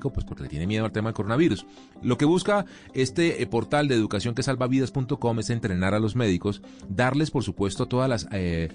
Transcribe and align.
pues 0.00 0.24
porque 0.24 0.48
tiene 0.48 0.66
miedo 0.66 0.84
al 0.84 0.92
tema 0.92 1.08
del 1.08 1.14
coronavirus. 1.14 1.66
Lo 2.02 2.18
que 2.18 2.24
busca 2.24 2.64
este 2.94 3.42
eh, 3.42 3.46
portal 3.46 3.88
de 3.88 3.94
educación 3.94 4.34
que 4.34 4.42
salvavidas.com 4.42 5.38
es 5.38 5.50
entrenar 5.50 5.94
a 5.94 6.00
los 6.00 6.16
médicos, 6.16 6.62
darles 6.88 7.30
por 7.30 7.44
supuesto 7.44 7.86
todas 7.86 8.08
las 8.08 8.28
eh, 8.32 8.68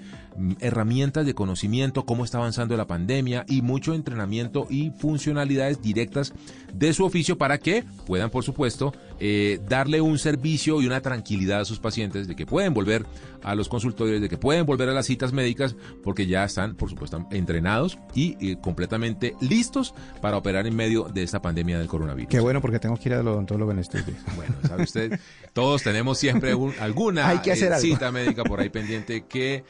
herramientas 0.59 1.25
de 1.25 1.33
conocimiento, 1.33 2.05
cómo 2.05 2.23
está 2.23 2.37
avanzando 2.37 2.77
la 2.77 2.87
pandemia 2.87 3.45
y 3.47 3.61
mucho 3.61 3.93
entrenamiento 3.93 4.67
y 4.69 4.91
funcionalidades 4.91 5.81
directas 5.81 6.33
de 6.73 6.93
su 6.93 7.05
oficio 7.05 7.37
para 7.37 7.57
que 7.57 7.83
puedan 8.05 8.29
por 8.29 8.43
supuesto 8.43 8.93
eh, 9.19 9.59
darle 9.67 10.01
un 10.01 10.19
servicio 10.19 10.81
y 10.81 10.87
una 10.87 11.01
tranquilidad 11.01 11.61
a 11.61 11.65
sus 11.65 11.79
pacientes 11.79 12.27
de 12.27 12.35
que 12.35 12.45
pueden 12.45 12.73
volver 12.73 13.05
a 13.43 13.55
los 13.55 13.69
consultorios, 13.69 14.21
de 14.21 14.29
que 14.29 14.37
pueden 14.37 14.65
volver 14.65 14.89
a 14.89 14.93
las 14.93 15.05
citas 15.05 15.33
médicas 15.33 15.75
porque 16.03 16.27
ya 16.27 16.43
están 16.43 16.75
por 16.75 16.89
supuesto 16.89 17.25
entrenados 17.31 17.97
y 18.13 18.55
completamente 18.57 19.35
listos 19.41 19.93
para 20.21 20.37
operar 20.37 20.67
en 20.67 20.75
medio 20.75 21.03
de 21.03 21.23
esta 21.23 21.41
pandemia 21.41 21.79
del 21.79 21.87
coronavirus. 21.87 22.29
Qué 22.29 22.39
bueno, 22.39 22.61
porque 22.61 22.79
tengo 22.79 22.97
que 22.97 23.09
ir 23.09 23.15
al 23.15 23.27
odontólogo 23.27 23.71
en 23.71 23.79
estos 23.79 24.05
días. 24.05 24.19
Bueno, 24.35 24.55
sabe 24.67 24.83
usted, 24.83 25.19
todos 25.53 25.83
tenemos 25.83 26.17
siempre 26.17 26.53
alguna 26.79 27.27
Hay 27.27 27.39
que 27.39 27.51
hacer 27.51 27.71
eh, 27.71 27.79
cita 27.79 28.11
médica 28.11 28.43
por 28.43 28.59
ahí 28.59 28.69
pendiente 28.69 29.25
que 29.25 29.63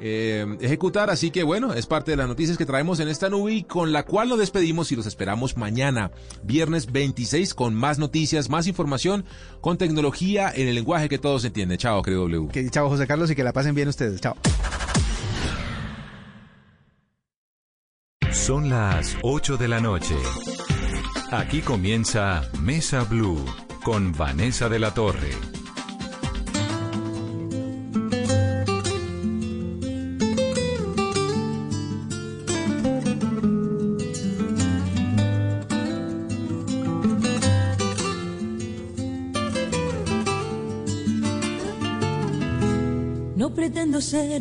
eh, 0.00 0.46
ejecutar. 0.60 1.10
Así 1.10 1.30
que 1.30 1.42
bueno, 1.42 1.72
es 1.72 1.86
parte 1.86 2.10
de 2.10 2.16
las 2.16 2.28
noticias 2.28 2.58
que 2.58 2.66
traemos 2.66 3.00
en 3.00 3.08
esta 3.08 3.28
nube 3.28 3.52
y 3.52 3.62
con 3.64 3.92
la 3.92 4.04
cual 4.04 4.28
nos 4.28 4.38
despedimos 4.38 4.90
y 4.92 4.96
los 4.96 5.06
esperamos 5.06 5.56
mañana, 5.56 6.10
viernes 6.42 6.90
26, 6.90 7.54
con 7.54 7.74
más 7.74 7.98
noticias, 7.98 8.50
más 8.50 8.66
información, 8.66 9.24
con 9.60 9.78
tecnología 9.78 10.52
en 10.54 10.68
el 10.68 10.74
lenguaje 10.74 11.08
que 11.08 11.18
todos 11.18 11.44
entienden. 11.44 11.78
Chao, 11.78 12.02
querido 12.02 12.22
W. 12.22 12.48
Que, 12.52 12.70
chao, 12.70 12.88
José 12.88 13.06
Carlos, 13.06 13.30
y 13.30 13.34
que 13.34 13.44
la 13.44 13.52
pasen 13.52 13.74
bien 13.74 13.88
ustedes. 13.88 14.20
Chao. 14.20 14.36
Son 18.32 18.68
las 18.68 19.16
8 19.22 19.56
de 19.56 19.68
la 19.68 19.80
noche. 19.80 20.16
Aquí 21.30 21.62
comienza 21.62 22.42
Mesa 22.60 23.04
Blue 23.04 23.42
con 23.84 24.12
Vanessa 24.12 24.68
de 24.68 24.78
la 24.78 24.92
Torre. 24.92 25.30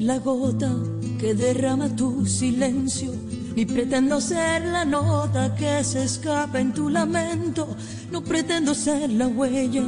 La 0.04 0.20
gota 0.20 0.72
que 1.20 1.34
derrama 1.34 1.88
tu 1.96 2.26
silencio 2.26 3.12
ni 3.56 3.66
pretendo 3.66 4.20
ser 4.20 4.66
la 4.66 4.84
nota 4.84 5.54
que 5.56 5.84
se 5.84 6.04
escapa 6.04 6.59
en 6.59 6.73
tu 6.73 6.90
lamento, 6.90 7.68
no 8.12 8.24
pretendo 8.24 8.74
ser 8.74 9.12
la 9.12 9.28
huella 9.28 9.84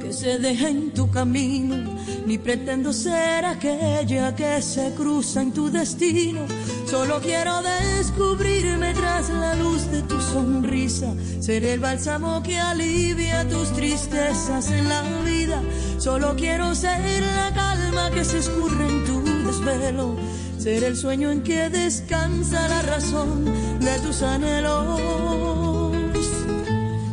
que 0.00 0.12
se 0.12 0.38
deja 0.38 0.68
en 0.68 0.90
tu 0.92 1.10
camino, 1.10 1.76
ni 2.26 2.36
pretendo 2.36 2.92
ser 2.92 3.44
aquella 3.44 4.34
que 4.34 4.60
se 4.60 4.92
cruza 4.94 5.40
en 5.40 5.52
tu 5.52 5.70
destino. 5.70 6.42
Solo 6.86 7.20
quiero 7.20 7.62
descubrirme 7.62 8.92
tras 8.92 9.30
la 9.30 9.54
luz 9.54 9.90
de 9.90 10.02
tu 10.02 10.20
sonrisa, 10.20 11.14
ser 11.40 11.64
el 11.64 11.80
bálsamo 11.80 12.42
que 12.42 12.58
alivia 12.58 13.48
tus 13.48 13.72
tristezas 13.72 14.70
en 14.70 14.88
la 14.88 15.02
vida. 15.24 15.62
Solo 15.98 16.34
quiero 16.36 16.74
ser 16.74 17.22
la 17.22 17.52
calma 17.54 18.10
que 18.10 18.24
se 18.24 18.38
escurre 18.38 18.86
en 18.86 19.04
tu 19.06 19.25
desvelo 19.66 20.14
ser 20.58 20.84
el 20.84 20.96
sueño 20.96 21.30
en 21.30 21.42
que 21.42 21.68
descansa 21.68 22.68
la 22.68 22.82
razón 22.82 23.44
de 23.80 23.98
tus 24.00 24.22
anhelos. 24.22 25.92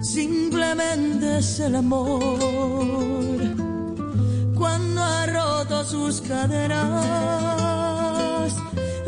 Simplemente 0.02 1.40
es 1.40 1.59
el 1.59 1.76
amor 1.76 3.40
cuando 4.56 5.04
ha 5.04 5.26
roto 5.26 5.84
sus 5.84 6.22
caderas 6.22 6.94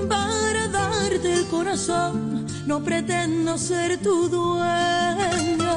para 0.09 0.67
darte 0.67 1.33
el 1.33 1.45
corazón. 1.45 2.45
No 2.65 2.83
pretendo 2.83 3.57
ser 3.59 4.01
tu 4.01 4.27
dueña, 4.27 5.75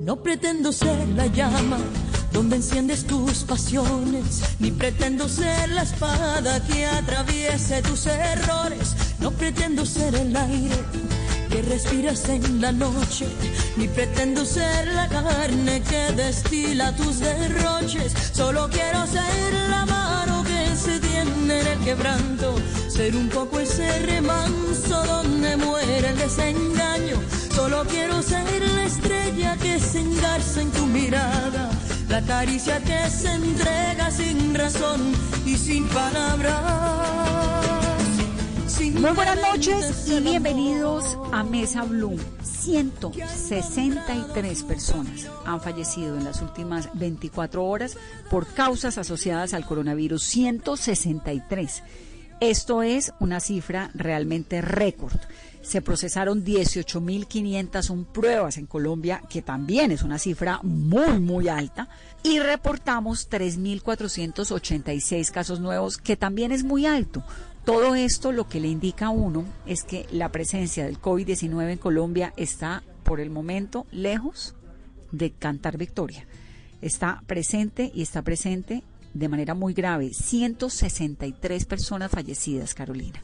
no 0.00 0.22
pretendo 0.22 0.72
ser 0.72 1.08
la 1.16 1.26
llama 1.26 1.78
donde 2.42 2.56
enciendes 2.56 3.04
tus 3.04 3.44
pasiones, 3.44 4.42
ni 4.58 4.72
pretendo 4.72 5.28
ser 5.28 5.68
la 5.68 5.82
espada 5.82 6.60
que 6.66 6.84
atraviese 6.84 7.80
tus 7.82 8.06
errores, 8.06 8.96
no 9.20 9.30
pretendo 9.30 9.86
ser 9.86 10.12
el 10.16 10.34
aire 10.34 10.74
que 11.48 11.62
respiras 11.62 12.28
en 12.28 12.60
la 12.60 12.72
noche, 12.72 13.28
ni 13.76 13.86
pretendo 13.86 14.44
ser 14.44 14.92
la 14.92 15.08
carne 15.08 15.82
que 15.82 16.12
destila 16.16 16.90
tus 16.96 17.20
derroches, 17.20 18.12
solo 18.32 18.68
quiero 18.68 19.06
ser 19.06 19.54
la 19.70 19.86
mano 19.86 20.42
que 20.42 20.76
se 20.76 20.98
tiene 20.98 21.60
en 21.60 21.66
el 21.68 21.78
quebranto, 21.84 22.56
ser 22.88 23.14
un 23.14 23.28
poco 23.28 23.60
ese 23.60 24.00
remanso 24.00 25.00
donde 25.04 25.56
muere 25.58 26.08
el 26.08 26.18
desengaño, 26.18 27.22
solo 27.54 27.84
quiero 27.88 28.20
ser 28.20 28.62
la 28.74 28.84
estrella 28.84 29.56
que 29.58 29.78
se 29.78 30.00
engarza 30.00 30.60
en 30.60 30.72
tu 30.72 30.86
mirada 30.86 31.70
la 32.08 32.22
caricia 32.22 32.80
que 32.80 33.10
se 33.10 33.30
entrega 33.32 34.10
sin 34.10 34.54
razón 34.54 35.12
y 35.46 35.56
sin 35.56 35.86
palabras. 35.88 36.62
Muy 38.94 39.12
buenas 39.12 39.38
noches 39.42 40.08
y 40.08 40.20
bienvenidos 40.20 41.18
a 41.32 41.42
Mesa 41.42 41.84
Blue. 41.84 42.18
163 42.42 44.62
personas 44.62 45.28
han 45.44 45.60
fallecido 45.60 46.16
en 46.16 46.22
las 46.24 46.40
últimas 46.42 46.88
24 46.94 47.64
horas 47.64 47.98
por 48.30 48.46
causas 48.46 48.98
asociadas 48.98 49.54
al 49.54 49.64
coronavirus. 49.64 50.22
163. 50.22 51.82
Esto 52.40 52.82
es 52.82 53.12
una 53.18 53.40
cifra 53.40 53.90
realmente 53.94 54.60
récord 54.60 55.18
se 55.62 55.80
procesaron 55.80 56.44
18.501 56.44 58.06
pruebas 58.06 58.58
en 58.58 58.66
Colombia, 58.66 59.22
que 59.28 59.42
también 59.42 59.92
es 59.92 60.02
una 60.02 60.18
cifra 60.18 60.60
muy, 60.62 61.20
muy 61.20 61.48
alta, 61.48 61.88
y 62.22 62.40
reportamos 62.40 63.30
3.486 63.30 65.30
casos 65.30 65.60
nuevos, 65.60 65.98
que 65.98 66.16
también 66.16 66.52
es 66.52 66.64
muy 66.64 66.86
alto. 66.86 67.22
Todo 67.64 67.94
esto 67.94 68.32
lo 68.32 68.48
que 68.48 68.60
le 68.60 68.68
indica 68.68 69.06
a 69.06 69.10
uno 69.10 69.44
es 69.66 69.84
que 69.84 70.06
la 70.10 70.30
presencia 70.30 70.84
del 70.84 71.00
COVID-19 71.00 71.70
en 71.70 71.78
Colombia 71.78 72.32
está 72.36 72.82
por 73.04 73.20
el 73.20 73.30
momento 73.30 73.86
lejos 73.92 74.56
de 75.12 75.30
cantar 75.30 75.78
victoria. 75.78 76.26
Está 76.80 77.22
presente 77.26 77.92
y 77.94 78.02
está 78.02 78.22
presente 78.22 78.82
de 79.14 79.28
manera 79.28 79.54
muy 79.54 79.74
grave. 79.74 80.12
163 80.12 81.64
personas 81.66 82.10
fallecidas, 82.10 82.74
Carolina. 82.74 83.20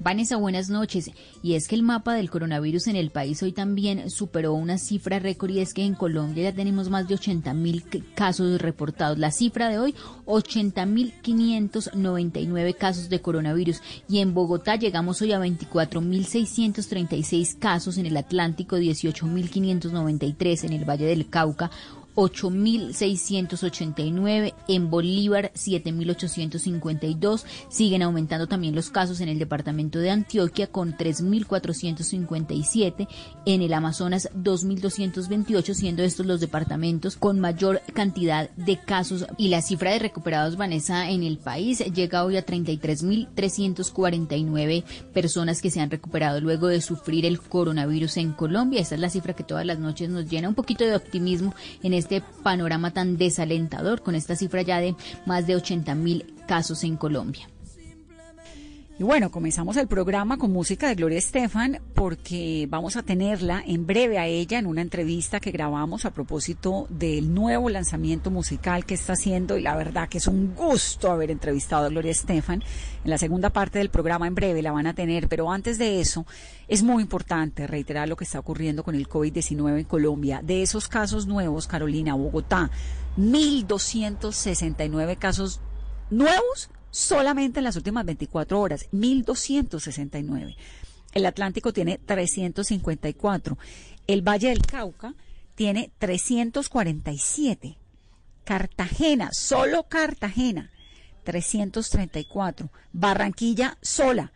Vanessa, 0.00 0.36
buenas 0.36 0.70
noches. 0.70 1.10
Y 1.42 1.54
es 1.54 1.66
que 1.66 1.74
el 1.74 1.82
mapa 1.82 2.14
del 2.14 2.30
coronavirus 2.30 2.86
en 2.86 2.94
el 2.94 3.10
país 3.10 3.42
hoy 3.42 3.50
también 3.50 4.10
superó 4.10 4.52
una 4.52 4.78
cifra 4.78 5.18
récord 5.18 5.50
y 5.50 5.58
es 5.58 5.74
que 5.74 5.84
en 5.84 5.94
Colombia 5.94 6.44
ya 6.44 6.54
tenemos 6.54 6.88
más 6.88 7.08
de 7.08 7.14
80 7.14 7.52
mil 7.54 7.82
casos 8.14 8.60
reportados. 8.60 9.18
La 9.18 9.32
cifra 9.32 9.68
de 9.68 9.80
hoy, 9.80 9.96
80 10.24 10.86
mil 10.86 11.12
599 11.20 12.74
casos 12.74 13.08
de 13.08 13.20
coronavirus. 13.20 13.82
Y 14.08 14.20
en 14.20 14.34
Bogotá 14.34 14.76
llegamos 14.76 15.20
hoy 15.20 15.32
a 15.32 15.40
24 15.40 16.00
mil 16.00 16.24
636 16.26 17.56
casos, 17.58 17.98
en 17.98 18.06
el 18.06 18.16
Atlántico 18.16 18.76
18 18.76 19.26
mil 19.26 19.50
593, 19.50 20.64
en 20.64 20.72
el 20.74 20.88
Valle 20.88 21.06
del 21.06 21.28
Cauca 21.28 21.72
8.689, 22.18 24.54
en 24.66 24.90
Bolívar 24.90 25.52
7.852, 25.54 27.44
siguen 27.68 28.02
aumentando 28.02 28.48
también 28.48 28.74
los 28.74 28.90
casos 28.90 29.20
en 29.20 29.28
el 29.28 29.38
departamento 29.38 30.00
de 30.00 30.10
Antioquia 30.10 30.66
con 30.66 30.96
3.457, 30.96 33.06
en 33.46 33.62
el 33.62 33.72
Amazonas 33.72 34.28
2.228, 34.34 35.74
siendo 35.74 36.02
estos 36.02 36.26
los 36.26 36.40
departamentos 36.40 37.16
con 37.16 37.38
mayor 37.38 37.82
cantidad 37.94 38.50
de 38.56 38.80
casos. 38.80 39.24
Y 39.36 39.46
la 39.46 39.62
cifra 39.62 39.92
de 39.92 40.00
recuperados, 40.00 40.56
Vanessa, 40.56 41.08
en 41.10 41.22
el 41.22 41.38
país 41.38 41.84
llega 41.94 42.24
hoy 42.24 42.36
a 42.36 42.44
33.349 42.44 44.82
personas 45.14 45.62
que 45.62 45.70
se 45.70 45.80
han 45.80 45.92
recuperado 45.92 46.40
luego 46.40 46.66
de 46.66 46.80
sufrir 46.80 47.24
el 47.26 47.40
coronavirus 47.40 48.16
en 48.16 48.32
Colombia. 48.32 48.80
Esta 48.80 48.96
es 48.96 49.00
la 49.00 49.08
cifra 49.08 49.34
que 49.34 49.44
todas 49.44 49.64
las 49.64 49.78
noches 49.78 50.10
nos 50.10 50.28
llena. 50.28 50.48
Un 50.48 50.56
poquito 50.56 50.84
de 50.84 50.96
optimismo 50.96 51.54
en 51.84 51.94
este 51.94 52.07
este 52.08 52.22
panorama 52.42 52.90
tan 52.90 53.18
desalentador 53.18 54.02
con 54.02 54.14
esta 54.14 54.34
cifra 54.34 54.62
ya 54.62 54.80
de 54.80 54.96
más 55.26 55.46
de 55.46 55.56
80 55.56 55.94
mil 55.94 56.34
casos 56.46 56.82
en 56.84 56.96
Colombia. 56.96 57.50
Y 59.00 59.04
bueno, 59.04 59.30
comenzamos 59.30 59.76
el 59.76 59.86
programa 59.86 60.38
con 60.38 60.52
música 60.52 60.88
de 60.88 60.96
Gloria 60.96 61.18
Estefan 61.18 61.80
porque 61.94 62.66
vamos 62.68 62.96
a 62.96 63.04
tenerla 63.04 63.62
en 63.64 63.86
breve 63.86 64.18
a 64.18 64.26
ella 64.26 64.58
en 64.58 64.66
una 64.66 64.82
entrevista 64.82 65.38
que 65.38 65.52
grabamos 65.52 66.04
a 66.04 66.12
propósito 66.12 66.88
del 66.90 67.32
nuevo 67.32 67.70
lanzamiento 67.70 68.32
musical 68.32 68.84
que 68.84 68.94
está 68.94 69.12
haciendo 69.12 69.56
y 69.56 69.62
la 69.62 69.76
verdad 69.76 70.08
que 70.08 70.18
es 70.18 70.26
un 70.26 70.52
gusto 70.52 71.12
haber 71.12 71.30
entrevistado 71.30 71.86
a 71.86 71.90
Gloria 71.90 72.10
Estefan. 72.10 72.64
En 73.04 73.10
la 73.10 73.18
segunda 73.18 73.50
parte 73.50 73.78
del 73.78 73.88
programa 73.88 74.26
en 74.26 74.34
breve 74.34 74.62
la 74.62 74.72
van 74.72 74.88
a 74.88 74.94
tener, 74.94 75.28
pero 75.28 75.52
antes 75.52 75.78
de 75.78 76.00
eso 76.00 76.26
es 76.66 76.82
muy 76.82 77.00
importante 77.00 77.68
reiterar 77.68 78.08
lo 78.08 78.16
que 78.16 78.24
está 78.24 78.40
ocurriendo 78.40 78.82
con 78.82 78.96
el 78.96 79.08
COVID-19 79.08 79.78
en 79.78 79.84
Colombia. 79.84 80.40
De 80.42 80.64
esos 80.64 80.88
casos 80.88 81.28
nuevos, 81.28 81.68
Carolina, 81.68 82.16
Bogotá, 82.16 82.72
1.269 83.16 85.18
casos 85.18 85.60
nuevos 86.10 86.68
solamente 86.90 87.60
en 87.60 87.64
las 87.64 87.76
últimas 87.76 88.04
24 88.04 88.60
horas, 88.60 88.88
1.269. 88.92 90.56
El 91.14 91.26
Atlántico 91.26 91.72
tiene 91.72 91.98
354. 91.98 93.58
El 94.06 94.22
Valle 94.22 94.48
del 94.48 94.64
Cauca 94.64 95.14
tiene 95.54 95.90
347. 95.98 97.76
Cartagena, 98.44 99.30
solo 99.32 99.84
Cartagena, 99.88 100.70
334. 101.24 102.70
Barranquilla 102.92 103.76
sola, 103.82 104.32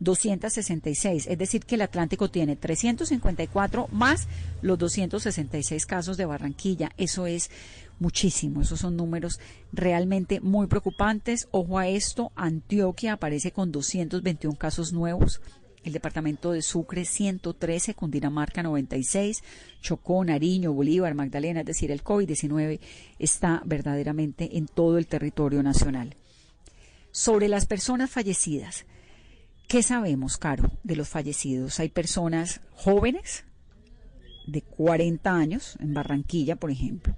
266. 0.00 1.26
Es 1.26 1.38
decir, 1.38 1.64
que 1.64 1.76
el 1.76 1.82
Atlántico 1.82 2.30
tiene 2.30 2.56
354 2.56 3.88
más 3.92 4.28
los 4.62 4.78
266 4.78 5.86
casos 5.86 6.16
de 6.16 6.26
Barranquilla. 6.26 6.90
Eso 6.96 7.26
es 7.26 7.50
muchísimo. 7.98 8.62
Esos 8.62 8.80
son 8.80 8.96
números 8.96 9.40
realmente 9.72 10.40
muy 10.40 10.66
preocupantes. 10.66 11.48
Ojo 11.50 11.78
a 11.78 11.88
esto, 11.88 12.32
Antioquia 12.34 13.14
aparece 13.14 13.52
con 13.52 13.72
221 13.72 14.56
casos 14.56 14.92
nuevos. 14.92 15.40
El 15.84 15.92
departamento 15.92 16.50
de 16.50 16.62
Sucre 16.62 17.04
113, 17.04 17.94
Cundinamarca 17.94 18.60
96, 18.64 19.44
Chocó, 19.80 20.24
Nariño, 20.24 20.72
Bolívar, 20.72 21.14
Magdalena, 21.14 21.60
es 21.60 21.66
decir, 21.66 21.92
el 21.92 22.02
COVID-19 22.02 22.80
está 23.20 23.62
verdaderamente 23.64 24.58
en 24.58 24.66
todo 24.66 24.98
el 24.98 25.06
territorio 25.06 25.62
nacional. 25.62 26.16
Sobre 27.12 27.46
las 27.46 27.66
personas 27.66 28.10
fallecidas, 28.10 28.84
¿qué 29.68 29.84
sabemos, 29.84 30.38
Caro, 30.38 30.72
de 30.82 30.96
los 30.96 31.08
fallecidos? 31.08 31.78
Hay 31.78 31.88
personas 31.88 32.60
jóvenes 32.74 33.44
de 34.48 34.62
40 34.62 35.32
años, 35.32 35.76
en 35.80 35.94
Barranquilla, 35.94 36.56
por 36.56 36.72
ejemplo, 36.72 37.14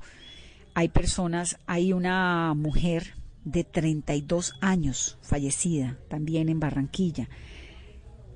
hay 0.79 0.91
personas, 0.91 1.59
hay 1.67 1.93
una 1.93 2.55
mujer 2.55 3.15
de 3.45 3.65
32 3.65 4.55
años 4.61 5.19
fallecida 5.23 5.99
también 6.07 6.49
en 6.49 6.61
Barranquilla. 6.61 7.29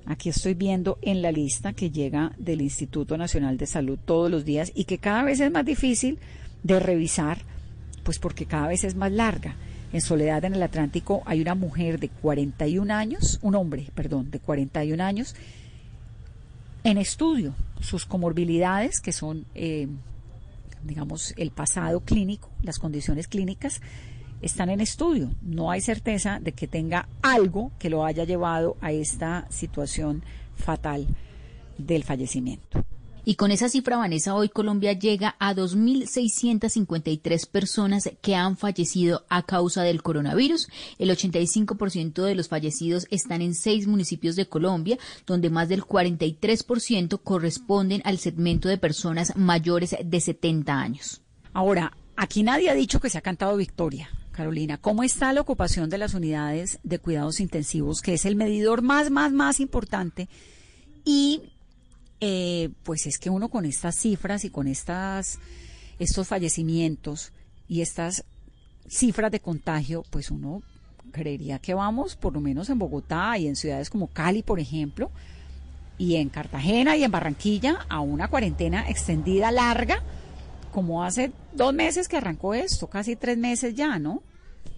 Aquí 0.05 0.27
estoy 0.27 0.53
viendo 0.53 0.99
en 1.01 1.21
la 1.21 1.31
lista 1.31 1.71
que 1.71 1.89
llega 1.89 2.33
del 2.37 2.59
Instituto 2.59 3.17
Nacional 3.17 3.57
de 3.57 3.65
Salud 3.65 3.97
todos 3.97 4.29
los 4.29 4.43
días 4.43 4.73
y 4.75 4.83
que 4.83 4.97
cada 4.97 5.23
vez 5.23 5.39
es 5.39 5.53
más 5.53 5.63
difícil 5.63 6.19
de 6.63 6.81
revisar, 6.81 7.37
pues 8.03 8.19
porque 8.19 8.45
cada 8.45 8.67
vez 8.67 8.83
es 8.83 8.95
más 8.95 9.13
larga. 9.13 9.55
En 9.93 10.01
Soledad 10.01 10.43
en 10.43 10.55
el 10.55 10.63
Atlántico 10.63 11.23
hay 11.25 11.39
una 11.39 11.55
mujer 11.55 11.97
de 11.97 12.09
41 12.09 12.93
años, 12.93 13.39
un 13.41 13.55
hombre, 13.55 13.87
perdón, 13.95 14.31
de 14.31 14.39
41 14.39 15.01
años, 15.01 15.33
en 16.83 16.97
estudio. 16.97 17.55
Sus 17.79 18.05
comorbilidades, 18.05 18.99
que 18.99 19.13
son 19.13 19.45
eh, 19.55 19.87
digamos, 20.83 21.33
el 21.37 21.51
pasado 21.51 22.01
clínico, 22.01 22.49
las 22.61 22.79
condiciones 22.79 23.27
clínicas, 23.27 23.81
están 24.41 24.69
en 24.69 24.81
estudio. 24.81 25.31
No 25.41 25.71
hay 25.71 25.81
certeza 25.81 26.39
de 26.39 26.51
que 26.51 26.67
tenga 26.67 27.07
algo 27.21 27.71
que 27.79 27.89
lo 27.89 28.05
haya 28.05 28.25
llevado 28.25 28.77
a 28.81 28.91
esta 28.91 29.47
situación 29.49 30.23
fatal 30.55 31.07
del 31.77 32.03
fallecimiento. 32.03 32.83
Y 33.25 33.35
con 33.35 33.51
esa 33.51 33.69
cifra, 33.69 33.95
Vanessa, 33.95 34.35
hoy 34.35 34.49
Colombia 34.49 34.91
llega 34.91 35.37
a 35.39 35.55
2.653 35.55 37.47
personas 37.47 38.09
que 38.21 38.35
han 38.35 38.57
fallecido 38.57 39.25
a 39.29 39.43
causa 39.43 39.83
del 39.83 40.03
coronavirus. 40.03 40.67
El 40.99 41.09
85% 41.09 42.21
de 42.23 42.35
los 42.35 42.49
fallecidos 42.49 43.07
están 43.11 43.41
en 43.41 43.55
seis 43.55 43.87
municipios 43.87 44.35
de 44.35 44.47
Colombia, 44.47 44.97
donde 45.25 45.49
más 45.49 45.69
del 45.69 45.83
43% 45.85 47.21
corresponden 47.23 48.01
al 48.03 48.17
segmento 48.17 48.67
de 48.67 48.77
personas 48.77 49.37
mayores 49.37 49.95
de 50.03 50.19
70 50.19 50.73
años. 50.73 51.21
Ahora, 51.53 51.95
aquí 52.17 52.43
nadie 52.43 52.69
ha 52.69 52.73
dicho 52.73 52.99
que 52.99 53.09
se 53.09 53.17
ha 53.17 53.21
cantado 53.21 53.55
victoria. 53.55 54.09
Carolina, 54.33 54.77
¿cómo 54.79 55.01
está 55.03 55.31
la 55.31 55.41
ocupación 55.41 55.89
de 55.89 55.99
las 55.99 56.13
unidades 56.13 56.79
de 56.83 56.99
cuidados 56.99 57.39
intensivos, 57.39 58.01
que 58.01 58.15
es 58.15 58.25
el 58.25 58.35
medidor 58.35 58.81
más, 58.81 59.11
más, 59.11 59.31
más 59.31 59.61
importante? 59.61 60.27
Y 61.05 61.52
eh, 62.25 62.69
pues 62.83 63.05
es 63.05 63.19
que 63.19 63.29
uno 63.29 63.49
con 63.49 63.65
estas 63.65 63.97
cifras 63.97 64.45
y 64.45 64.49
con 64.49 64.69
estas, 64.69 65.39
estos 65.99 66.25
fallecimientos 66.25 67.33
y 67.67 67.81
estas 67.81 68.23
cifras 68.87 69.29
de 69.29 69.41
contagio, 69.41 70.05
pues 70.09 70.31
uno 70.31 70.61
creería 71.11 71.59
que 71.59 71.73
vamos, 71.73 72.15
por 72.15 72.31
lo 72.31 72.39
menos 72.39 72.69
en 72.69 72.79
Bogotá 72.79 73.37
y 73.37 73.47
en 73.47 73.57
ciudades 73.57 73.89
como 73.89 74.07
Cali, 74.07 74.41
por 74.41 74.61
ejemplo, 74.61 75.11
y 75.97 76.15
en 76.15 76.29
Cartagena 76.29 76.95
y 76.95 77.03
en 77.03 77.11
Barranquilla, 77.11 77.85
a 77.89 77.99
una 77.99 78.29
cuarentena 78.29 78.89
extendida 78.89 79.51
larga, 79.51 80.01
como 80.71 81.03
hace 81.03 81.33
dos 81.51 81.73
meses 81.73 82.07
que 82.07 82.15
arrancó 82.15 82.53
esto, 82.53 82.87
casi 82.87 83.17
tres 83.17 83.37
meses 83.37 83.75
ya, 83.75 83.99
¿no? 83.99 84.23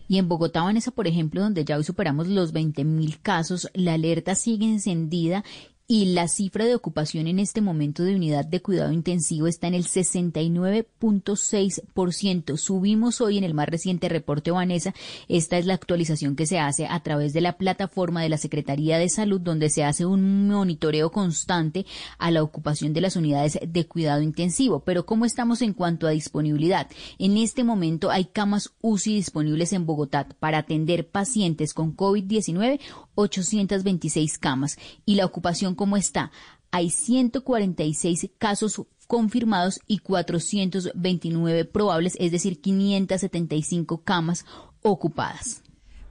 Y 0.07 0.17
en 0.17 0.27
Bogotá, 0.27 0.63
Vanessa, 0.63 0.89
por 0.89 1.05
ejemplo, 1.05 1.41
donde 1.41 1.63
ya 1.63 1.77
hoy 1.77 1.83
superamos 1.83 2.27
los 2.27 2.55
20.000 2.55 3.19
casos, 3.21 3.69
la 3.75 3.93
alerta 3.93 4.33
sigue 4.33 4.65
encendida 4.65 5.43
y 5.87 6.13
la 6.13 6.27
cifra 6.27 6.65
de 6.65 6.73
ocupación 6.73 7.27
en 7.27 7.37
este 7.37 7.61
momento 7.61 8.01
de 8.03 8.15
unidad 8.15 8.43
de 8.43 8.59
cuidado 8.61 8.91
intensivo 8.91 9.45
está 9.45 9.67
en 9.67 9.75
el 9.75 9.85
69.6%. 9.85 12.57
Subimos 12.57 13.21
hoy 13.21 13.37
en 13.37 13.43
el 13.43 13.53
más 13.53 13.69
reciente 13.69 14.09
reporte 14.09 14.49
Vanessa. 14.49 14.95
Esta 15.27 15.59
es 15.59 15.67
la 15.67 15.75
actualización 15.75 16.35
que 16.35 16.47
se 16.47 16.57
hace 16.57 16.87
a 16.87 16.99
través 17.01 17.33
de 17.33 17.41
la 17.41 17.57
plataforma 17.57 18.23
de 18.23 18.29
la 18.29 18.39
Secretaría 18.39 18.97
de 18.97 19.09
Salud, 19.09 19.39
donde 19.39 19.69
se 19.69 19.83
hace 19.83 20.07
un 20.07 20.47
monitoreo 20.47 21.11
constante 21.11 21.85
a 22.17 22.31
la 22.31 22.41
ocupación 22.41 22.91
de 22.93 23.01
las 23.01 23.15
unidades 23.15 23.59
de 23.65 23.85
cuidado 23.85 24.23
intensivo. 24.23 24.79
Pero 24.79 25.05
¿cómo 25.05 25.25
estamos 25.25 25.61
en 25.61 25.73
cuanto 25.73 26.07
a 26.07 26.11
disponibilidad? 26.11 26.89
En 27.19 27.37
este 27.37 27.63
momento 27.63 28.09
hay 28.09 28.25
camas 28.25 28.71
UCI 28.81 29.17
disponibles 29.17 29.71
en 29.71 29.85
Bogotá 29.85 30.27
para 30.39 30.57
atender 30.59 31.07
pacientes 31.07 31.75
con 31.75 31.95
COVID-19 31.95 32.79
826 33.15 34.37
camas 34.37 34.77
y 35.05 35.15
la 35.15 35.25
ocupación 35.25 35.75
como 35.75 35.97
está. 35.97 36.31
Hay 36.71 36.89
146 36.89 38.29
casos 38.37 38.81
confirmados 39.07 39.79
y 39.87 39.99
429 39.99 41.65
probables, 41.65 42.15
es 42.19 42.31
decir, 42.31 42.61
575 42.61 44.03
camas 44.03 44.45
ocupadas. 44.81 45.61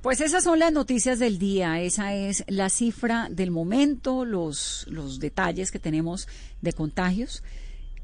Pues 0.03 0.21
esas 0.21 0.45
son 0.45 0.59
las 0.59 0.73
noticias 0.73 1.19
del 1.19 1.39
día, 1.39 1.81
esa 1.81 2.15
es 2.15 2.45
la 2.47 2.69
cifra 2.69 3.29
del 3.31 3.51
momento, 3.51 4.27
los, 4.27 4.85
los 4.89 5.19
detalles 5.19 5.71
que 5.71 5.79
tenemos 5.79 6.29
de 6.61 6.75
contagios 6.75 7.43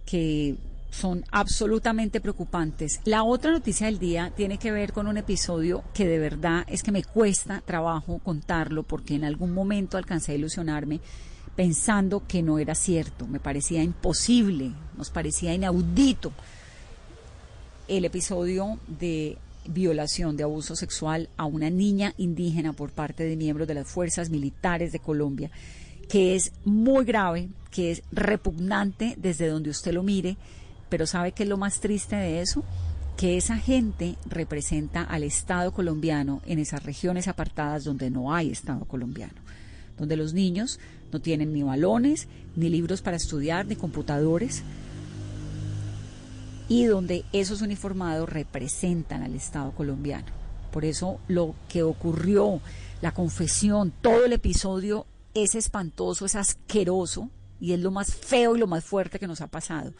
que 0.06 0.56
son 0.90 1.24
absolutamente 1.30 2.20
preocupantes. 2.20 3.00
La 3.04 3.22
otra 3.22 3.52
noticia 3.52 3.86
del 3.86 3.98
día 3.98 4.32
tiene 4.36 4.58
que 4.58 4.72
ver 4.72 4.92
con 4.92 5.06
un 5.06 5.16
episodio 5.16 5.84
que 5.94 6.06
de 6.06 6.18
verdad 6.18 6.64
es 6.66 6.82
que 6.82 6.92
me 6.92 7.04
cuesta 7.04 7.62
trabajo 7.64 8.18
contarlo 8.18 8.82
porque 8.82 9.14
en 9.14 9.24
algún 9.24 9.52
momento 9.52 9.96
alcancé 9.96 10.32
a 10.32 10.36
ilusionarme 10.36 11.00
pensando 11.56 12.26
que 12.26 12.42
no 12.42 12.58
era 12.58 12.74
cierto, 12.74 13.26
me 13.26 13.40
parecía 13.40 13.82
imposible, 13.82 14.72
nos 14.96 15.10
parecía 15.10 15.52
inaudito 15.54 16.32
el 17.88 18.04
episodio 18.04 18.78
de 18.86 19.36
violación, 19.66 20.36
de 20.36 20.44
abuso 20.44 20.74
sexual 20.74 21.28
a 21.36 21.44
una 21.44 21.68
niña 21.68 22.14
indígena 22.16 22.72
por 22.72 22.92
parte 22.92 23.24
de 23.24 23.36
miembros 23.36 23.68
de 23.68 23.74
las 23.74 23.88
fuerzas 23.88 24.30
militares 24.30 24.92
de 24.92 25.00
Colombia, 25.00 25.50
que 26.08 26.34
es 26.34 26.52
muy 26.64 27.04
grave, 27.04 27.48
que 27.70 27.90
es 27.90 28.02
repugnante 28.10 29.14
desde 29.18 29.48
donde 29.48 29.70
usted 29.70 29.92
lo 29.92 30.02
mire 30.02 30.36
pero 30.90 31.06
¿sabe 31.06 31.32
qué 31.32 31.44
es 31.44 31.48
lo 31.48 31.56
más 31.56 31.80
triste 31.80 32.16
de 32.16 32.42
eso? 32.42 32.64
Que 33.16 33.36
esa 33.36 33.56
gente 33.56 34.16
representa 34.26 35.02
al 35.02 35.22
Estado 35.22 35.72
colombiano 35.72 36.42
en 36.44 36.58
esas 36.58 36.82
regiones 36.82 37.28
apartadas 37.28 37.84
donde 37.84 38.10
no 38.10 38.34
hay 38.34 38.50
Estado 38.50 38.84
colombiano, 38.84 39.40
donde 39.96 40.16
los 40.16 40.34
niños 40.34 40.80
no 41.12 41.20
tienen 41.20 41.52
ni 41.52 41.62
balones, 41.62 42.28
ni 42.56 42.68
libros 42.68 43.02
para 43.02 43.16
estudiar, 43.16 43.66
ni 43.66 43.76
computadores, 43.76 44.62
y 46.68 46.84
donde 46.84 47.24
esos 47.32 47.62
uniformados 47.62 48.28
representan 48.28 49.22
al 49.22 49.34
Estado 49.34 49.72
colombiano. 49.72 50.26
Por 50.70 50.84
eso 50.84 51.20
lo 51.26 51.54
que 51.68 51.82
ocurrió, 51.82 52.60
la 53.02 53.12
confesión, 53.12 53.92
todo 54.02 54.24
el 54.24 54.32
episodio 54.32 55.06
es 55.34 55.54
espantoso, 55.54 56.26
es 56.26 56.36
asqueroso 56.36 57.28
y 57.60 57.72
es 57.72 57.80
lo 57.80 57.90
más 57.90 58.14
feo 58.14 58.56
y 58.56 58.58
lo 58.58 58.66
más 58.66 58.84
fuerte 58.84 59.18
que 59.18 59.26
nos 59.26 59.40
ha 59.40 59.48
pasado. 59.48 59.92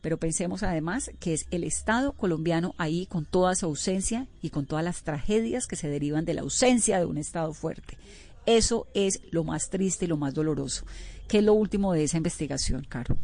Pero 0.00 0.18
pensemos 0.18 0.62
además 0.62 1.10
que 1.20 1.34
es 1.34 1.46
el 1.50 1.64
Estado 1.64 2.12
colombiano 2.12 2.74
ahí 2.78 3.06
con 3.06 3.24
toda 3.24 3.54
su 3.54 3.66
ausencia 3.66 4.26
y 4.42 4.50
con 4.50 4.66
todas 4.66 4.84
las 4.84 5.02
tragedias 5.02 5.66
que 5.66 5.76
se 5.76 5.88
derivan 5.88 6.24
de 6.24 6.34
la 6.34 6.42
ausencia 6.42 6.98
de 6.98 7.06
un 7.06 7.18
Estado 7.18 7.52
fuerte. 7.52 7.98
Eso 8.46 8.86
es 8.94 9.20
lo 9.30 9.44
más 9.44 9.70
triste 9.70 10.06
y 10.06 10.08
lo 10.08 10.16
más 10.16 10.34
doloroso. 10.34 10.84
¿Qué 11.28 11.38
es 11.38 11.44
lo 11.44 11.52
último 11.52 11.92
de 11.92 12.04
esa 12.04 12.16
investigación, 12.16 12.86
Caro? 12.88 13.16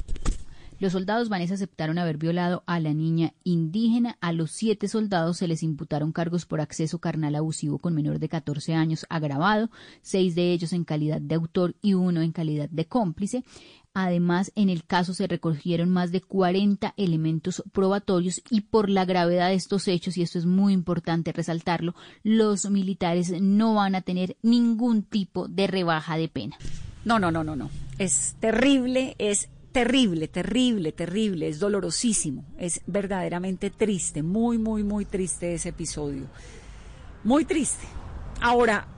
Los 0.80 0.92
soldados 0.92 1.28
Vanessa 1.28 1.54
aceptaron 1.54 1.98
haber 1.98 2.18
violado 2.18 2.64
a 2.66 2.80
la 2.80 2.92
niña 2.92 3.32
indígena. 3.44 4.18
A 4.20 4.32
los 4.32 4.50
siete 4.50 4.88
soldados 4.88 5.38
se 5.38 5.48
les 5.48 5.62
imputaron 5.62 6.12
cargos 6.12 6.46
por 6.46 6.60
acceso 6.60 6.98
carnal 6.98 7.36
abusivo 7.36 7.78
con 7.78 7.94
menor 7.94 8.18
de 8.18 8.28
14 8.28 8.74
años 8.74 9.06
agravado, 9.08 9.70
seis 10.02 10.34
de 10.34 10.52
ellos 10.52 10.72
en 10.72 10.84
calidad 10.84 11.20
de 11.20 11.36
autor 11.36 11.76
y 11.80 11.94
uno 11.94 12.20
en 12.20 12.32
calidad 12.32 12.68
de 12.68 12.86
cómplice. 12.86 13.44
Además, 13.96 14.50
en 14.56 14.70
el 14.70 14.84
caso 14.84 15.14
se 15.14 15.28
recogieron 15.28 15.88
más 15.88 16.10
de 16.10 16.20
40 16.20 16.94
elementos 16.96 17.62
probatorios 17.72 18.42
y 18.50 18.62
por 18.62 18.90
la 18.90 19.04
gravedad 19.04 19.50
de 19.50 19.54
estos 19.54 19.86
hechos, 19.86 20.16
y 20.16 20.22
esto 20.22 20.36
es 20.36 20.46
muy 20.46 20.72
importante 20.72 21.30
resaltarlo, 21.30 21.94
los 22.24 22.68
militares 22.68 23.40
no 23.40 23.74
van 23.74 23.94
a 23.94 24.02
tener 24.02 24.36
ningún 24.42 25.04
tipo 25.04 25.46
de 25.46 25.68
rebaja 25.68 26.16
de 26.16 26.28
pena. 26.28 26.56
No, 27.04 27.20
no, 27.20 27.30
no, 27.30 27.44
no, 27.44 27.54
no. 27.54 27.70
Es 27.98 28.34
terrible, 28.40 29.14
es 29.18 29.48
terrible, 29.70 30.26
terrible, 30.26 30.90
terrible, 30.90 31.46
es 31.46 31.60
dolorosísimo, 31.60 32.44
es 32.58 32.80
verdaderamente 32.88 33.70
triste, 33.70 34.24
muy, 34.24 34.58
muy, 34.58 34.82
muy 34.82 35.04
triste 35.04 35.54
ese 35.54 35.68
episodio. 35.68 36.24
Muy 37.22 37.44
triste. 37.44 37.86
Ahora, 38.40 38.88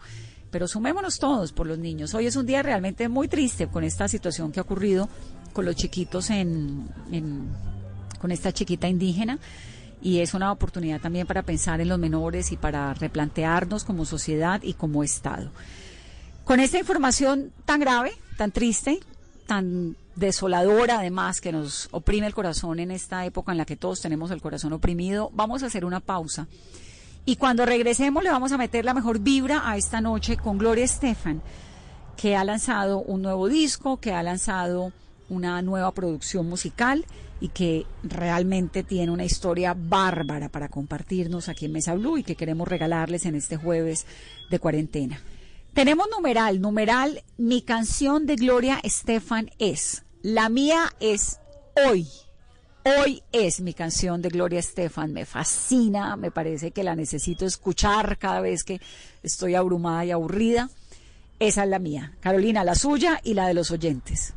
Pero 0.52 0.68
sumémonos 0.68 1.18
todos 1.18 1.52
por 1.52 1.66
los 1.66 1.78
niños. 1.78 2.14
Hoy 2.14 2.26
es 2.26 2.36
un 2.36 2.46
día 2.46 2.62
realmente 2.62 3.08
muy 3.08 3.26
triste 3.26 3.66
con 3.66 3.82
esta 3.82 4.06
situación 4.06 4.52
que 4.52 4.60
ha 4.60 4.62
ocurrido 4.62 5.08
con 5.56 5.64
los 5.64 5.74
chiquitos 5.74 6.28
en, 6.28 6.86
con 8.20 8.30
esta 8.30 8.52
chiquita 8.52 8.88
indígena 8.88 9.38
y 10.02 10.18
es 10.18 10.34
una 10.34 10.52
oportunidad 10.52 11.00
también 11.00 11.26
para 11.26 11.44
pensar 11.44 11.80
en 11.80 11.88
los 11.88 11.98
menores 11.98 12.52
y 12.52 12.58
para 12.58 12.92
replantearnos 12.92 13.82
como 13.84 14.04
sociedad 14.04 14.60
y 14.62 14.74
como 14.74 15.02
Estado. 15.02 15.50
Con 16.44 16.60
esta 16.60 16.78
información 16.78 17.52
tan 17.64 17.80
grave, 17.80 18.12
tan 18.36 18.52
triste, 18.52 19.00
tan 19.46 19.96
desoladora 20.14 20.98
además 20.98 21.40
que 21.40 21.52
nos 21.52 21.88
oprime 21.90 22.26
el 22.26 22.34
corazón 22.34 22.78
en 22.78 22.90
esta 22.90 23.24
época 23.24 23.52
en 23.52 23.58
la 23.58 23.64
que 23.64 23.76
todos 23.76 24.02
tenemos 24.02 24.30
el 24.32 24.42
corazón 24.42 24.74
oprimido, 24.74 25.30
vamos 25.32 25.62
a 25.62 25.66
hacer 25.66 25.86
una 25.86 26.00
pausa. 26.00 26.48
Y 27.24 27.36
cuando 27.36 27.64
regresemos 27.64 28.22
le 28.22 28.30
vamos 28.30 28.52
a 28.52 28.58
meter 28.58 28.84
la 28.84 28.92
mejor 28.92 29.20
vibra 29.20 29.62
a 29.64 29.78
esta 29.78 30.02
noche 30.02 30.36
con 30.36 30.58
Gloria 30.58 30.84
Estefan, 30.84 31.40
que 32.14 32.36
ha 32.36 32.44
lanzado 32.44 32.98
un 32.98 33.22
nuevo 33.22 33.48
disco, 33.48 33.96
que 33.96 34.12
ha 34.12 34.22
lanzado 34.22 34.92
una 35.28 35.60
nueva 35.62 35.92
producción 35.92 36.48
musical 36.48 37.04
y 37.40 37.48
que 37.48 37.86
realmente 38.02 38.82
tiene 38.82 39.12
una 39.12 39.24
historia 39.24 39.74
bárbara 39.76 40.48
para 40.48 40.68
compartirnos 40.68 41.48
aquí 41.48 41.66
en 41.66 41.72
Mesa 41.72 41.94
Blue 41.94 42.18
y 42.18 42.22
que 42.22 42.36
queremos 42.36 42.68
regalarles 42.68 43.26
en 43.26 43.34
este 43.34 43.56
jueves 43.56 44.06
de 44.50 44.58
cuarentena. 44.58 45.20
Tenemos 45.74 46.06
numeral, 46.10 46.60
numeral, 46.60 47.22
mi 47.36 47.60
canción 47.60 48.26
de 48.26 48.36
Gloria 48.36 48.80
Estefan 48.82 49.50
es, 49.58 50.04
la 50.22 50.48
mía 50.48 50.90
es 51.00 51.38
hoy. 51.86 52.08
Hoy 52.84 53.22
es 53.32 53.60
mi 53.60 53.74
canción 53.74 54.22
de 54.22 54.28
Gloria 54.28 54.60
Estefan, 54.60 55.12
me 55.12 55.26
fascina, 55.26 56.16
me 56.16 56.30
parece 56.30 56.70
que 56.70 56.84
la 56.84 56.94
necesito 56.94 57.44
escuchar 57.44 58.16
cada 58.16 58.40
vez 58.40 58.62
que 58.62 58.80
estoy 59.22 59.56
abrumada 59.56 60.04
y 60.04 60.12
aburrida. 60.12 60.70
Esa 61.38 61.64
es 61.64 61.68
la 61.68 61.78
mía. 61.78 62.12
Carolina, 62.20 62.64
la 62.64 62.74
suya 62.74 63.20
y 63.22 63.34
la 63.34 63.48
de 63.48 63.54
los 63.54 63.70
oyentes. 63.70 64.32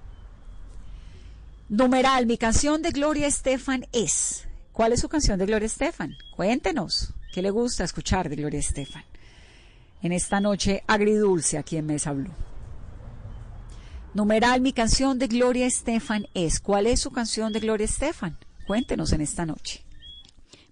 Numeral, 1.70 2.26
mi 2.26 2.40
canción 2.40 2.82
de 2.82 2.90
Gloria 2.90 3.28
Estefan 3.28 3.86
es. 3.92 4.48
¿Cuál 4.74 4.92
es 4.92 5.02
su 5.02 5.08
canción 5.08 5.38
de 5.38 5.46
Gloria 5.46 5.68
Estefan? 5.68 6.18
Cuéntenos. 6.36 7.14
¿Qué 7.32 7.44
le 7.44 7.52
gusta 7.52 7.84
escuchar 7.84 8.28
de 8.28 8.38
Gloria 8.38 8.60
Estefan? 8.60 9.04
En 10.02 10.12
esta 10.12 10.40
noche 10.40 10.84
agridulce 10.88 11.60
aquí 11.60 11.78
en 11.78 11.86
Mesa 11.86 12.12
Blue. 12.12 12.34
Numeral, 14.16 14.62
mi 14.62 14.74
canción 14.74 15.20
de 15.20 15.28
Gloria 15.28 15.68
Estefan 15.68 16.26
es. 16.34 16.60
¿Cuál 16.60 16.88
es 16.88 17.02
su 17.02 17.12
canción 17.12 17.54
de 17.54 17.60
Gloria 17.60 17.86
Estefan? 17.86 18.40
Cuéntenos 18.66 19.14
en 19.14 19.22
esta 19.22 19.46
noche. 19.46 19.84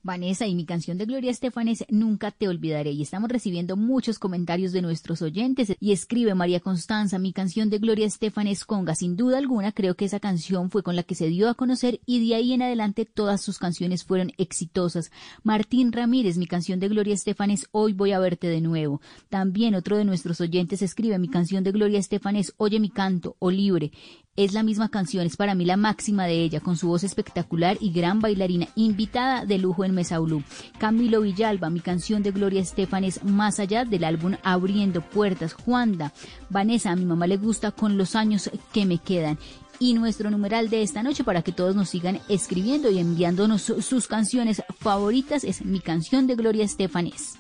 Vanessa, 0.07 0.47
y 0.47 0.55
mi 0.55 0.65
canción 0.65 0.97
de 0.97 1.05
Gloria 1.05 1.29
Estefan 1.29 1.67
es 1.67 1.85
Nunca 1.89 2.31
te 2.31 2.47
olvidaré. 2.47 2.91
Y 2.91 3.03
estamos 3.03 3.29
recibiendo 3.29 3.75
muchos 3.75 4.17
comentarios 4.17 4.71
de 4.71 4.81
nuestros 4.81 5.21
oyentes. 5.21 5.75
Y 5.79 5.91
escribe 5.91 6.33
María 6.33 6.61
Constanza, 6.61 7.19
mi 7.19 7.33
canción 7.33 7.69
de 7.69 7.77
Gloria 7.77 8.07
Estefan 8.07 8.47
es 8.47 8.65
Conga. 8.65 8.95
Sin 8.95 9.15
duda 9.17 9.37
alguna, 9.37 9.71
creo 9.73 9.95
que 9.95 10.05
esa 10.05 10.19
canción 10.19 10.71
fue 10.71 10.81
con 10.81 10.95
la 10.95 11.03
que 11.03 11.13
se 11.13 11.27
dio 11.27 11.49
a 11.49 11.53
conocer 11.53 11.99
y 12.05 12.27
de 12.27 12.35
ahí 12.35 12.53
en 12.53 12.63
adelante 12.63 13.05
todas 13.05 13.41
sus 13.41 13.59
canciones 13.59 14.03
fueron 14.05 14.31
exitosas. 14.37 15.11
Martín 15.43 15.91
Ramírez, 15.91 16.37
mi 16.37 16.47
canción 16.47 16.79
de 16.79 16.87
Gloria 16.87 17.13
Estefan 17.13 17.51
es 17.51 17.67
Hoy 17.71 17.93
voy 17.93 18.13
a 18.13 18.19
verte 18.19 18.47
de 18.47 18.61
nuevo. 18.61 19.01
También 19.29 19.75
otro 19.75 19.97
de 19.97 20.05
nuestros 20.05 20.39
oyentes 20.39 20.81
escribe, 20.81 21.19
mi 21.19 21.27
canción 21.27 21.63
de 21.65 21.73
Gloria 21.73 21.99
Estefan 21.99 22.37
es 22.37 22.53
Oye 22.57 22.79
mi 22.79 22.89
canto 22.89 23.35
o 23.39 23.51
Libre 23.51 23.91
es 24.37 24.53
la 24.53 24.63
misma 24.63 24.87
canción, 24.87 25.25
es 25.25 25.35
para 25.35 25.55
mí 25.55 25.65
la 25.65 25.77
máxima 25.77 26.25
de 26.25 26.41
ella, 26.41 26.59
con 26.59 26.77
su 26.77 26.87
voz 26.87 27.03
espectacular 27.03 27.77
y 27.81 27.91
gran 27.91 28.21
bailarina, 28.21 28.67
invitada 28.75 29.45
de 29.45 29.57
lujo 29.57 29.83
en 29.83 29.93
Mesa 29.93 30.19
Blue. 30.19 30.43
Camilo 30.77 31.21
Villalba, 31.21 31.69
mi 31.69 31.79
canción 31.79 32.23
de 32.23 32.31
Gloria 32.31 32.61
Estefan 32.61 33.03
es 33.03 33.23
Más 33.23 33.59
allá 33.59 33.83
del 33.83 34.03
álbum 34.03 34.35
Abriendo 34.43 35.01
Puertas. 35.01 35.53
Juanda, 35.53 36.13
Vanessa, 36.49 36.91
a 36.91 36.95
mi 36.95 37.03
mamá 37.03 37.27
le 37.27 37.37
gusta 37.37 37.71
con 37.71 37.97
los 37.97 38.15
años 38.15 38.49
que 38.71 38.85
me 38.85 38.99
quedan 38.99 39.39
y 39.79 39.93
nuestro 39.93 40.29
numeral 40.31 40.69
de 40.69 40.81
esta 40.81 41.03
noche 41.03 41.23
para 41.23 41.41
que 41.41 41.51
todos 41.51 41.75
nos 41.75 41.89
sigan 41.89 42.19
escribiendo 42.29 42.89
y 42.89 42.99
enviándonos 42.99 43.61
sus 43.61 44.07
canciones 44.07 44.63
favoritas 44.79 45.43
es 45.43 45.65
mi 45.65 45.79
canción 45.79 46.27
de 46.27 46.35
Gloria 46.35 46.63
Estefan 46.63 47.07
es. 47.07 47.35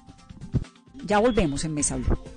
Ya 1.05 1.19
volvemos 1.19 1.63
en 1.63 1.73
Mesa 1.73 1.95
Blue. 1.95 2.36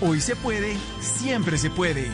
Hoy 0.00 0.20
se 0.20 0.36
puede, 0.36 0.76
siempre 1.00 1.58
se 1.58 1.70
puede. 1.70 2.06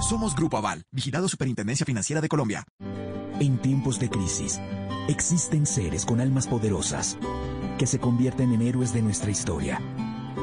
Somos 0.00 0.36
Grupo 0.36 0.58
Aval, 0.58 0.82
vigilado 0.92 1.28
Superintendencia 1.30 1.86
Financiera 1.86 2.20
de 2.20 2.28
Colombia. 2.28 2.62
En 3.40 3.56
tiempos 3.56 3.98
de 3.98 4.10
crisis, 4.10 4.60
existen 5.08 5.64
seres 5.64 6.04
con 6.04 6.20
almas 6.20 6.46
poderosas 6.46 7.16
que 7.78 7.86
se 7.86 7.98
convierten 7.98 8.52
en 8.52 8.60
héroes 8.60 8.92
de 8.92 9.00
nuestra 9.00 9.30
historia. 9.30 9.80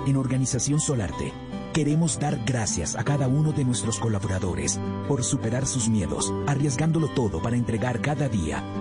En 0.08 0.18
Organización 0.18 0.80
Solarte, 0.80 1.32
queremos 1.76 2.20
dar 2.20 2.40
gracias 2.44 2.96
a 2.96 3.04
cada 3.04 3.28
uno 3.28 3.52
de 3.52 3.66
nuestros 3.66 4.00
colaboradores 4.00 4.80
por 5.08 5.24
superar 5.24 5.68
sus 5.68 5.90
miedos, 5.90 6.34
arriesgándolo 6.48 7.08
todo 7.10 7.40
para 7.40 7.56
entregar 7.56 8.02
cada 8.02 8.28
día 8.28 8.81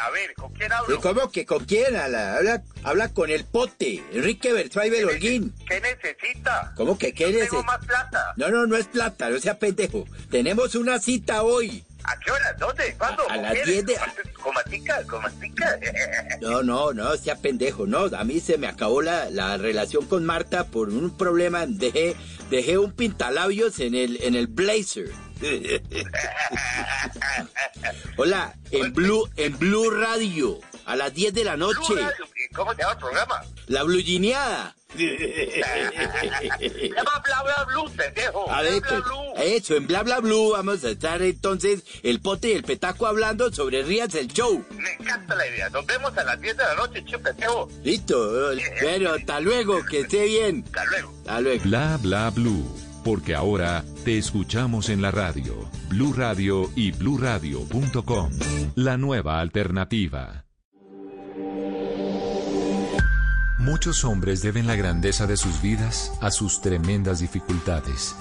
A 0.00 0.10
ver, 0.10 0.34
¿con 0.34 0.52
quién 0.52 0.72
hablo? 0.72 1.00
¿Cómo 1.00 1.30
que 1.30 1.44
con 1.44 1.64
quién? 1.64 1.96
Habla, 1.96 2.62
habla, 2.84 3.08
con 3.12 3.30
el 3.30 3.44
pote, 3.44 4.02
Enrique 4.12 4.52
Bertray 4.52 4.90
Holguín. 5.02 5.54
¿Qué 5.68 5.80
necesita? 5.80 6.72
¿Cómo 6.76 6.96
que 6.96 7.12
qué 7.12 7.26
necesita? 7.26 7.50
Tengo 7.50 7.64
más 7.64 7.84
plata. 7.84 8.34
No, 8.36 8.48
no, 8.48 8.66
no 8.66 8.76
es 8.76 8.86
plata, 8.86 9.28
no 9.30 9.38
sea 9.38 9.58
pendejo. 9.58 10.04
Tenemos 10.30 10.74
una 10.74 10.98
cita 10.98 11.42
hoy. 11.42 11.84
¿A 12.04 12.18
qué 12.20 12.30
hora? 12.30 12.52
¿Dónde? 12.54 12.94
¿Cuándo? 12.96 13.28
A 13.28 13.36
las 13.36 13.54
10 13.64 13.86
de... 13.86 13.96
¿Comatica? 14.40 15.02
¿Comatica? 15.04 15.78
No, 16.40 16.62
no, 16.62 16.92
no, 16.92 17.16
sea 17.16 17.36
pendejo, 17.36 17.86
no. 17.86 18.04
A 18.16 18.24
mí 18.24 18.40
se 18.40 18.56
me 18.58 18.68
acabó 18.68 19.02
la, 19.02 19.28
la 19.30 19.56
relación 19.56 20.06
con 20.06 20.24
Marta 20.24 20.64
por 20.64 20.88
un 20.88 21.16
problema. 21.16 21.66
Dejé, 21.66 22.14
dejé 22.50 22.78
un 22.78 22.92
pintalabios 22.92 23.80
en 23.80 23.94
el, 23.94 24.22
en 24.22 24.36
el 24.36 24.46
blazer. 24.46 25.10
Hola, 28.16 28.54
en 28.70 28.92
Blue, 28.92 29.28
en 29.36 29.58
Blue 29.58 29.90
Radio, 29.90 30.58
a 30.86 30.94
las 30.96 31.12
10 31.14 31.34
de 31.34 31.44
la 31.44 31.56
noche. 31.56 31.94
¿Cómo 32.54 32.72
se 32.74 32.78
llama 32.82 32.92
el 32.92 32.98
programa? 32.98 33.42
La 33.66 33.82
Blugineada. 33.84 34.74
llama 34.94 34.94
Bla 37.24 37.42
Bla 37.44 37.64
Blue, 37.68 37.90
pendejo. 37.96 38.50
A 38.50 38.62
ver, 38.62 38.80
Bla, 38.80 38.88
pues, 38.88 39.04
Bla, 39.04 39.12
Blue. 39.12 39.32
eso, 39.42 39.76
en 39.76 39.86
Bla 39.86 40.02
Bla 40.02 40.18
Blue 40.20 40.52
vamos 40.52 40.82
a 40.84 40.90
estar 40.90 41.22
entonces 41.22 41.82
el 42.02 42.20
pote 42.20 42.48
y 42.48 42.52
el 42.52 42.64
petaco 42.64 43.06
hablando 43.06 43.52
sobre 43.52 43.82
Rías 43.82 44.14
el 44.14 44.28
Show. 44.28 44.64
Me 44.70 44.92
encanta 44.94 45.34
la 45.36 45.46
idea. 45.46 45.68
Nos 45.70 45.86
vemos 45.86 46.16
a 46.18 46.24
las 46.24 46.40
10 46.40 46.56
de 46.56 46.62
la 46.64 46.74
noche, 46.74 47.04
chico, 47.04 47.20
pendejo. 47.20 47.68
Listo, 47.84 48.50
bueno, 48.82 49.10
hasta 49.12 49.40
luego, 49.40 49.84
que 49.84 50.00
esté 50.00 50.24
bien. 50.24 50.64
Hasta 50.66 50.84
luego. 50.86 51.12
Hasta 51.20 51.40
luego. 51.42 51.64
Bla 51.64 51.96
bla 51.98 52.30
blue, 52.30 52.76
porque 53.04 53.34
ahora 53.34 53.84
te 54.04 54.18
escuchamos 54.18 54.88
en 54.88 55.02
la 55.02 55.10
radio. 55.10 55.54
Blue 55.88 56.12
Radio 56.12 56.70
y 56.74 56.92
bluradio.com. 56.92 58.30
La 58.74 58.96
nueva 58.96 59.40
alternativa. 59.40 60.44
Muchos 63.58 64.04
hombres 64.04 64.40
deben 64.40 64.66
la 64.66 64.76
grandeza 64.76 65.26
de 65.26 65.36
sus 65.36 65.60
vidas 65.60 66.12
a 66.20 66.30
sus 66.30 66.60
tremendas 66.60 67.20
dificultades. 67.20 68.14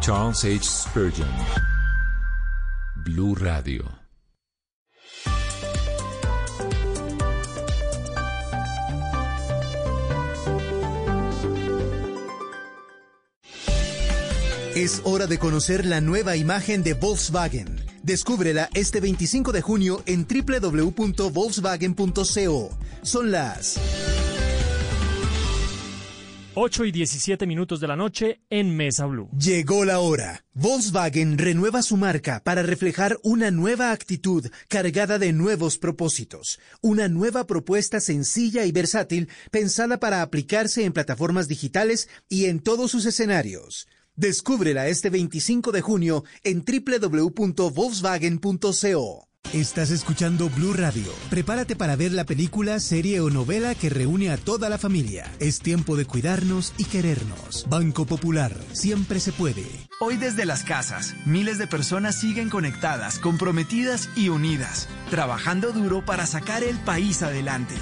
Charles 0.00 0.44
H. 0.44 0.64
Spurgeon. 0.64 1.28
Blue 3.04 3.34
Radio. 3.34 4.01
Es 14.74 15.02
hora 15.04 15.26
de 15.26 15.38
conocer 15.38 15.84
la 15.84 16.00
nueva 16.00 16.34
imagen 16.34 16.82
de 16.82 16.94
Volkswagen. 16.94 17.78
Descúbrela 18.02 18.70
este 18.72 19.00
25 19.00 19.52
de 19.52 19.60
junio 19.60 20.02
en 20.06 20.26
www.volkswagen.co. 20.26 22.70
Son 23.02 23.30
las 23.30 23.78
8 26.54 26.84
y 26.86 26.92
17 26.92 27.46
minutos 27.46 27.80
de 27.80 27.88
la 27.88 27.96
noche 27.96 28.40
en 28.48 28.74
Mesa 28.74 29.04
Blue. 29.04 29.28
Llegó 29.38 29.84
la 29.84 30.00
hora. 30.00 30.46
Volkswagen 30.54 31.36
renueva 31.36 31.82
su 31.82 31.98
marca 31.98 32.40
para 32.42 32.62
reflejar 32.62 33.18
una 33.22 33.50
nueva 33.50 33.92
actitud 33.92 34.46
cargada 34.68 35.18
de 35.18 35.34
nuevos 35.34 35.76
propósitos. 35.76 36.58
Una 36.80 37.08
nueva 37.08 37.46
propuesta 37.46 38.00
sencilla 38.00 38.64
y 38.64 38.72
versátil 38.72 39.28
pensada 39.50 40.00
para 40.00 40.22
aplicarse 40.22 40.86
en 40.86 40.94
plataformas 40.94 41.46
digitales 41.46 42.08
y 42.30 42.46
en 42.46 42.60
todos 42.60 42.90
sus 42.90 43.04
escenarios. 43.04 43.86
Descúbrela 44.16 44.88
este 44.88 45.08
25 45.08 45.72
de 45.72 45.80
junio 45.80 46.24
en 46.44 46.62
www.volkswagen.co. 46.64 49.28
Estás 49.52 49.90
escuchando 49.90 50.48
Blue 50.48 50.72
Radio. 50.72 51.12
Prepárate 51.28 51.76
para 51.76 51.94
ver 51.94 52.12
la 52.12 52.24
película, 52.24 52.80
serie 52.80 53.20
o 53.20 53.28
novela 53.28 53.74
que 53.74 53.90
reúne 53.90 54.30
a 54.30 54.38
toda 54.38 54.70
la 54.70 54.78
familia. 54.78 55.30
Es 55.40 55.58
tiempo 55.58 55.96
de 55.96 56.06
cuidarnos 56.06 56.72
y 56.78 56.84
querernos. 56.84 57.66
Banco 57.68 58.06
Popular, 58.06 58.56
siempre 58.72 59.20
se 59.20 59.32
puede. 59.32 59.66
Hoy 60.00 60.16
desde 60.16 60.46
las 60.46 60.64
casas, 60.64 61.14
miles 61.26 61.58
de 61.58 61.66
personas 61.66 62.18
siguen 62.18 62.48
conectadas, 62.48 63.18
comprometidas 63.18 64.08
y 64.16 64.30
unidas, 64.30 64.88
trabajando 65.10 65.72
duro 65.72 66.02
para 66.02 66.24
sacar 66.24 66.62
el 66.62 66.78
país 66.78 67.22
adelante. 67.22 67.74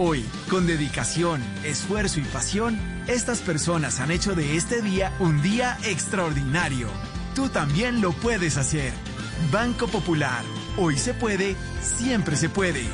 Hoy, 0.00 0.24
con 0.48 0.64
dedicación, 0.68 1.42
esfuerzo 1.64 2.20
y 2.20 2.22
pasión, 2.22 2.78
estas 3.08 3.40
personas 3.40 3.98
han 3.98 4.12
hecho 4.12 4.36
de 4.36 4.56
este 4.56 4.80
día 4.80 5.12
un 5.18 5.42
día 5.42 5.76
extraordinario. 5.82 6.86
Tú 7.34 7.48
también 7.48 8.00
lo 8.00 8.12
puedes 8.12 8.58
hacer. 8.58 8.92
Banco 9.50 9.88
Popular. 9.88 10.44
Hoy 10.76 10.96
se 10.96 11.14
puede, 11.14 11.56
siempre 11.82 12.36
se 12.36 12.48
puede. 12.48 12.84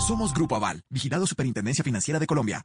Somos 0.00 0.34
Grupo 0.34 0.56
Aval, 0.56 0.82
vigilado 0.90 1.28
Superintendencia 1.28 1.84
Financiera 1.84 2.18
de 2.18 2.26
Colombia. 2.26 2.64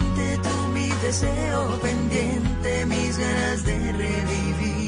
deseo 1.11 1.77
pendiente, 1.81 2.85
mis 2.85 3.17
ganas 3.17 3.65
de 3.65 3.91
revivir. 3.91 4.80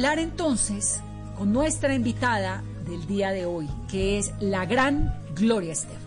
Hablar 0.00 0.18
entonces 0.18 1.02
con 1.36 1.52
nuestra 1.52 1.94
invitada 1.94 2.62
del 2.86 3.06
día 3.06 3.32
de 3.32 3.44
hoy, 3.44 3.68
que 3.90 4.18
es 4.18 4.32
la 4.40 4.64
gran 4.64 5.14
Gloria 5.34 5.72
Estefan. 5.72 5.99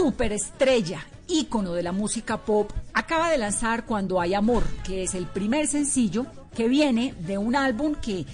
Superestrella, 0.00 1.06
ícono 1.28 1.74
de 1.74 1.82
la 1.82 1.92
música 1.92 2.38
pop, 2.38 2.72
acaba 2.94 3.30
de 3.30 3.36
lanzar 3.36 3.84
Cuando 3.84 4.18
hay 4.18 4.32
amor, 4.32 4.64
que 4.82 5.02
es 5.02 5.14
el 5.14 5.26
primer 5.26 5.66
sencillo 5.66 6.24
que 6.54 6.68
viene 6.68 7.14
de 7.20 7.36
un 7.36 7.54
álbum 7.54 7.94
que 7.94 8.24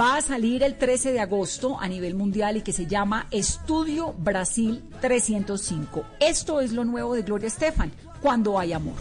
va 0.00 0.16
a 0.16 0.22
salir 0.22 0.62
el 0.62 0.78
13 0.78 1.12
de 1.12 1.20
agosto 1.20 1.78
a 1.78 1.86
nivel 1.86 2.14
mundial 2.14 2.56
y 2.56 2.62
que 2.62 2.72
se 2.72 2.86
llama 2.86 3.26
Estudio 3.30 4.14
Brasil 4.14 4.82
305. 5.02 6.02
Esto 6.18 6.62
es 6.62 6.72
lo 6.72 6.82
nuevo 6.86 7.14
de 7.14 7.20
Gloria 7.20 7.48
Estefan, 7.48 7.92
Cuando 8.22 8.58
hay 8.58 8.72
amor. 8.72 8.94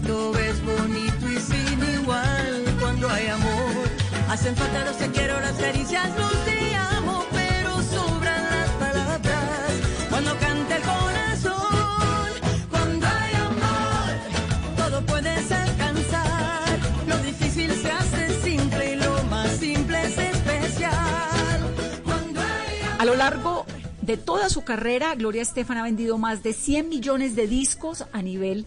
Perfecto 0.00 0.38
es 0.38 0.64
bonito 0.64 1.30
y 1.30 1.40
sin 1.40 2.00
igual. 2.00 2.76
Cuando 2.80 3.08
hay 3.08 3.26
amor, 3.26 3.88
hacen 4.28 4.56
falta 4.56 4.84
los 4.84 4.96
te 4.96 5.10
quiero, 5.10 5.40
las 5.40 5.52
caricias, 5.52 6.10
los 6.18 6.44
te 6.44 6.74
amo, 6.74 7.24
pero 7.30 7.82
sobran 7.82 8.42
las 8.42 8.70
palabras. 8.70 9.72
Cuando 10.08 10.36
canta 10.38 10.76
el 10.76 10.82
corazón, 10.82 12.28
cuando 12.70 13.06
hay 13.06 13.34
amor, 13.34 14.76
todo 14.76 15.06
puedes 15.06 15.52
alcanzar. 15.52 16.78
Lo 17.06 17.18
difícil 17.18 17.72
se 17.72 17.90
hace 17.90 18.42
simple 18.42 18.92
y 18.92 18.96
lo 18.96 19.22
más 19.24 19.50
simple 19.56 20.02
es 20.02 20.18
especial. 20.18 21.74
Cuando 22.04 22.40
hay 22.40 22.98
A 22.98 23.04
lo 23.04 23.14
largo 23.14 23.66
de 24.02 24.16
toda 24.16 24.48
su 24.48 24.62
carrera, 24.62 25.14
Gloria 25.14 25.42
Estefan 25.42 25.78
ha 25.78 25.82
vendido 25.82 26.18
más 26.18 26.42
de 26.42 26.52
100 26.52 26.88
millones 26.88 27.36
de 27.36 27.46
discos 27.46 28.04
a 28.12 28.22
nivel 28.22 28.66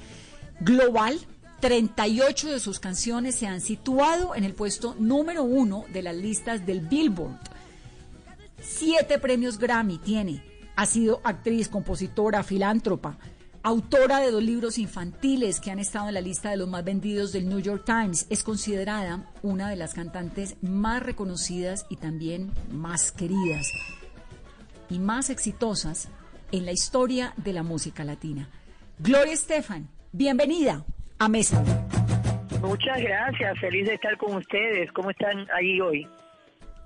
global. 0.64 1.20
38 1.60 2.50
de 2.50 2.60
sus 2.60 2.80
canciones 2.80 3.36
se 3.36 3.48
han 3.48 3.62
situado 3.62 4.36
en 4.36 4.44
el 4.44 4.54
puesto 4.54 4.96
número 5.00 5.44
uno 5.44 5.86
de 5.94 6.02
las 6.02 6.16
listas 6.16 6.66
del 6.66 6.82
Billboard. 6.82 7.40
Siete 8.62 9.18
premios 9.18 9.58
Grammy 9.58 9.98
tiene. 9.98 10.44
Ha 10.76 10.86
sido 10.86 11.22
actriz, 11.24 11.70
compositora, 11.70 12.44
filántropa, 12.44 13.18
autora 13.62 14.20
de 14.20 14.32
dos 14.32 14.44
libros 14.44 14.78
infantiles 14.78 15.62
que 15.62 15.72
han 15.72 15.80
estado 15.80 16.10
en 16.10 16.16
la 16.16 16.22
lista 16.22 16.50
de 16.50 16.58
los 16.58 16.68
más 16.68 16.84
vendidos 16.84 17.32
del 17.32 17.48
New 17.48 17.60
York 17.60 17.84
Times. 17.86 18.26
Es 18.30 18.44
considerada 18.44 19.32
una 19.42 19.70
de 19.70 19.78
las 19.78 19.94
cantantes 19.94 20.58
más 20.62 21.02
reconocidas 21.02 21.86
y 21.90 21.96
también 21.96 22.52
más 22.72 23.12
queridas 23.14 23.68
y 24.90 25.00
más 25.00 25.30
exitosas 25.30 26.10
en 26.52 26.66
la 26.66 26.74
historia 26.74 27.34
de 27.38 27.54
la 27.54 27.64
música 27.64 28.04
latina. 28.04 28.50
Gloria 29.00 29.34
Estefan, 29.34 29.90
bienvenida 30.14 30.86
a 31.20 31.28
Mesa. 31.28 31.62
Muchas 32.62 33.02
gracias, 33.02 33.60
feliz 33.60 33.88
de 33.88 33.96
estar 33.96 34.16
con 34.18 34.38
ustedes. 34.38 34.92
¿Cómo 34.94 35.10
están 35.10 35.46
ahí 35.54 35.82
hoy? 35.82 36.08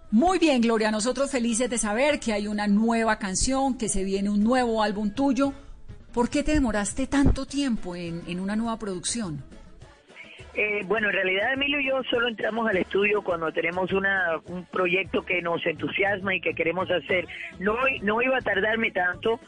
Muy 0.10 0.40
bien, 0.40 0.62
Gloria, 0.62 0.90
nosotros 0.90 1.30
felices 1.30 1.70
de 1.70 1.78
saber 1.78 2.20
que 2.20 2.34
hay 2.34 2.48
una 2.48 2.66
nueva 2.68 3.20
canción, 3.20 3.78
que 3.78 3.90
se 3.90 4.04
viene 4.04 4.30
un 4.30 4.44
nuevo 4.44 4.82
álbum 4.82 5.14
tuyo. 5.14 5.54
¿Por 6.14 6.30
qué 6.30 6.42
te 6.42 6.54
demoraste 6.54 7.06
tanto 7.06 7.46
tiempo 7.46 7.96
en, 7.96 8.24
en 8.28 8.40
una 8.40 8.56
nueva 8.56 8.80
producción? 8.80 9.44
Eh, 10.58 10.82
bueno, 10.88 11.10
en 11.10 11.14
realidad 11.14 11.54
Emilio 11.54 11.80
y 11.80 11.88
yo 11.88 12.02
solo 12.10 12.28
entramos 12.28 12.68
al 12.68 12.78
estudio 12.78 13.22
cuando 13.22 13.52
tenemos 13.52 13.92
una, 13.92 14.40
un 14.48 14.66
proyecto 14.66 15.22
que 15.22 15.40
nos 15.40 15.64
entusiasma 15.68 16.34
y 16.34 16.42
que 16.42 16.56
queremos 16.56 16.90
hacer. 16.90 17.28
No, 17.60 17.76
no 18.02 18.24
iba 18.24 18.38
a 18.38 18.42
tardarme 18.42 18.90
tanto, 18.90 19.40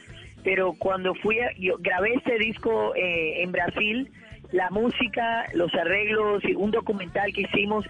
pero 0.44 0.74
cuando 0.74 1.14
fui 1.16 1.40
a, 1.40 1.52
yo 1.58 1.76
grabé 1.80 2.14
este 2.14 2.38
disco 2.38 2.94
eh, 2.96 3.44
en 3.44 3.52
Brasil, 3.52 4.12
la 4.52 4.70
música, 4.70 5.46
los 5.54 5.74
arreglos, 5.76 6.44
y 6.44 6.54
un 6.56 6.72
documental 6.72 7.32
que 7.34 7.42
hicimos 7.42 7.86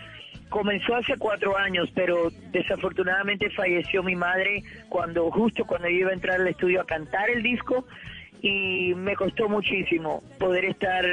comenzó 0.50 0.96
hace 0.96 1.16
cuatro 1.18 1.58
años, 1.58 1.90
pero 1.94 2.32
desafortunadamente 2.52 3.50
falleció 3.52 4.02
mi 4.04 4.16
madre 4.16 4.64
cuando 4.90 5.30
justo 5.32 5.64
cuando 5.66 5.88
yo 5.88 5.98
iba 5.98 6.10
a 6.10 6.14
entrar 6.14 6.42
al 6.42 6.48
estudio 6.48 6.82
a 6.82 6.86
cantar 6.86 7.30
el 7.30 7.44
disco 7.44 7.86
y 8.42 8.94
me 8.96 9.16
costó 9.16 9.50
muchísimo 9.50 10.24
poder 10.38 10.66
estar 10.66 11.06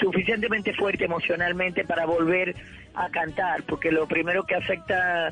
suficientemente 0.00 0.72
fuerte 0.74 1.04
emocionalmente 1.04 1.84
para 1.84 2.06
volver 2.06 2.54
a 2.94 3.08
cantar, 3.10 3.62
porque 3.64 3.90
lo 3.90 4.06
primero 4.06 4.44
que 4.44 4.54
afecta 4.54 5.30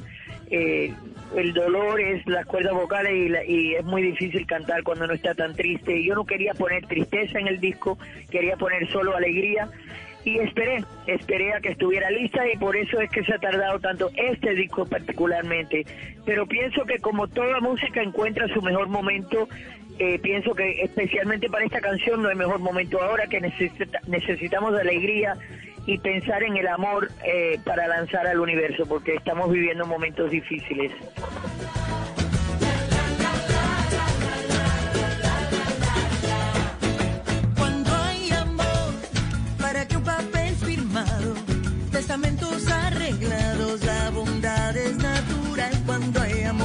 eh, 0.50 0.92
el 1.36 1.52
dolor 1.52 2.00
es 2.00 2.26
las 2.26 2.46
cuerdas 2.46 2.72
vocales 2.72 3.12
y, 3.14 3.28
la- 3.28 3.44
y 3.44 3.74
es 3.74 3.84
muy 3.84 4.02
difícil 4.02 4.46
cantar 4.46 4.82
cuando 4.82 5.06
no 5.06 5.12
está 5.14 5.34
tan 5.34 5.54
triste. 5.54 6.02
Yo 6.02 6.14
no 6.14 6.24
quería 6.24 6.54
poner 6.54 6.86
tristeza 6.86 7.38
en 7.38 7.46
el 7.46 7.60
disco, 7.60 7.98
quería 8.30 8.56
poner 8.56 8.88
solo 8.90 9.14
alegría 9.14 9.68
y 10.24 10.38
esperé, 10.38 10.84
esperé 11.06 11.54
a 11.54 11.60
que 11.60 11.70
estuviera 11.70 12.10
lista 12.10 12.42
y 12.52 12.56
por 12.58 12.76
eso 12.76 13.00
es 13.00 13.10
que 13.10 13.22
se 13.24 13.32
ha 13.34 13.38
tardado 13.38 13.78
tanto 13.78 14.10
este 14.16 14.54
disco 14.54 14.84
particularmente. 14.86 15.84
Pero 16.24 16.46
pienso 16.46 16.84
que 16.84 16.98
como 16.98 17.28
toda 17.28 17.60
música 17.60 18.02
encuentra 18.02 18.48
su 18.48 18.60
mejor 18.60 18.88
momento, 18.88 19.48
eh, 20.00 20.18
pienso 20.18 20.54
que 20.54 20.82
especialmente 20.82 21.48
para 21.50 21.64
esta 21.64 21.80
canción 21.80 22.22
no 22.22 22.28
hay 22.30 22.34
mejor 22.34 22.58
momento 22.58 23.00
ahora 23.02 23.26
que 23.26 23.38
necesita- 23.40 24.00
necesitamos 24.06 24.74
alegría 24.78 25.36
y 25.86 25.98
pensar 25.98 26.42
en 26.42 26.56
el 26.56 26.66
amor 26.68 27.10
eh, 27.24 27.58
para 27.64 27.86
lanzar 27.86 28.26
al 28.26 28.40
universo, 28.40 28.86
porque 28.86 29.14
estamos 29.14 29.50
viviendo 29.52 29.86
momentos 29.86 30.30
difíciles. 30.30 30.90
Testamentos 41.92 42.70
arreglados, 42.70 43.84
la 43.84 44.10
bondad 44.10 44.76
es 44.76 44.96
natural. 44.96 45.72
Cuando 45.86 46.20
hay 46.20 46.42
amor. 46.44 46.59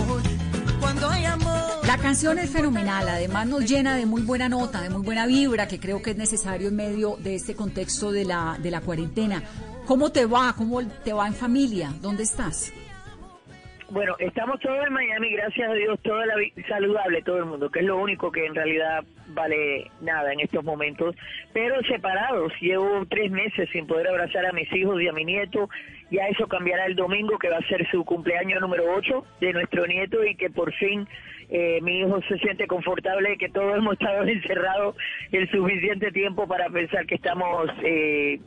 La 1.96 2.02
canción 2.02 2.38
es 2.40 2.52
fenomenal, 2.52 3.08
además 3.08 3.48
nos 3.48 3.64
llena 3.64 3.96
de 3.96 4.06
muy 4.06 4.22
buena 4.22 4.50
nota, 4.50 4.82
de 4.82 4.90
muy 4.90 5.02
buena 5.02 5.26
vibra, 5.26 5.66
que 5.66 5.80
creo 5.80 6.02
que 6.02 6.12
es 6.12 6.18
necesario 6.18 6.68
en 6.68 6.76
medio 6.76 7.16
de 7.16 7.36
este 7.36 7.56
contexto 7.56 8.12
de 8.12 8.26
la, 8.26 8.58
de 8.62 8.70
la 8.70 8.82
cuarentena. 8.82 9.42
¿Cómo 9.88 10.12
te 10.12 10.26
va? 10.26 10.54
¿Cómo 10.58 10.86
te 10.86 11.14
va 11.14 11.26
en 11.26 11.34
familia? 11.34 11.92
¿Dónde 12.02 12.24
estás? 12.24 12.74
Bueno, 13.90 14.14
estamos 14.20 14.60
todos 14.60 14.86
en 14.86 14.92
Miami, 14.92 15.32
gracias 15.32 15.70
a 15.70 15.74
Dios, 15.74 15.98
toda 16.02 16.26
la 16.26 16.34
saludable 16.68 17.22
todo 17.22 17.38
el 17.38 17.46
mundo, 17.46 17.70
que 17.70 17.80
es 17.80 17.86
lo 17.86 17.98
único 17.98 18.30
que 18.30 18.46
en 18.46 18.56
realidad 18.56 19.06
vale 19.28 19.90
nada 20.02 20.34
en 20.34 20.42
estos 20.42 20.66
momentos, 20.66 21.16
pero 21.54 21.82
separados. 21.84 22.52
Llevo 22.60 23.06
tres 23.10 23.32
meses 23.32 23.70
sin 23.72 23.88
poder 23.88 24.10
abrazar 24.10 24.46
a 24.46 24.52
mis 24.52 24.72
hijos 24.74 25.02
y 25.02 25.08
a 25.08 25.14
mi 25.14 25.24
nieto. 25.24 25.70
Ya 26.12 26.28
eso 26.28 26.46
cambiará 26.48 26.88
el 26.88 26.96
domingo, 26.98 27.40
que 27.40 27.50
va 27.50 27.58
a 27.58 27.68
ser 27.70 27.90
su 27.90 28.04
cumpleaños 28.04 28.60
número 28.60 28.84
8 28.98 29.26
de 29.40 29.54
nuestro 29.54 29.88
nieto 29.88 30.26
y 30.26 30.36
que 30.36 30.50
por 30.50 30.74
fin 30.74 31.08
eh, 31.50 31.80
mi 31.82 32.00
hijo 32.00 32.22
se 32.28 32.38
siente 32.40 32.66
confortable, 32.68 33.38
que 33.38 33.50
todos 33.50 33.78
hemos 33.78 33.94
estado 33.94 34.24
encerrados 34.28 34.96
el 35.32 35.50
suficiente 35.52 36.12
tiempo 36.12 36.48
para 36.48 36.70
pensar 36.70 37.06
que 37.06 37.16
estamos 37.16 37.70
eh, 37.84 38.40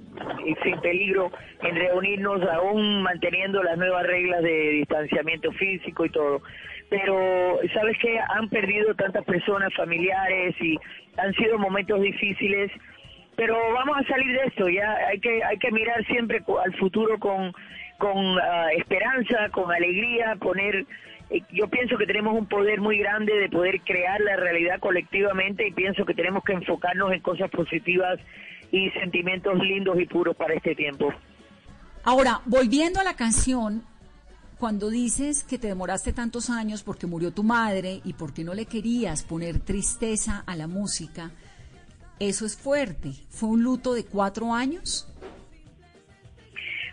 sin 0.63 0.81
peligro 0.81 1.31
en 1.63 1.77
reunirnos, 1.77 2.43
aún 2.49 3.03
manteniendo 3.03 3.63
las 3.63 3.79
nuevas 3.79 4.07
reglas 4.07 4.43
de 4.43 4.71
distanciamiento 4.71 5.53
físico 5.53 6.05
y 6.05 6.11
todo. 6.11 6.43
Pero 6.91 7.59
sabes 7.75 7.99
que 7.99 8.19
han 8.19 8.49
perdido 8.49 8.95
tantas 8.95 9.25
personas 9.25 9.73
familiares 9.75 10.55
y 10.61 10.79
han 11.19 11.35
sido 11.35 11.59
momentos 11.59 12.01
difíciles. 12.01 12.73
Pero 13.37 13.57
vamos 13.75 13.99
a 13.99 14.05
salir 14.05 14.33
de 14.33 14.47
esto 14.47 14.69
ya. 14.69 14.97
Hay 15.09 15.21
que 15.21 15.45
hay 15.45 15.59
que 15.59 15.71
mirar 15.71 16.05
siempre 16.07 16.43
al 16.65 16.75
futuro 16.77 17.19
con 17.19 17.53
con 17.99 18.39
ah, 18.39 18.69
esperanza 18.77 19.51
con 19.51 19.71
alegría 19.71 20.37
poner 20.37 20.87
yo 21.53 21.69
pienso 21.69 21.99
que 21.99 22.07
tenemos 22.07 22.35
un 22.35 22.47
poder 22.47 22.81
muy 22.81 22.99
grande 22.99 23.35
de 23.35 23.49
poder 23.49 23.81
crear 23.83 24.21
la 24.21 24.37
realidad 24.37 24.81
colectivamente 24.81 25.67
y 25.67 25.73
pienso 25.73 26.05
que 26.05 26.15
tenemos 26.15 26.43
que 26.45 26.55
enfocarnos 26.55 27.13
en 27.13 27.21
cosas 27.21 27.51
positivas 27.51 28.19
y 28.73 28.91
sentimientos 28.91 29.59
lindos 29.59 29.99
y 30.01 30.07
puros 30.07 30.37
para 30.37 30.55
este 30.55 30.75
tiempo. 30.75 31.13
Ahora, 32.05 32.41
volviendo 32.47 33.01
a 33.01 33.05
la 33.05 33.15
canción, 33.15 33.83
cuando 34.59 34.89
dices 34.89 35.45
que 35.45 35.59
te 35.59 35.69
demoraste 35.69 36.13
tantos 36.13 36.51
años 36.51 36.83
porque 36.83 37.07
murió 37.07 37.33
tu 37.33 37.45
madre 37.45 38.01
y 38.05 38.15
porque 38.15 38.45
no 38.45 38.55
le 38.55 38.67
querías 38.67 39.23
poner 39.23 39.61
tristeza 39.61 40.43
a 40.47 40.57
la 40.57 40.67
música, 40.67 41.31
eso 42.19 42.47
es 42.47 42.57
fuerte. 42.57 43.13
¿Fue 43.31 43.49
un 43.51 43.63
luto 43.63 43.93
de 43.93 44.05
cuatro 44.05 44.55
años? 44.55 45.07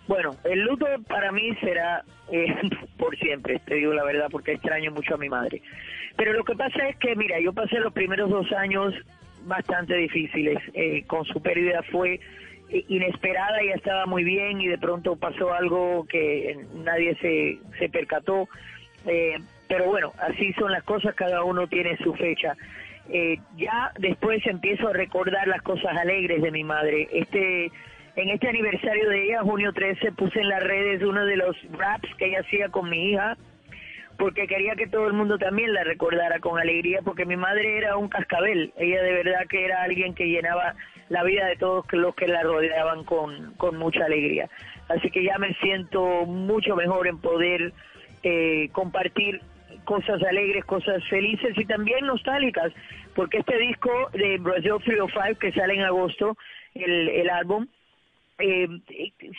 Bueno, 0.08 0.36
el 0.44 0.62
luto 0.62 0.86
para 1.08 1.32
mí 1.32 1.56
será 1.62 2.04
eh, 2.32 2.56
por 2.98 3.18
siempre, 3.18 3.60
te 3.60 3.76
digo 3.76 3.94
la 3.94 4.04
verdad, 4.04 4.28
porque 4.32 4.54
extraño 4.54 4.92
mucho 4.92 5.16
a 5.16 5.18
mi 5.18 5.30
madre. 5.30 5.62
Pero 6.16 6.34
lo 6.34 6.44
que 6.44 6.56
pasa 6.56 6.88
es 6.88 6.96
que, 6.98 7.16
mira, 7.16 7.40
yo 7.40 7.54
pasé 7.54 7.80
los 7.80 7.94
primeros 7.94 8.30
dos 8.30 8.52
años 8.54 8.94
bastante 9.44 9.96
difíciles. 9.96 10.60
Eh, 10.74 11.04
con 11.08 11.26
su 11.26 11.42
pérdida 11.42 11.84
fue 11.92 12.20
inesperada, 12.88 13.64
ya 13.64 13.76
estaba 13.76 14.06
muy 14.06 14.24
bien 14.24 14.60
y 14.60 14.68
de 14.68 14.78
pronto 14.78 15.16
pasó 15.16 15.54
algo 15.54 16.06
que 16.08 16.58
nadie 16.74 17.16
se, 17.16 17.60
se 17.78 17.90
percató. 17.90 18.48
Eh, 19.06 19.38
pero 19.68 19.86
bueno, 19.86 20.14
así 20.20 20.54
son 20.54 20.72
las 20.72 20.84
cosas, 20.84 21.16
cada 21.16 21.44
uno 21.44 21.68
tiene 21.68 21.98
su 21.98 22.14
fecha. 22.14 22.56
Eh, 23.10 23.38
ya 23.56 23.92
después 24.00 24.46
empiezo 24.48 24.88
a 24.88 24.94
recordar 24.94 25.48
las 25.48 25.62
cosas 25.62 25.96
alegres 25.98 26.42
de 26.42 26.52
mi 26.52 26.64
madre. 26.64 27.08
Este, 27.12 27.72
en 28.16 28.30
este 28.30 28.48
aniversario 28.48 29.10
de 29.10 29.26
ella, 29.26 29.42
junio 29.42 29.74
13, 29.74 30.14
puse 30.14 30.40
en 30.40 30.50
las 30.50 30.64
redes 30.64 31.04
uno 31.04 31.26
de 31.26 31.36
los 31.36 31.56
raps 31.72 32.10
que 32.18 32.28
ella 32.28 32.40
hacía 32.42 32.70
con 32.70 32.90
mi 32.90 33.12
hija, 33.12 33.38
porque 34.18 34.48
quería 34.48 34.76
que 34.76 34.88
todo 34.88 35.08
el 35.08 35.14
mundo 35.14 35.38
también 35.38 35.74
la 35.74 35.84
recordara 35.84 36.40
con 36.40 36.58
alegría, 36.58 37.02
porque 37.04 37.26
mi 37.26 37.36
madre 37.36 37.78
era 37.78 37.98
un 37.98 38.08
cascabel, 38.08 38.72
ella 38.78 39.04
de 39.04 39.12
verdad 39.12 39.46
que 39.50 39.66
era 39.66 39.84
alguien 39.84 40.16
que 40.16 40.28
llenaba 40.28 40.76
la 41.10 41.24
vida 41.24 41.46
de 41.46 41.58
todos 41.58 41.86
los 41.92 42.16
que 42.16 42.28
la 42.28 42.42
rodeaban 42.42 43.04
con, 43.04 43.54
con 43.56 43.78
mucha 43.78 44.06
alegría. 44.06 44.50
Así 44.88 45.10
que 45.12 45.24
ya 45.24 45.38
me 45.38 45.54
siento 45.56 46.26
mucho 46.26 46.76
mejor 46.76 47.08
en 47.08 47.20
poder 47.20 47.74
eh, 48.24 48.70
compartir 48.72 49.42
cosas 49.84 50.24
alegres, 50.24 50.64
cosas 50.66 51.04
felices 51.10 51.56
y 51.58 51.66
también 51.66 52.06
nostálgicas, 52.06 52.72
porque 53.14 53.40
este 53.40 53.58
disco 53.58 53.92
de 54.14 54.38
Brazil 54.38 54.74
305 54.84 55.40
que 55.40 55.52
sale 55.52 55.76
en 55.76 55.82
agosto, 55.82 56.38
el, 56.74 57.10
el 57.10 57.30
álbum, 57.30 57.68
eh, 58.40 58.68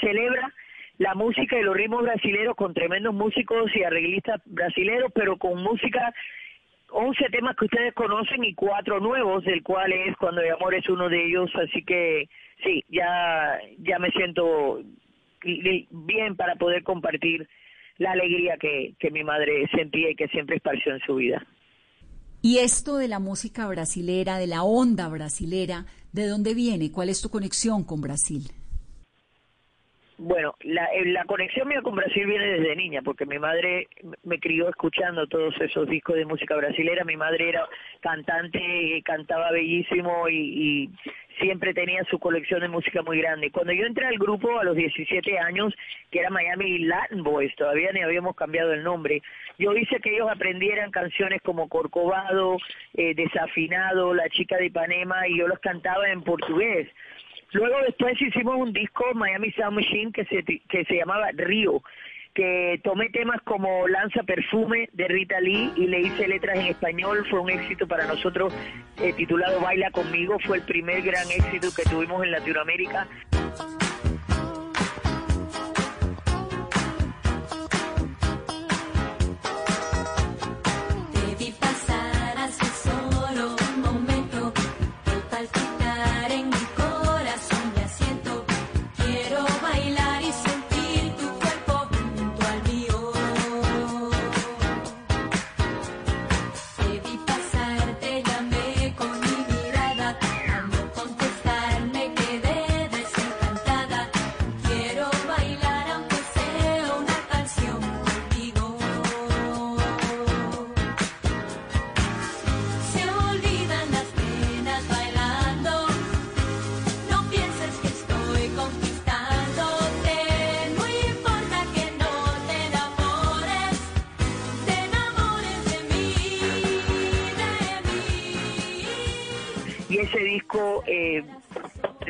celebra 0.01 0.53
la 0.99 1.15
música 1.15 1.59
y 1.59 1.63
los 1.63 1.77
ritmos 1.77 2.03
brasileños 2.03 2.57
con 2.57 2.73
tremendos 2.73 3.15
músicos 3.15 3.71
y 3.75 3.83
arreglistas 3.83 4.41
brasileños, 4.47 5.13
pero 5.15 5.37
con 5.37 5.63
música 5.63 6.15
11 6.91 7.25
temas 7.31 7.57
que 7.57 7.67
ustedes 7.67 7.95
conocen 7.95 8.45
y 8.45 8.55
cuatro 8.55 9.01
nuevos, 9.01 9.45
del 9.45 9.63
cual 9.63 9.93
es 9.93 10.17
Cuando 10.17 10.41
el 10.41 10.53
amor 10.53 10.75
es 10.75 10.89
uno 10.89 11.09
de 11.09 11.27
ellos, 11.27 11.51
así 11.57 11.85
que 11.85 12.29
sí, 12.65 12.85
ya, 12.89 13.59
ya 13.79 13.99
me 13.99 14.11
siento 14.11 14.81
bien 15.43 16.37
para 16.37 16.55
poder 16.57 16.83
compartir 16.83 17.49
la 17.99 18.13
alegría 18.13 18.57
que, 18.59 18.95
que 18.99 19.11
mi 19.11 19.25
madre 19.25 19.69
sentía 19.75 20.11
y 20.11 20.17
que 20.17 20.29
siempre 20.29 20.57
esparció 20.57 20.95
en 20.95 21.01
su 21.01 21.17
vida. 21.17 21.47
Y 22.43 22.59
esto 22.59 22.97
de 22.97 23.09
la 23.09 23.19
música 23.19 23.67
brasilera, 23.67 24.39
de 24.39 24.47
la 24.47 24.63
onda 24.63 25.09
brasilera, 25.09 25.87
¿de 26.13 26.27
dónde 26.27 26.55
viene? 26.55 26.93
¿Cuál 26.93 27.09
es 27.09 27.21
tu 27.21 27.31
conexión 27.31 27.85
con 27.85 28.01
Brasil? 28.01 28.51
Bueno, 30.19 30.55
la, 30.63 30.87
eh, 30.87 31.05
la 31.07 31.25
conexión 31.25 31.69
mía 31.69 31.83
con 31.83 31.95
Brasil 31.95 32.27
viene 32.27 32.47
desde 32.47 32.75
niña, 32.75 33.03
porque 33.03 33.27
mi 33.27 33.39
madre 33.39 33.89
me 34.25 34.41
crió 34.41 34.69
escuchando 34.69 35.27
todos 35.27 35.55
esos 35.61 35.87
discos 35.89 36.17
de 36.17 36.25
música 36.25 36.57
brasilera. 36.57 37.05
Mi 37.05 37.17
madre 37.17 37.51
era 37.51 37.69
cantante, 38.01 39.03
cantaba 39.05 39.51
bellísimo 39.51 40.27
y, 40.31 40.37
y 40.37 40.91
siempre 41.39 41.75
tenía 41.75 42.03
su 42.05 42.19
colección 42.19 42.61
de 42.61 42.69
música 42.69 43.03
muy 43.03 43.19
grande. 43.21 43.51
Cuando 43.51 43.73
yo 43.73 43.85
entré 43.85 44.07
al 44.07 44.19
grupo 44.19 44.59
a 44.59 44.65
los 44.65 44.77
17 44.77 45.39
años, 45.39 45.75
que 46.11 46.21
era 46.21 46.31
Miami 46.31 46.79
Latin 46.79 47.23
Boys, 47.23 47.55
todavía 47.57 47.93
ni 47.93 48.01
habíamos 48.01 48.35
cambiado 48.37 48.73
el 48.73 48.83
nombre, 48.83 49.23
yo 49.59 49.75
hice 49.77 50.01
que 50.01 50.15
ellos 50.15 50.31
aprendieran 50.31 50.91
canciones 50.91 51.43
como 51.43 51.69
Corcovado, 51.69 52.57
eh, 52.95 53.15
Desafinado, 53.15 54.15
La 54.15 54.29
chica 54.31 54.57
de 54.57 54.67
Ipanema, 54.67 55.29
y 55.29 55.39
yo 55.39 55.49
los 55.49 55.59
cantaba 55.59 56.09
en 56.09 56.23
portugués. 56.23 56.89
Luego 57.57 57.77
después 57.87 58.21
hicimos 58.21 58.57
un 58.57 58.75
disco, 58.75 59.03
Miami 59.15 59.51
Sound 59.53 59.77
Machine, 59.77 60.13
que 60.13 60.27
se, 60.27 60.45
que 60.45 60.85
se 60.85 60.95
llamaba 60.95 61.29
Río, 61.33 61.83
que 62.35 62.79
tomé 62.85 63.09
temas 63.09 63.41
como 63.45 63.89
Lanza 63.89 64.25
Perfume 64.25 64.91
de 64.93 65.09
Rita 65.09 65.41
Lee 65.41 65.73
y 65.75 65.87
le 65.87 66.01
hice 66.01 66.29
letras 66.29 66.59
en 66.59 66.67
español, 66.67 67.27
fue 67.31 67.41
un 67.41 67.49
éxito 67.49 67.89
para 67.89 68.07
nosotros, 68.07 68.53
eh, 69.03 69.15
titulado 69.15 69.59
Baila 69.61 69.91
conmigo, 69.91 70.37
fue 70.41 70.59
el 70.59 70.65
primer 70.65 71.01
gran 71.01 71.27
éxito 71.31 71.69
que 71.75 71.89
tuvimos 71.89 72.23
en 72.25 72.33
Latinoamérica. 72.33 73.09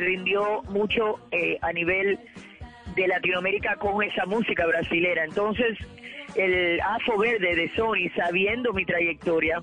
Rindió 0.07 0.63
mucho 0.69 1.19
eh, 1.31 1.57
a 1.61 1.73
nivel 1.73 2.17
de 2.95 3.07
Latinoamérica 3.07 3.75
con 3.75 4.01
esa 4.01 4.25
música 4.25 4.65
brasilera. 4.65 5.25
Entonces, 5.25 5.77
el 6.35 6.79
AFO 6.79 7.17
Verde 7.17 7.55
de 7.55 7.69
Sony, 7.75 8.09
sabiendo 8.15 8.71
mi 8.71 8.85
trayectoria 8.85 9.61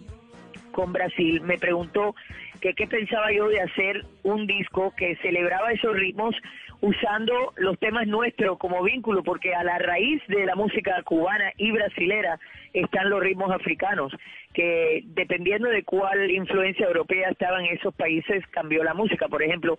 con 0.73 0.93
Brasil, 0.93 1.41
me 1.41 1.57
preguntó 1.57 2.15
que 2.61 2.75
qué 2.75 2.87
pensaba 2.87 3.33
yo 3.33 3.49
de 3.49 3.61
hacer 3.63 4.05
un 4.23 4.47
disco 4.47 4.93
que 4.97 5.17
celebraba 5.17 5.73
esos 5.73 5.95
ritmos 5.97 6.35
usando 6.83 7.55
los 7.57 7.79
temas 7.79 8.07
nuestros 8.07 8.59
como 8.59 8.83
vínculo, 8.83 9.23
porque 9.23 9.55
a 9.55 9.65
la 9.65 9.79
raíz 9.79 10.21
de 10.29 10.45
la 10.45 10.55
música 10.55 11.03
cubana 11.05 11.53
y 11.57 11.71
brasilera 11.73 12.39
están 12.75 13.09
los 13.09 13.23
ritmos 13.23 13.51
africanos 13.51 14.13
que 14.55 15.03
dependiendo 15.07 15.69
de 15.69 15.83
cuál 15.83 16.31
influencia 16.31 16.87
europea 16.87 17.29
estaba 17.31 17.61
en 17.61 17.77
esos 17.77 17.93
países 17.95 18.47
cambió 18.51 18.85
la 18.85 18.95
música. 18.95 19.29
Por 19.29 19.43
ejemplo, 19.43 19.77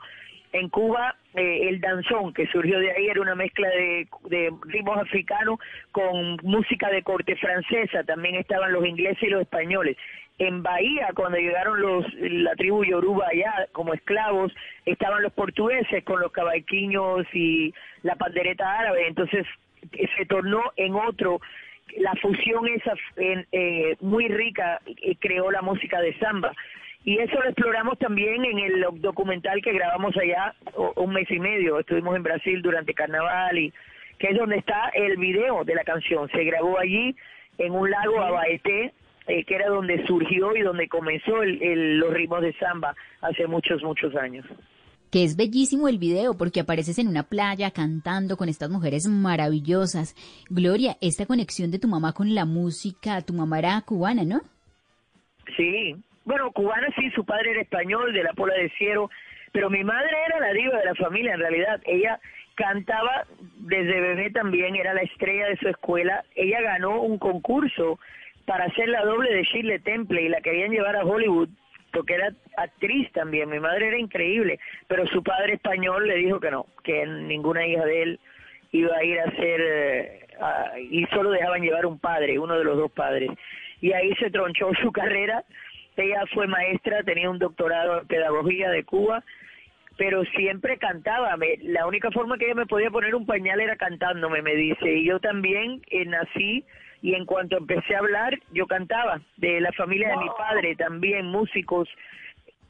En 0.56 0.70
Cuba, 0.70 1.14
eh, 1.34 1.68
el 1.68 1.82
danzón 1.82 2.34
que 2.34 2.48
surgió 2.48 2.80
de 2.80 2.90
ahí 2.90 3.08
era 3.08 3.20
una 3.20 3.36
mezcla 3.36 3.68
de, 3.68 4.08
ritmos 4.68 4.98
africanos 4.98 5.60
con 5.92 6.38
música 6.44 6.90
de 6.90 7.04
corte 7.04 7.36
francesa. 7.36 8.06
También 8.06 8.36
estaban 8.36 8.72
los 8.72 8.86
ingleses 8.86 9.22
y 9.24 9.28
los 9.28 9.42
españoles. 9.42 9.98
En 10.38 10.64
Bahía, 10.64 11.10
cuando 11.14 11.38
llegaron 11.38 11.82
los 11.82 12.06
la 12.14 12.56
tribu 12.56 12.86
Yoruba 12.86 13.28
allá 13.28 13.68
como 13.74 13.94
esclavos, 13.94 14.54
estaban 14.86 15.24
los 15.24 15.34
portugueses 15.34 16.06
con 16.06 16.22
los 16.22 16.32
cabalquiños 16.32 17.28
y 17.34 17.74
la 18.04 18.16
pandereta 18.16 18.80
árabe. 18.80 19.08
Entonces 19.10 19.46
se 20.18 20.26
tornó 20.26 20.72
en 20.78 20.96
otro 20.96 21.42
la 21.98 22.14
fusión 22.16 22.66
esa 22.70 22.94
eh, 23.18 23.98
muy 24.00 24.30
rica 24.30 24.80
eh, 24.86 25.18
creó 25.20 25.52
la 25.52 25.62
música 25.62 26.00
de 26.00 26.18
samba 26.18 26.54
y 27.06 27.20
eso 27.20 27.40
lo 27.40 27.50
exploramos 27.50 27.98
también 28.00 28.44
en 28.46 28.58
el 28.60 28.86
documental 29.00 29.62
que 29.62 29.74
grabamos 29.74 30.16
allá 30.18 30.54
un 30.96 31.14
mes 31.14 31.30
y 31.30 31.40
medio 31.40 31.80
estuvimos 31.80 32.16
en 32.16 32.24
Brasil 32.24 32.62
durante 32.62 32.94
carnaval 32.94 33.58
y 33.58 33.72
que 34.18 34.28
es 34.30 34.38
donde 34.38 34.58
está 34.58 34.90
el 34.94 35.18
video 35.18 35.64
de 35.64 35.76
la 35.76 35.84
canción 35.84 36.28
se 36.32 36.44
grabó 36.44 36.80
allí 36.80 37.16
en 37.58 37.72
un 37.74 37.90
lago 37.90 38.22
Abaeté 38.22 38.94
eh, 39.28 39.44
que 39.44 39.56
era 39.56 39.68
donde 39.70 40.06
surgió 40.06 40.56
y 40.56 40.62
donde 40.62 40.88
comenzó 40.88 41.42
el- 41.44 41.62
el- 41.62 41.98
los 42.00 42.14
ritmos 42.14 42.42
de 42.42 42.54
samba 42.54 42.96
hace 43.22 43.46
muchos 43.48 43.84
muchos 43.84 44.16
años 44.16 44.46
que 45.12 45.24
es 45.24 45.36
bellísimo 45.38 45.88
el 45.88 45.98
video 45.98 46.34
porque 46.36 46.60
apareces 46.62 46.98
en 47.00 47.08
una 47.08 47.24
playa 47.24 47.72
cantando 47.72 48.36
con 48.36 48.50
estas 48.50 48.70
mujeres 48.70 49.08
maravillosas. 49.08 50.14
Gloria, 50.50 50.98
esta 51.00 51.26
conexión 51.26 51.72
de 51.72 51.80
tu 51.80 51.88
mamá 51.88 52.12
con 52.12 52.36
la 52.36 52.44
música, 52.44 53.22
tu 53.22 53.32
mamá 53.34 53.60
era 53.60 53.80
cubana, 53.82 54.26
¿no? 54.26 54.42
Sí, 55.56 55.96
bueno, 56.26 56.52
cubana 56.52 56.88
sí, 56.96 57.10
su 57.12 57.26
padre 57.26 57.52
era 57.52 57.62
español, 57.62 58.14
de 58.14 58.24
la 58.24 58.34
Pola 58.34 58.56
de 58.56 58.70
Ciero, 58.78 59.10
pero 59.52 59.70
mi 59.70 59.84
madre 59.84 60.12
era 60.28 60.40
la 60.40 60.54
diva 60.54 60.78
de 60.80 60.86
la 60.86 60.96
familia 60.96 61.34
en 61.34 61.40
realidad. 61.40 61.82
Ella 61.86 62.20
cantaba 62.56 63.26
desde 63.58 64.02
bebé 64.02 64.32
también, 64.32 64.76
era 64.76 64.94
la 64.94 65.02
estrella 65.02 65.48
de 65.48 65.58
su 65.58 65.68
escuela. 65.70 66.24
Ella 66.36 66.62
ganó 66.62 67.02
un 67.02 67.18
concurso 67.18 68.00
para 68.46 68.66
hacer 68.66 68.90
la 68.90 69.04
doble 69.04 69.34
de 69.34 69.44
Shirley 69.44 69.80
Temple 69.80 70.22
y 70.24 70.30
la 70.30 70.42
querían 70.42 70.72
llevar 70.72 70.96
a 70.96 71.06
Hollywood 71.06 71.50
porque 71.96 72.16
era 72.16 72.30
actriz 72.58 73.10
también. 73.14 73.50
Mi 73.50 73.60
madre 73.60 73.88
era 73.88 73.98
increíble, 73.98 74.60
pero 74.88 75.08
su 75.08 75.24
padre 75.24 75.54
español 75.54 76.08
le 76.08 76.16
dijo 76.16 76.40
que 76.40 76.52
no, 76.52 76.66
que 76.84 77.06
ninguna 77.06 77.66
hija 77.66 77.86
de 77.86 78.04
él 78.04 78.20
iba 78.72 78.96
a 78.98 79.04
ir 79.04 79.20
a 79.20 79.24
hacer 79.24 79.62
eh, 79.62 80.28
y 80.92 81.06
solo 81.06 81.32
dejaban 81.32 81.62
llevar 81.62 81.86
un 81.86 81.98
padre, 81.98 82.38
uno 82.38 82.58
de 82.58 82.66
los 82.66 82.78
dos 82.78 82.92
padres. 82.92 83.32
Y 83.80 83.94
ahí 83.94 84.14
se 84.16 84.30
tronchó 84.30 84.72
su 84.82 84.92
carrera. 84.92 85.44
Ella 85.98 86.24
fue 86.34 86.48
maestra, 86.48 87.04
tenía 87.04 87.30
un 87.30 87.40
doctorado 87.40 88.02
en 88.02 88.08
pedagogía 88.08 88.70
de 88.70 88.84
Cuba, 88.84 89.24
pero 89.98 90.24
siempre 90.26 90.78
cantaba. 90.78 91.38
Me- 91.38 91.58
la 91.64 91.88
única 91.88 92.12
forma 92.12 92.38
que 92.38 92.46
ella 92.46 92.56
me 92.56 92.66
podía 92.66 92.90
poner 92.92 93.16
un 93.16 93.26
pañal 93.26 93.60
era 93.62 93.76
cantándome, 93.78 94.42
me 94.42 94.56
dice. 94.56 94.92
Y 94.94 95.06
yo 95.06 95.20
también 95.20 95.82
eh, 95.90 96.06
nací 96.06 96.64
y 97.02 97.14
en 97.14 97.26
cuanto 97.26 97.58
empecé 97.58 97.96
a 97.96 98.00
hablar, 98.00 98.38
yo 98.52 98.68
cantaba. 98.68 99.22
De 99.38 99.62
la 99.62 99.72
familia 99.74 100.10
de 100.10 100.18
mi 100.18 100.30
padre 100.38 100.76
también, 100.76 101.26
músicos. 101.28 101.88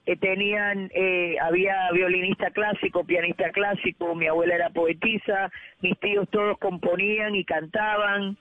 eh, 0.07 0.15
tenían, 0.17 0.91
eh, 0.93 1.35
había 1.41 1.89
violinista 1.91 2.51
clásico, 2.51 3.03
pianista 3.05 3.49
clásico, 3.49 4.13
mi 4.13 4.27
abuela 4.27 4.53
era 4.53 4.69
poetisa, 4.69 5.49
mis 5.81 5.97
tíos 5.99 6.29
todos 6.29 6.59
componían 6.59 7.33
y 7.33 7.43
cantaban. 7.43 8.37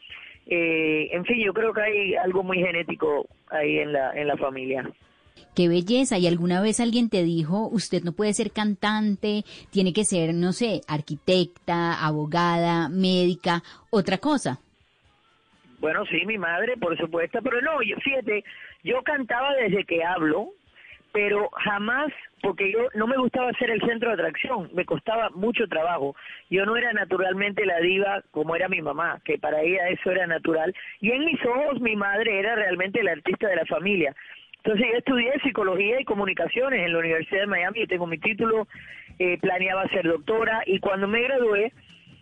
Eh, 0.46 1.08
en 1.12 1.24
fin, 1.24 1.38
yo 1.42 1.54
creo 1.54 1.72
que 1.72 1.80
hay 1.80 2.14
algo 2.16 2.42
muy 2.42 2.58
genético 2.58 3.26
ahí 3.54 3.78
en 3.78 3.92
la, 3.92 4.12
en 4.12 4.28
la 4.28 4.36
familia. 4.36 4.88
Qué 5.54 5.68
belleza. 5.68 6.18
¿Y 6.18 6.26
alguna 6.26 6.60
vez 6.60 6.80
alguien 6.80 7.08
te 7.08 7.22
dijo, 7.22 7.68
usted 7.68 8.02
no 8.02 8.12
puede 8.12 8.32
ser 8.32 8.50
cantante, 8.50 9.44
tiene 9.70 9.92
que 9.92 10.04
ser, 10.04 10.34
no 10.34 10.52
sé, 10.52 10.80
arquitecta, 10.88 12.04
abogada, 12.04 12.88
médica, 12.88 13.62
otra 13.90 14.18
cosa? 14.18 14.58
Bueno, 15.78 16.04
sí, 16.06 16.24
mi 16.26 16.38
madre, 16.38 16.76
por 16.76 16.96
supuesto, 16.96 17.40
pero 17.42 17.60
no, 17.60 17.82
yo, 17.82 17.96
fíjate, 17.96 18.42
yo 18.82 19.02
cantaba 19.02 19.54
desde 19.54 19.84
que 19.84 20.02
hablo, 20.02 20.48
pero 21.14 21.48
jamás, 21.52 22.12
porque 22.42 22.72
yo 22.72 22.88
no 22.94 23.06
me 23.06 23.16
gustaba 23.16 23.52
ser 23.52 23.70
el 23.70 23.80
centro 23.82 24.08
de 24.08 24.14
atracción, 24.14 24.68
me 24.74 24.84
costaba 24.84 25.30
mucho 25.30 25.68
trabajo. 25.68 26.16
Yo 26.50 26.66
no 26.66 26.76
era 26.76 26.92
naturalmente 26.92 27.64
la 27.64 27.78
diva 27.78 28.24
como 28.32 28.56
era 28.56 28.68
mi 28.68 28.82
mamá, 28.82 29.20
que 29.24 29.38
para 29.38 29.62
ella 29.62 29.90
eso 29.90 30.10
era 30.10 30.26
natural, 30.26 30.74
y 31.00 31.12
en 31.12 31.24
mis 31.24 31.38
ojos 31.46 31.80
mi 31.80 31.94
madre 31.94 32.40
era 32.40 32.56
realmente 32.56 33.00
la 33.04 33.12
artista 33.12 33.46
de 33.46 33.54
la 33.54 33.64
familia. 33.64 34.12
Entonces 34.56 34.88
yo 34.90 34.98
estudié 34.98 35.32
psicología 35.44 36.00
y 36.00 36.04
comunicaciones 36.04 36.84
en 36.84 36.92
la 36.92 36.98
Universidad 36.98 37.42
de 37.42 37.46
Miami, 37.46 37.82
y 37.82 37.86
tengo 37.86 38.08
mi 38.08 38.18
título, 38.18 38.66
eh, 39.20 39.38
planeaba 39.38 39.86
ser 39.90 40.08
doctora, 40.08 40.64
y 40.66 40.80
cuando 40.80 41.06
me 41.06 41.22
gradué, 41.22 41.72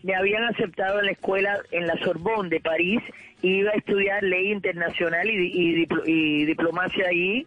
me 0.02 0.14
habían 0.14 0.44
aceptado 0.44 0.98
en 0.98 1.06
la 1.06 1.12
escuela 1.12 1.60
en 1.70 1.86
la 1.86 1.96
Sorbonne 1.96 2.50
de 2.50 2.60
París 2.60 3.00
y 3.40 3.60
iba 3.60 3.70
a 3.70 3.76
estudiar 3.76 4.22
ley 4.22 4.52
internacional 4.52 5.30
y, 5.30 5.46
y 5.46 5.88
y 6.04 6.44
diplomacia 6.44 7.08
allí. 7.08 7.46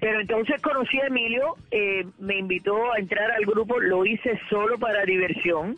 Pero 0.00 0.20
entonces 0.20 0.60
conocí 0.62 1.00
a 1.00 1.06
Emilio, 1.06 1.56
eh, 1.70 2.06
me 2.18 2.38
invitó 2.38 2.92
a 2.92 2.98
entrar 2.98 3.30
al 3.32 3.44
grupo, 3.44 3.80
lo 3.80 4.06
hice 4.06 4.38
solo 4.48 4.78
para 4.78 5.04
diversión 5.04 5.76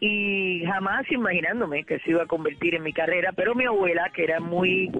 y 0.00 0.64
jamás 0.64 1.10
imaginándome 1.10 1.84
que 1.84 1.98
se 2.00 2.10
iba 2.10 2.22
a 2.22 2.26
convertir 2.26 2.74
en 2.74 2.82
mi 2.82 2.92
carrera, 2.92 3.32
pero 3.34 3.54
mi 3.54 3.64
abuela, 3.64 4.10
que 4.14 4.24
era 4.24 4.38
muy, 4.38 4.90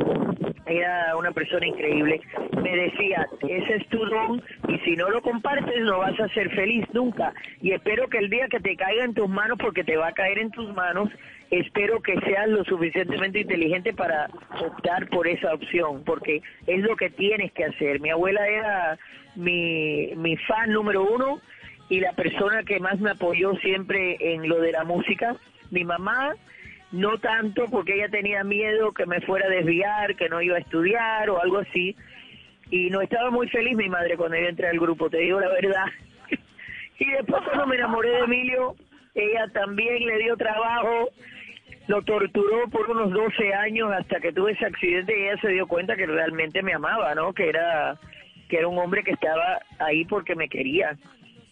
era 0.66 1.16
una 1.16 1.30
persona 1.30 1.66
increíble, 1.66 2.20
me 2.60 2.76
decía, 2.76 3.28
ese 3.48 3.76
es 3.76 3.88
tu 3.88 4.04
don 4.04 4.42
y 4.68 4.78
si 4.80 4.96
no 4.96 5.08
lo 5.08 5.22
compartes 5.22 5.80
no 5.82 5.98
vas 5.98 6.18
a 6.18 6.28
ser 6.30 6.50
feliz 6.50 6.84
nunca 6.92 7.32
y 7.60 7.72
espero 7.72 8.08
que 8.08 8.18
el 8.18 8.28
día 8.28 8.48
que 8.48 8.60
te 8.60 8.76
caiga 8.76 9.04
en 9.04 9.14
tus 9.14 9.28
manos, 9.28 9.58
porque 9.60 9.84
te 9.84 9.96
va 9.96 10.08
a 10.08 10.12
caer 10.12 10.38
en 10.38 10.50
tus 10.50 10.74
manos, 10.74 11.08
espero 11.50 12.00
que 12.02 12.18
seas 12.20 12.48
lo 12.48 12.64
suficientemente 12.64 13.40
inteligente 13.40 13.92
para 13.92 14.28
optar 14.60 15.08
por 15.08 15.28
esa 15.28 15.54
opción, 15.54 16.02
porque 16.04 16.42
es 16.66 16.80
lo 16.80 16.96
que 16.96 17.10
tienes 17.10 17.52
que 17.52 17.64
hacer. 17.64 18.00
Mi 18.00 18.10
abuela 18.10 18.46
era 18.48 18.98
mi, 19.36 20.12
mi 20.16 20.36
fan 20.36 20.72
número 20.72 21.02
uno 21.02 21.40
y 21.88 22.00
la 22.00 22.12
persona 22.12 22.62
que 22.64 22.80
más 22.80 23.00
me 23.00 23.10
apoyó 23.10 23.54
siempre 23.56 24.16
en 24.20 24.48
lo 24.48 24.60
de 24.60 24.72
la 24.72 24.84
música. 24.84 25.36
Mi 25.70 25.84
mamá, 25.84 26.34
no 26.92 27.18
tanto 27.18 27.66
porque 27.70 27.94
ella 27.94 28.08
tenía 28.08 28.44
miedo 28.44 28.92
que 28.92 29.06
me 29.06 29.20
fuera 29.20 29.46
a 29.46 29.50
desviar, 29.50 30.16
que 30.16 30.28
no 30.28 30.42
iba 30.42 30.56
a 30.56 30.60
estudiar 30.60 31.30
o 31.30 31.40
algo 31.40 31.58
así. 31.58 31.96
Y 32.70 32.90
no 32.90 33.00
estaba 33.00 33.30
muy 33.30 33.48
feliz 33.48 33.76
mi 33.76 33.88
madre 33.88 34.16
cuando 34.16 34.36
yo 34.36 34.46
entré 34.46 34.68
al 34.68 34.78
grupo, 34.78 35.08
te 35.08 35.18
digo 35.18 35.40
la 35.40 35.48
verdad. 35.48 35.86
y 36.98 37.10
después 37.10 37.42
cuando 37.44 37.66
me 37.66 37.76
enamoré 37.76 38.10
de 38.10 38.18
Emilio, 38.20 38.76
ella 39.14 39.48
también 39.52 40.04
le 40.04 40.18
dio 40.18 40.36
trabajo, 40.36 41.08
lo 41.86 42.02
torturó 42.02 42.68
por 42.70 42.90
unos 42.90 43.10
12 43.10 43.54
años 43.54 43.90
hasta 43.92 44.20
que 44.20 44.32
tuve 44.32 44.52
ese 44.52 44.66
accidente 44.66 45.18
y 45.18 45.22
ella 45.22 45.40
se 45.40 45.48
dio 45.48 45.66
cuenta 45.66 45.96
que 45.96 46.06
realmente 46.06 46.62
me 46.62 46.74
amaba, 46.74 47.14
¿no? 47.14 47.32
Que 47.32 47.48
era 47.48 47.98
que 48.48 48.56
era 48.56 48.68
un 48.68 48.78
hombre 48.78 49.02
que 49.04 49.10
estaba 49.12 49.60
ahí 49.78 50.04
porque 50.06 50.34
me 50.34 50.48
quería. 50.48 50.96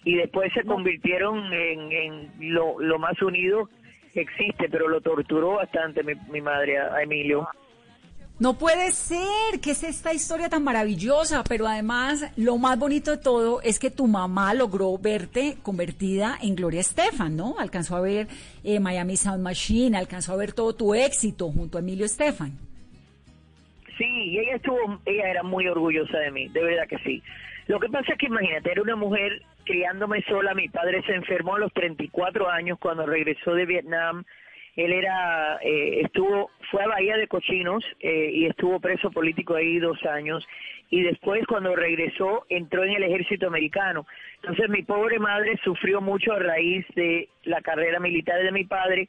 Y 0.07 0.15
después 0.15 0.53
se 0.55 0.63
convirtieron 0.63 1.53
en, 1.53 1.93
en 1.93 2.55
lo, 2.55 2.79
lo 2.79 2.97
más 2.97 3.21
unido 3.21 3.69
que 4.15 4.21
existe, 4.21 4.69
pero 4.71 4.87
lo 4.87 5.01
torturó 5.01 5.57
bastante 5.57 6.05
mi, 6.05 6.15
mi 6.31 6.41
madre 6.41 6.79
a, 6.79 6.95
a 6.95 7.03
Emilio. 7.03 7.49
No 8.39 8.57
puede 8.57 8.93
ser, 8.93 9.61
que 9.61 9.73
es 9.73 9.83
esta 9.83 10.15
historia 10.15 10.49
tan 10.49 10.63
maravillosa, 10.63 11.43
pero 11.43 11.67
además 11.67 12.33
lo 12.37 12.57
más 12.57 12.79
bonito 12.79 13.11
de 13.11 13.17
todo 13.17 13.61
es 13.63 13.81
que 13.81 13.91
tu 13.91 14.07
mamá 14.07 14.55
logró 14.55 14.97
verte 14.97 15.57
convertida 15.61 16.39
en 16.41 16.55
Gloria 16.55 16.83
Estefan, 16.83 17.35
¿no? 17.35 17.57
Alcanzó 17.59 17.97
a 17.97 18.01
ver 18.01 18.29
eh, 18.63 18.79
Miami 18.79 19.17
Sound 19.17 19.43
Machine, 19.43 19.99
alcanzó 19.99 20.35
a 20.35 20.37
ver 20.37 20.53
todo 20.53 20.73
tu 20.77 20.95
éxito 20.95 21.51
junto 21.51 21.79
a 21.79 21.81
Emilio 21.81 22.07
Estefan. 22.07 22.53
Sí, 23.99 24.05
y 24.05 24.39
ella 24.39 24.55
estuvo, 24.55 25.01
ella 25.05 25.31
era 25.31 25.43
muy 25.43 25.67
orgullosa 25.67 26.19
de 26.19 26.31
mí, 26.31 26.47
de 26.49 26.63
verdad 26.63 26.87
que 26.87 26.99
sí. 26.99 27.21
Lo 27.67 27.81
que 27.81 27.89
pasa 27.89 28.13
es 28.13 28.19
que 28.19 28.27
imagínate, 28.27 28.71
era 28.71 28.83
una 28.83 28.95
mujer 28.95 29.43
criándome 29.67 30.23
sola, 30.23 30.55
mi 30.55 30.69
padre 30.71 31.03
se 31.03 31.15
enfermó 31.15 31.57
a 31.57 31.59
los 31.59 31.73
34 31.75 32.49
años 32.49 32.79
cuando 32.79 33.05
regresó 33.05 33.53
de 33.55 33.67
Vietnam, 33.67 34.25
él 34.77 34.93
era, 34.93 35.59
eh, 35.63 36.03
estuvo, 36.03 36.51
fue 36.71 36.85
a 36.85 36.89
Bahía 36.89 37.17
de 37.17 37.29
Cochinos 37.29 37.83
eh, 38.01 38.31
y 38.33 38.47
estuvo 38.47 38.79
preso 38.79 39.11
político 39.11 39.55
ahí 39.55 39.79
dos 39.79 39.99
años 40.05 40.47
y 40.91 41.03
después 41.03 41.45
cuando 41.47 41.75
regresó 41.75 42.45
entró 42.51 42.85
en 42.85 42.93
el 42.93 43.03
ejército 43.05 43.49
americano. 43.49 44.07
Entonces 44.37 44.69
mi 44.69 44.83
pobre 44.83 45.19
madre 45.19 45.59
sufrió 45.65 46.03
mucho 46.03 46.33
a 46.33 46.39
raíz 46.39 46.87
de 46.95 47.29
la 47.45 47.63
carrera 47.63 48.01
militar 48.01 48.43
de 48.43 48.53
mi 48.53 48.65
padre 48.65 49.09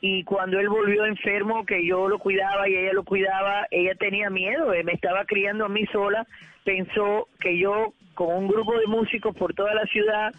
y 0.00 0.24
cuando 0.24 0.58
él 0.60 0.68
volvió 0.68 1.06
enfermo, 1.06 1.64
que 1.64 1.84
yo 1.86 2.08
lo 2.08 2.18
cuidaba 2.18 2.68
y 2.68 2.76
ella 2.76 2.92
lo 2.92 3.04
cuidaba, 3.04 3.66
ella 3.70 3.94
tenía 3.94 4.30
miedo, 4.30 4.72
eh, 4.74 4.84
me 4.84 4.92
estaba 4.92 5.24
criando 5.24 5.64
a 5.64 5.68
mí 5.68 5.86
sola, 5.86 6.26
pensó 6.64 7.28
que 7.40 7.58
yo 7.58 7.94
con 8.14 8.34
un 8.34 8.48
grupo 8.48 8.78
de 8.78 8.86
músicos 8.86 9.34
por 9.36 9.54
toda 9.54 9.74
la 9.74 9.84
ciudad, 9.86 10.34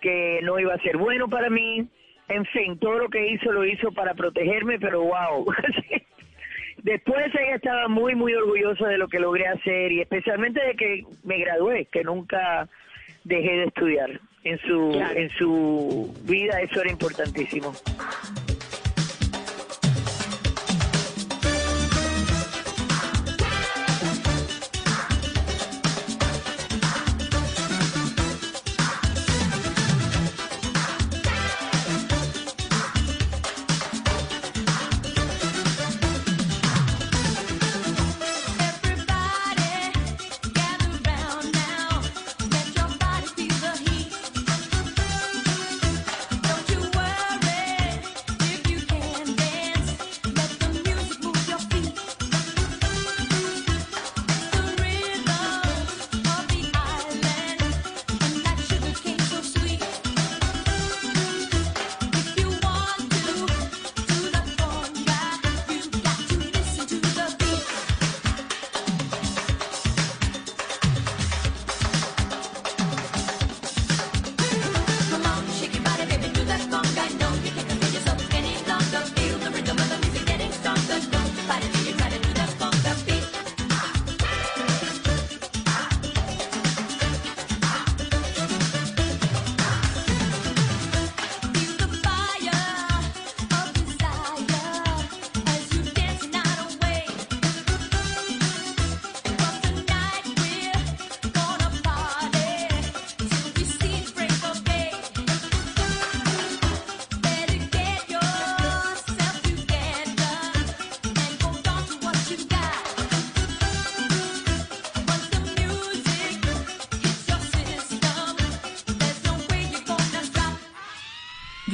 que 0.00 0.40
no 0.42 0.58
iba 0.58 0.74
a 0.74 0.78
ser 0.78 0.96
bueno 0.96 1.28
para 1.28 1.50
mí, 1.50 1.88
en 2.28 2.44
fin, 2.46 2.78
todo 2.78 2.98
lo 2.98 3.08
que 3.08 3.32
hizo 3.32 3.52
lo 3.52 3.64
hizo 3.64 3.92
para 3.92 4.14
protegerme, 4.14 4.78
pero 4.78 5.02
wow. 5.02 5.46
Después 6.82 7.26
ella 7.34 7.56
estaba 7.56 7.88
muy, 7.88 8.14
muy 8.14 8.32
orgullosa 8.34 8.86
de 8.88 8.98
lo 8.98 9.08
que 9.08 9.18
logré 9.18 9.48
hacer 9.48 9.92
y 9.92 10.00
especialmente 10.00 10.64
de 10.64 10.74
que 10.74 11.04
me 11.24 11.38
gradué, 11.38 11.86
que 11.86 12.04
nunca 12.04 12.68
dejé 13.24 13.50
de 13.50 13.64
estudiar. 13.64 14.20
en 14.44 14.58
su 14.58 14.92
en 14.92 15.30
su 15.30 16.14
vida 16.24 16.60
eso 16.60 16.80
era 16.80 16.90
importantísimo. 16.90 17.72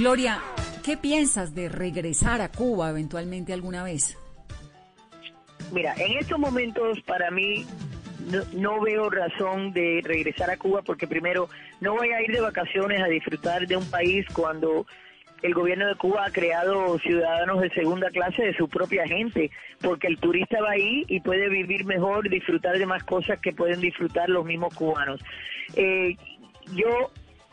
Gloria, 0.03 0.41
¿qué 0.85 0.97
piensas 0.97 1.55
de 1.55 1.69
regresar 1.69 2.41
a 2.41 2.51
Cuba 2.51 2.91
eventualmente 2.91 3.53
alguna 3.53 3.85
vez? 3.85 4.19
Mira, 5.71 5.95
en 5.97 6.19
estos 6.19 6.41
momentos 6.41 7.01
para 7.03 7.31
mí 7.31 7.65
no, 8.29 8.43
no, 8.53 8.81
veo 8.81 9.09
razón 9.11 9.73
de 9.73 10.01
regresar 10.03 10.51
a 10.51 10.57
Cuba 10.57 10.83
porque 10.83 11.07
primero 11.07 11.49
no 11.81 11.95
voy 11.95 12.09
a 12.09 12.21
ir 12.21 12.33
de 12.33 12.41
vacaciones 12.41 13.01
a 13.01 13.07
disfrutar 13.07 13.65
de 13.69 13.77
un 13.77 13.89
país 13.93 14.27
cuando 14.33 14.87
el 15.41 15.55
gobierno 15.55 15.87
de 15.87 15.95
Cuba 15.95 16.25
ha 16.27 16.33
creado 16.33 16.99
ciudadanos 16.99 17.61
de 17.61 17.71
segunda 17.71 18.11
clase 18.11 18.43
de 18.43 18.57
su 18.57 18.69
propia 18.69 19.07
gente, 19.07 19.53
porque 19.81 20.09
el 20.09 20.19
turista 20.19 20.61
va 20.61 20.73
ahí 20.73 21.05
y 21.07 21.21
puede 21.21 21.49
vivir 21.49 21.85
mejor, 21.85 22.29
disfrutar 22.29 22.77
de 22.77 22.87
más 22.87 23.05
cosas 23.05 23.39
que 23.39 23.53
pueden 23.53 23.81
disfrutar 23.81 24.29
los 24.29 24.45
mismos 24.45 24.75
cubanos. 24.75 25.21
Eh, 25.77 26.17
yo 26.75 27.13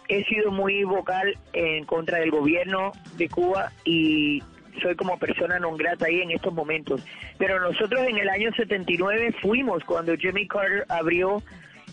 he 0.10 0.24
sido 0.26 0.52
muy 0.52 0.84
vocal 0.84 1.38
en 1.54 1.86
contra 1.86 2.20
del 2.20 2.32
gobierno 2.32 2.92
de 3.16 3.30
Cuba 3.30 3.72
y 3.86 4.44
soy 4.82 4.96
como 4.96 5.18
persona 5.18 5.60
non 5.60 5.78
grata 5.78 6.08
ahí 6.08 6.22
en 6.22 6.32
estos 6.32 6.54
momentos. 6.54 7.06
Pero 7.38 7.60
nosotros 7.60 8.02
en 8.08 8.18
el 8.18 8.30
año 8.30 8.52
79 8.54 9.36
fuimos 9.42 9.84
cuando 9.84 10.16
Jimmy 10.18 10.48
Carter 10.48 10.86
abrió 10.90 11.44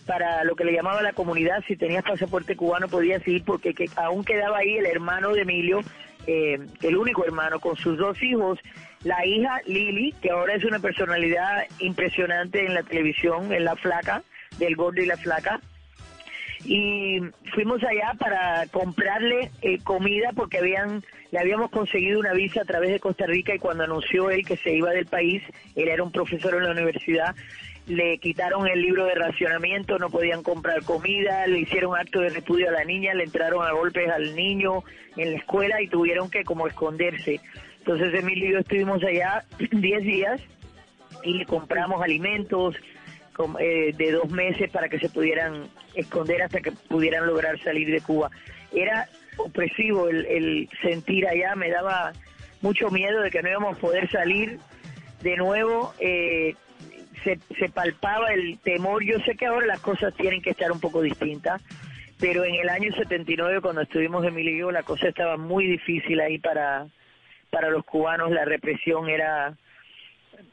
para 0.07 0.45
lo 0.45 0.55
que 0.55 0.64
le 0.64 0.73
llamaba 0.73 1.03
la 1.03 1.12
comunidad, 1.12 1.64
si 1.67 1.77
tenías 1.77 2.05
pasaporte 2.05 2.57
cubano 2.57 2.89
podías 2.89 3.27
ir 3.27 3.45
porque 3.45 3.75
que 3.75 3.91
aún 3.97 4.25
quedaba 4.25 4.59
ahí 4.59 4.79
el 4.79 4.87
hermano 4.87 5.33
de 5.33 5.43
Emilio, 5.43 5.81
eh, 6.27 6.59
el 6.83 6.97
único 6.97 7.25
hermano, 7.25 7.61
con 7.61 7.77
sus 7.77 7.99
dos 7.99 8.23
hijos, 8.23 8.59
la 9.03 9.27
hija 9.27 9.61
Lili, 9.67 10.12
que 10.23 10.31
ahora 10.31 10.55
es 10.55 10.64
una 10.64 10.79
personalidad 10.79 11.67
impresionante 11.81 12.64
en 12.64 12.75
la 12.75 12.83
televisión, 12.83 13.53
en 13.53 13.64
la 13.64 13.77
flaca, 13.77 14.23
del 14.59 14.77
gordo 14.77 15.03
y 15.03 15.07
la 15.07 15.17
flaca, 15.17 15.61
y 16.67 17.21
fuimos 17.55 17.83
allá 17.85 18.12
para 18.19 18.67
comprarle 18.69 19.51
eh, 19.62 19.79
comida 19.83 20.31
porque 20.35 20.59
habían 20.59 21.05
le 21.31 21.39
habíamos 21.39 21.71
conseguido 21.71 22.21
una 22.21 22.33
visa 22.33 22.62
a 22.62 22.64
través 22.64 22.91
de 22.91 23.01
Costa 23.01 23.27
Rica 23.27 23.55
y 23.55 23.59
cuando 23.59 23.85
anunció 23.85 24.31
él 24.31 24.45
que 24.47 24.57
se 24.57 24.75
iba 24.75 24.91
del 24.91 25.07
país, 25.07 25.43
él 25.75 25.89
era 25.89 26.03
un 26.03 26.12
profesor 26.12 26.55
en 26.55 26.64
la 26.64 26.71
universidad, 26.71 27.35
le 27.87 28.19
quitaron 28.19 28.67
el 28.67 28.81
libro 28.81 29.07
de 29.07 29.14
racionamiento, 29.14 29.99
no 29.99 30.11
podían 30.11 30.43
comprar 30.43 30.83
comida, 30.83 31.47
le 31.47 31.61
hicieron 31.61 31.97
acto 31.97 32.21
de 32.21 32.31
repudio 32.31 32.69
a 32.69 32.73
la 32.73 32.85
niña, 32.85 33.14
le 33.14 33.25
entraron 33.25 33.67
a 33.67 33.73
golpes 33.73 34.09
al 34.09 34.35
niño 34.35 34.83
en 35.17 35.33
la 35.33 35.39
escuela 35.39 35.81
y 35.83 35.89
tuvieron 35.89 36.31
que 36.31 36.45
como 36.45 36.67
esconderse. 36.67 37.41
Entonces 37.79 38.14
Emilio 38.14 38.49
y 38.49 38.53
yo 38.53 38.59
estuvimos 38.61 39.03
allá 39.05 39.45
10 39.71 40.03
días 40.03 40.41
y 41.23 41.45
compramos 41.45 42.03
alimentos, 42.03 42.77
de 43.59 44.12
dos 44.12 44.30
meses 44.30 44.70
para 44.70 44.89
que 44.89 44.99
se 44.99 45.09
pudieran 45.09 45.68
esconder 45.95 46.43
hasta 46.43 46.61
que 46.61 46.72
pudieran 46.72 47.26
lograr 47.26 47.59
salir 47.62 47.91
de 47.91 48.01
Cuba. 48.01 48.30
Era 48.72 49.09
opresivo 49.37 50.09
el, 50.09 50.68
sentir 50.82 51.26
allá, 51.26 51.55
me 51.55 51.70
daba 51.70 52.12
mucho 52.62 52.91
miedo 52.91 53.22
de 53.22 53.30
que 53.30 53.43
no 53.43 53.51
íbamos 53.51 53.76
a 53.76 53.80
poder 53.80 54.11
salir 54.11 54.59
de 55.22 55.37
nuevo. 55.37 55.95
Eh, 55.99 56.55
se, 57.24 57.39
se 57.59 57.68
palpaba 57.68 58.32
el 58.32 58.59
temor. 58.61 59.05
Yo 59.05 59.18
sé 59.20 59.37
que 59.37 59.47
ahora 59.47 59.66
las 59.66 59.80
cosas 59.80 60.14
tienen 60.14 60.43
que 60.43 60.51
estar 60.51 60.70
un 60.70 60.80
poco 60.80 61.03
distintas, 61.03 61.62
pero 62.18 62.45
en 62.45 62.55
el 62.55 62.68
año 62.68 62.93
79, 62.95 63.61
cuando 63.61 63.82
estuvimos 63.82 64.24
Emilio 64.24 64.55
y 64.55 64.59
yo, 64.59 64.70
la 64.70 64.82
cosa 64.82 65.09
estaba 65.09 65.37
muy 65.37 65.66
difícil 65.66 66.20
ahí 66.20 66.39
para, 66.39 66.87
para 67.51 67.70
los 67.70 67.84
cubanos. 67.84 68.30
La 68.30 68.45
represión 68.45 69.09
era 69.09 69.57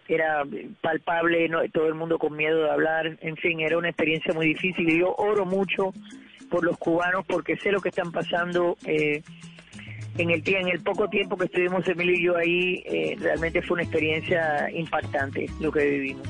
era 0.08 0.44
palpable, 0.82 1.48
no, 1.50 1.60
todo 1.70 1.88
el 1.88 1.96
mundo 1.96 2.18
con 2.20 2.36
miedo 2.36 2.64
de 2.64 2.72
hablar, 2.72 3.18
en 3.22 3.38
fin, 3.38 3.62
era 3.62 3.78
una 3.78 3.90
experiencia 3.90 4.34
muy 4.34 4.48
difícil 4.48 4.90
y 4.90 5.00
yo 5.00 5.16
oro 5.18 5.46
mucho 5.46 5.94
por 6.50 6.64
los 6.64 6.78
cubanos 6.78 7.26
porque 7.26 7.58
sé 7.58 7.72
lo 7.72 7.82
que 7.82 7.90
están 7.90 8.12
pasando. 8.12 8.78
Eh, 8.86 9.22
en 10.18 10.30
el 10.30 10.44
en 10.46 10.68
el 10.68 10.82
poco 10.84 11.10
tiempo 11.10 11.36
que 11.36 11.46
estuvimos 11.46 11.88
Emilio 11.88 12.14
y 12.16 12.24
yo 12.24 12.38
ahí, 12.38 12.84
eh, 12.86 13.16
realmente 13.20 13.62
fue 13.62 13.76
una 13.76 13.84
experiencia 13.84 14.70
impactante 14.72 15.48
lo 15.60 15.72
que 15.72 15.86
vivimos. 15.86 16.28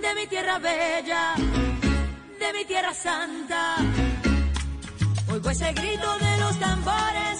De 0.00 0.14
mi 0.14 0.26
tierra 0.26 0.58
bella, 0.58 1.34
de 2.38 2.58
mi 2.58 2.64
tierra 2.64 2.94
santa 2.94 4.09
Oigo 5.32 5.50
ese 5.50 5.72
grito 5.72 6.18
de 6.18 6.38
los 6.38 6.58
tambores 6.58 7.39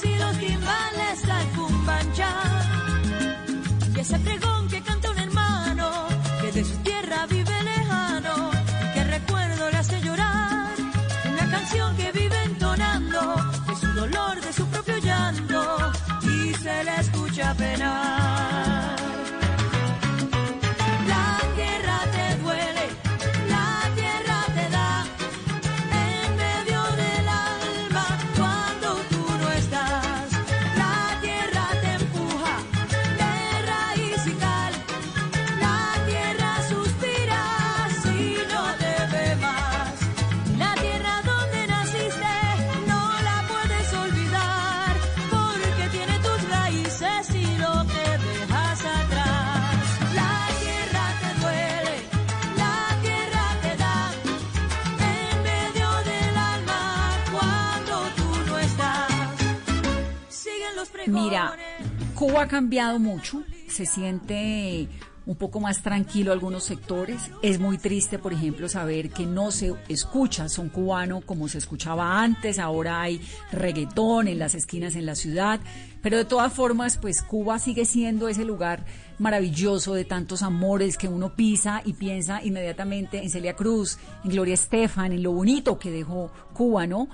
Cuba 62.20 62.42
ha 62.42 62.48
cambiado 62.48 62.98
mucho, 62.98 63.44
se 63.66 63.86
siente 63.86 64.88
un 65.24 65.36
poco 65.36 65.58
más 65.58 65.82
tranquilo 65.82 66.32
algunos 66.32 66.64
sectores. 66.64 67.30
Es 67.40 67.58
muy 67.58 67.78
triste, 67.78 68.18
por 68.18 68.34
ejemplo, 68.34 68.68
saber 68.68 69.08
que 69.08 69.24
no 69.24 69.50
se 69.50 69.72
escucha 69.88 70.50
son 70.50 70.68
cubano 70.68 71.22
como 71.22 71.48
se 71.48 71.56
escuchaba 71.56 72.22
antes. 72.22 72.58
Ahora 72.58 73.00
hay 73.00 73.22
reggaetón 73.52 74.28
en 74.28 74.38
las 74.38 74.54
esquinas 74.54 74.96
en 74.96 75.06
la 75.06 75.14
ciudad. 75.14 75.60
Pero 76.02 76.18
de 76.18 76.26
todas 76.26 76.52
formas, 76.52 76.98
pues 76.98 77.22
Cuba 77.22 77.58
sigue 77.58 77.86
siendo 77.86 78.28
ese 78.28 78.44
lugar 78.44 78.84
maravilloso 79.18 79.94
de 79.94 80.04
tantos 80.04 80.42
amores 80.42 80.98
que 80.98 81.08
uno 81.08 81.34
pisa 81.34 81.80
y 81.86 81.94
piensa 81.94 82.44
inmediatamente 82.44 83.22
en 83.22 83.30
Celia 83.30 83.56
Cruz, 83.56 83.96
en 84.24 84.30
Gloria 84.32 84.52
Estefan, 84.52 85.12
en 85.12 85.22
lo 85.22 85.32
bonito 85.32 85.78
que 85.78 85.90
dejó 85.90 86.30
Cuba, 86.52 86.86
¿no? 86.86 87.08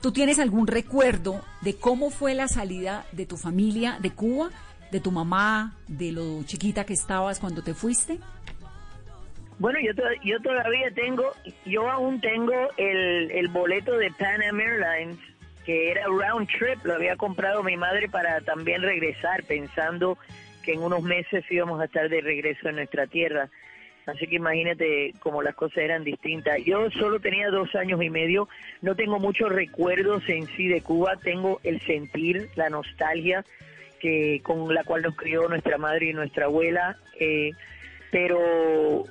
¿Tú 0.00 0.12
tienes 0.12 0.38
algún 0.38 0.66
recuerdo 0.66 1.42
de 1.60 1.76
cómo 1.76 2.10
fue 2.10 2.34
la 2.34 2.48
salida 2.48 3.04
de 3.12 3.26
tu 3.26 3.36
familia 3.36 3.98
de 4.00 4.10
Cuba? 4.10 4.50
de 4.90 5.00
tu 5.00 5.10
mamá, 5.10 5.74
de 5.86 6.12
lo 6.12 6.42
chiquita 6.44 6.84
que 6.84 6.92
estabas 6.92 7.38
cuando 7.38 7.62
te 7.62 7.74
fuiste? 7.74 8.18
Bueno, 9.58 9.78
yo, 9.80 9.92
yo 10.24 10.40
todavía 10.40 10.90
tengo, 10.94 11.30
yo 11.66 11.90
aún 11.90 12.20
tengo 12.20 12.54
el, 12.76 13.30
el 13.30 13.48
boleto 13.48 13.96
de 13.98 14.10
Pan 14.12 14.42
Am 14.42 14.58
Airlines, 14.58 15.18
que 15.66 15.90
era 15.90 16.06
round 16.06 16.48
trip, 16.48 16.84
lo 16.84 16.94
había 16.94 17.16
comprado 17.16 17.62
mi 17.62 17.76
madre 17.76 18.08
para 18.08 18.40
también 18.40 18.80
regresar, 18.80 19.44
pensando 19.44 20.16
que 20.64 20.72
en 20.72 20.82
unos 20.82 21.02
meses 21.02 21.44
íbamos 21.50 21.80
a 21.80 21.84
estar 21.84 22.08
de 22.08 22.22
regreso 22.22 22.68
en 22.68 22.76
nuestra 22.76 23.06
tierra. 23.06 23.50
Así 24.10 24.26
que 24.26 24.36
imagínate 24.36 25.14
cómo 25.20 25.42
las 25.42 25.54
cosas 25.54 25.78
eran 25.78 26.04
distintas. 26.04 26.58
Yo 26.64 26.90
solo 26.90 27.20
tenía 27.20 27.48
dos 27.50 27.74
años 27.74 28.02
y 28.02 28.10
medio, 28.10 28.48
no 28.82 28.94
tengo 28.94 29.18
muchos 29.18 29.50
recuerdos 29.50 30.28
en 30.28 30.46
sí 30.48 30.68
de 30.68 30.82
Cuba, 30.82 31.16
tengo 31.16 31.60
el 31.62 31.80
sentir, 31.82 32.48
la 32.56 32.70
nostalgia, 32.70 33.44
que 34.00 34.40
con 34.42 34.74
la 34.74 34.84
cual 34.84 35.02
nos 35.02 35.16
crió 35.16 35.48
nuestra 35.48 35.78
madre 35.78 36.06
y 36.06 36.12
nuestra 36.12 36.46
abuela, 36.46 36.96
eh, 37.18 37.52
pero 38.10 39.04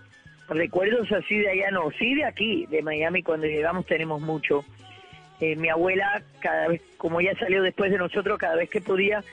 recuerdos 0.49 1.11
así 1.11 1.37
de 1.39 1.49
allá 1.49 1.71
no, 1.71 1.91
sí 1.91 2.15
de 2.15 2.25
aquí, 2.25 2.65
de 2.67 2.81
Miami, 2.81 3.23
cuando 3.23 3.47
llegamos 3.47 3.85
tenemos 3.85 4.21
mucho. 4.21 4.65
Eh, 5.39 5.55
mi 5.55 5.69
abuela, 5.69 6.21
cada 6.41 6.67
vez, 6.67 6.81
como 6.97 7.21
ella 7.21 7.33
salió 7.39 7.63
después 7.63 7.91
de 7.91 7.97
nosotros, 7.97 8.37
cada 8.37 8.55
vez 8.55 8.69
que 8.69 8.81
podía, 8.81 9.23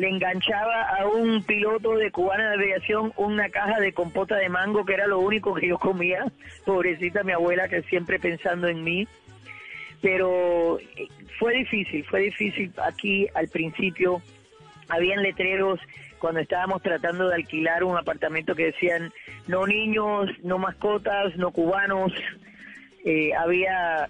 le 0.00 0.08
enganchaba 0.08 0.88
a 0.96 1.06
un 1.06 1.42
piloto 1.42 1.94
de 1.94 2.10
cubana 2.10 2.48
de 2.48 2.54
aviación 2.54 3.12
una 3.16 3.50
caja 3.50 3.78
de 3.78 3.92
compota 3.92 4.36
de 4.36 4.48
mango, 4.48 4.86
que 4.86 4.94
era 4.94 5.06
lo 5.06 5.18
único 5.18 5.52
que 5.52 5.68
yo 5.68 5.78
comía. 5.78 6.24
Pobrecita 6.64 7.22
mi 7.22 7.32
abuela, 7.32 7.68
que 7.68 7.82
siempre 7.82 8.18
pensando 8.18 8.66
en 8.66 8.82
mí. 8.82 9.06
Pero 10.00 10.78
eh, 10.80 11.08
fue 11.38 11.52
difícil, 11.54 12.02
fue 12.06 12.20
difícil 12.20 12.72
aquí 12.82 13.28
al 13.34 13.48
principio 13.48 14.22
habían 14.88 15.22
letreros 15.22 15.78
cuando 16.18 16.40
estábamos 16.40 16.80
tratando 16.80 17.28
de 17.28 17.34
alquilar 17.34 17.84
un 17.84 17.98
apartamento 17.98 18.54
que 18.54 18.72
decían 18.72 19.12
no 19.48 19.66
niños, 19.66 20.30
no 20.42 20.56
mascotas, 20.56 21.36
no 21.36 21.50
cubanos. 21.50 22.10
Eh, 23.04 23.34
había 23.34 24.08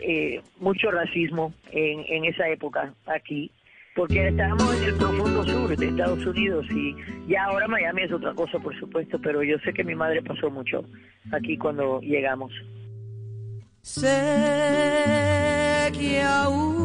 eh, 0.00 0.40
mucho 0.58 0.90
racismo 0.90 1.52
en, 1.70 2.02
en 2.08 2.24
esa 2.24 2.48
época 2.48 2.94
aquí, 3.04 3.50
porque 3.98 4.28
estábamos 4.28 4.74
en 4.76 4.84
el 4.84 4.94
profundo 4.94 5.44
sur 5.44 5.76
de 5.76 5.88
Estados 5.88 6.24
Unidos 6.24 6.64
y 6.70 6.94
ya 7.26 7.46
ahora 7.46 7.66
Miami 7.66 8.02
es 8.02 8.12
otra 8.12 8.32
cosa, 8.32 8.60
por 8.60 8.78
supuesto, 8.78 9.18
pero 9.20 9.42
yo 9.42 9.58
sé 9.64 9.72
que 9.72 9.82
mi 9.82 9.96
madre 9.96 10.22
pasó 10.22 10.48
mucho 10.48 10.84
aquí 11.32 11.58
cuando 11.58 12.00
llegamos. 12.00 12.52
Sé 13.82 14.06
que 15.98 16.22
aún 16.22 16.78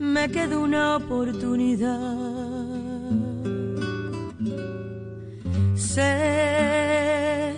me 0.00 0.28
queda 0.28 0.58
una 0.58 0.96
oportunidad. 0.96 2.24
Sé 5.76 7.54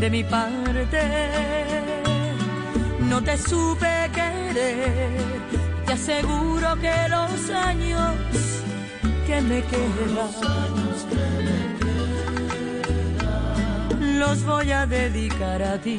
de 0.00 0.08
mi 0.08 0.24
parte. 0.24 0.98
No 3.00 3.22
te 3.22 3.36
supe 3.36 4.10
querer. 4.14 5.10
Te 5.84 5.92
aseguro 5.92 6.74
que 6.80 6.92
los 7.10 7.50
años 7.50 8.14
que 9.26 9.40
me 9.42 9.62
quedan 9.62 10.30
los 14.18 14.44
voy 14.44 14.70
a 14.70 14.86
dedicar 14.86 15.62
a 15.62 15.78
ti. 15.78 15.98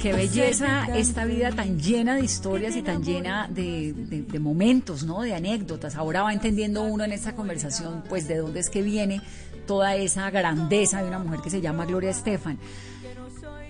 Qué 0.00 0.12
belleza 0.12 0.86
esta 0.96 1.24
vida 1.24 1.52
tan 1.52 1.78
llena 1.78 2.16
de 2.16 2.24
historias 2.24 2.74
y 2.74 2.82
tan 2.82 3.04
llena 3.04 3.48
de, 3.48 3.92
de, 3.94 4.38
momentos, 4.40 5.04
¿no? 5.04 5.22
De 5.22 5.32
anécdotas. 5.32 5.94
Ahora 5.94 6.22
va 6.22 6.32
entendiendo 6.32 6.82
uno 6.82 7.04
en 7.04 7.12
esta 7.12 7.36
conversación, 7.36 8.02
pues, 8.08 8.26
de 8.26 8.38
dónde 8.38 8.58
es 8.58 8.68
que 8.68 8.82
viene 8.82 9.20
toda 9.62 9.96
esa 9.96 10.30
grandeza 10.30 11.02
de 11.02 11.08
una 11.08 11.18
mujer 11.18 11.40
que 11.40 11.50
se 11.50 11.60
llama 11.60 11.86
Gloria 11.86 12.10
Estefan. 12.10 12.58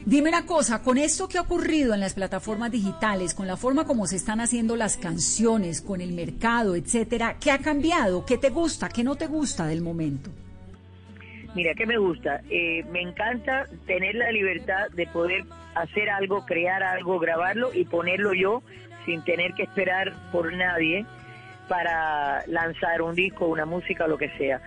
Dime 0.05 0.30
una 0.30 0.47
cosa, 0.47 0.82
con 0.82 0.99
esto 0.99 1.28
que 1.28 1.38
ha 1.38 1.43
ocurrido 1.43 1.95
en 1.95 2.01
las 2.01 2.14
plataformas 2.14 2.72
digitales, 2.72 3.34
con 3.34 3.47
la 3.47 3.57
forma 3.57 3.84
como 3.84 4.07
se 4.07 4.16
están 4.16 4.40
haciendo 4.40 4.74
las 4.74 4.97
canciones, 4.97 5.80
con 5.80 6.01
el 6.01 6.12
mercado, 6.12 6.74
etcétera, 6.74 7.36
¿qué 7.38 7.53
ha 7.53 7.59
cambiado? 7.59 8.26
¿Qué 8.26 8.36
te 8.36 8.51
gusta? 8.51 8.88
¿Qué 8.88 9.05
no 9.05 9.14
te 9.14 9.28
gusta 9.28 9.64
del 9.66 9.80
momento? 9.80 10.30
Mira, 11.55 11.74
¿qué 11.74 11.86
me 11.86 11.99
gusta? 11.99 12.40
Eh, 12.51 12.84
me 12.90 13.01
encanta 13.01 13.68
tener 13.86 14.16
la 14.16 14.32
libertad 14.32 14.90
de 14.90 15.07
poder 15.07 15.45
hacer 15.74 16.11
algo, 16.11 16.45
crear 16.47 16.82
algo, 16.82 17.20
grabarlo 17.20 17.70
y 17.72 17.84
ponerlo 17.84 18.34
yo 18.34 18.62
sin 19.05 19.22
tener 19.22 19.53
que 19.55 19.62
esperar 19.64 20.12
por 20.32 20.53
nadie 20.53 21.07
para 21.68 22.45
lanzar 22.47 23.03
un 23.03 23.14
disco, 23.14 23.47
una 23.47 23.66
música 23.66 24.07
lo 24.07 24.18
que 24.18 24.30
sea. 24.36 24.61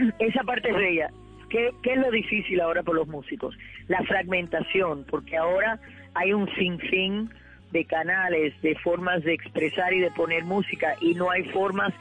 Esa 0.18 0.42
parte 0.42 0.70
es 0.70 0.76
bella. 0.76 1.10
¿Qué, 1.48 1.70
es 1.82 1.98
lo 1.98 2.10
difícil 2.10 2.60
ahora 2.60 2.82
por 2.82 2.94
los 2.94 3.06
músicos? 3.08 3.56
La 3.88 4.02
fragmentación, 4.04 5.04
porque 5.04 5.36
ahora 5.36 5.78
hay 6.14 6.32
un 6.32 6.48
sinfín 6.54 7.30
de 7.72 7.84
canales, 7.84 8.54
de 8.62 8.74
formas 8.76 9.22
de 9.22 9.34
expresar 9.34 9.92
y 9.92 10.00
de 10.00 10.10
poner 10.10 10.44
música 10.44 10.94
y 11.00 11.14
no 11.14 11.30
hay 11.30 11.44
formas 11.44 11.92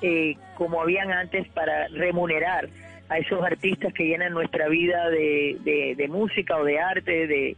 eh, 0.00 0.36
como 0.54 0.80
habían 0.80 1.10
antes 1.12 1.46
para 1.48 1.88
remunerar 1.88 2.68
a 3.08 3.18
esos 3.18 3.42
artistas 3.42 3.92
que 3.92 4.04
llenan 4.04 4.32
nuestra 4.32 4.68
vida 4.68 5.10
de, 5.10 5.94
de, 5.96 6.08
música 6.08 6.56
o 6.56 6.64
de 6.64 6.80
arte, 6.80 7.26
de, 7.26 7.56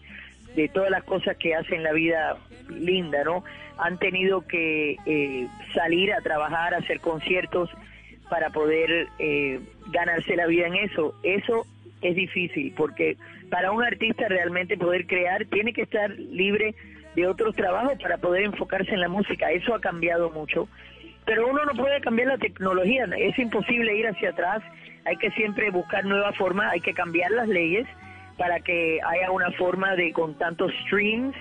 de 0.55 0.69
todas 0.69 0.91
las 0.91 1.05
cosas 1.05 1.37
que 1.37 1.55
hacen 1.55 1.83
la 1.83 1.93
vida 1.93 2.37
linda, 2.69 3.23
¿no? 3.25 3.45
Han 3.79 3.99
tenido 3.99 4.47
que 4.47 4.97
eh, 5.07 5.47
salir 5.75 6.13
a 6.13 6.21
trabajar, 6.21 6.75
a 6.75 6.79
hacer 6.79 7.01
conciertos 7.01 7.71
para 8.29 8.51
poder 8.51 9.09
eh, 9.19 9.61
ganarse 9.91 10.37
la 10.37 10.47
vida 10.47 10.67
en 10.67 10.75
eso. 10.75 11.15
Eso 11.23 11.67
es 12.03 12.15
difícil 12.15 12.75
porque 12.77 13.17
para 13.51 13.71
un 13.73 13.83
artista 13.83 14.29
realmente 14.29 14.77
poder 14.77 15.07
crear 15.07 15.45
tiene 15.47 15.73
que 15.73 15.83
estar 15.83 16.11
libre 16.11 16.75
de 17.15 17.27
otros 17.27 17.55
trabajos 17.57 17.99
para 18.03 18.19
poder 18.19 18.45
enfocarse 18.45 18.93
en 18.93 19.01
la 19.01 19.09
música. 19.09 19.51
Eso 19.51 19.75
ha 19.75 19.81
cambiado 19.81 20.31
mucho. 20.31 20.69
Pero 21.25 21.49
uno 21.49 21.65
no 21.65 21.73
puede 21.73 22.01
cambiar 22.01 22.29
la 22.29 22.39
tecnología, 22.39 23.05
es 23.19 23.37
imposible 23.37 23.97
ir 23.97 24.07
hacia 24.07 24.31
atrás, 24.31 24.63
hay 25.05 25.17
que 25.17 25.31
siempre 25.33 25.71
buscar 25.71 26.05
nuevas 26.05 26.37
formas, 26.37 26.73
hay 26.73 26.81
que 26.81 26.95
cambiar 26.95 27.33
las 27.33 27.49
leyes 27.49 27.87
para 28.37 28.61
que 28.61 29.01
haya 29.05 29.33
una 29.33 29.51
forma 29.53 29.97
de 29.97 30.13
con 30.13 30.39
tantos 30.39 30.73
streams 30.85 31.35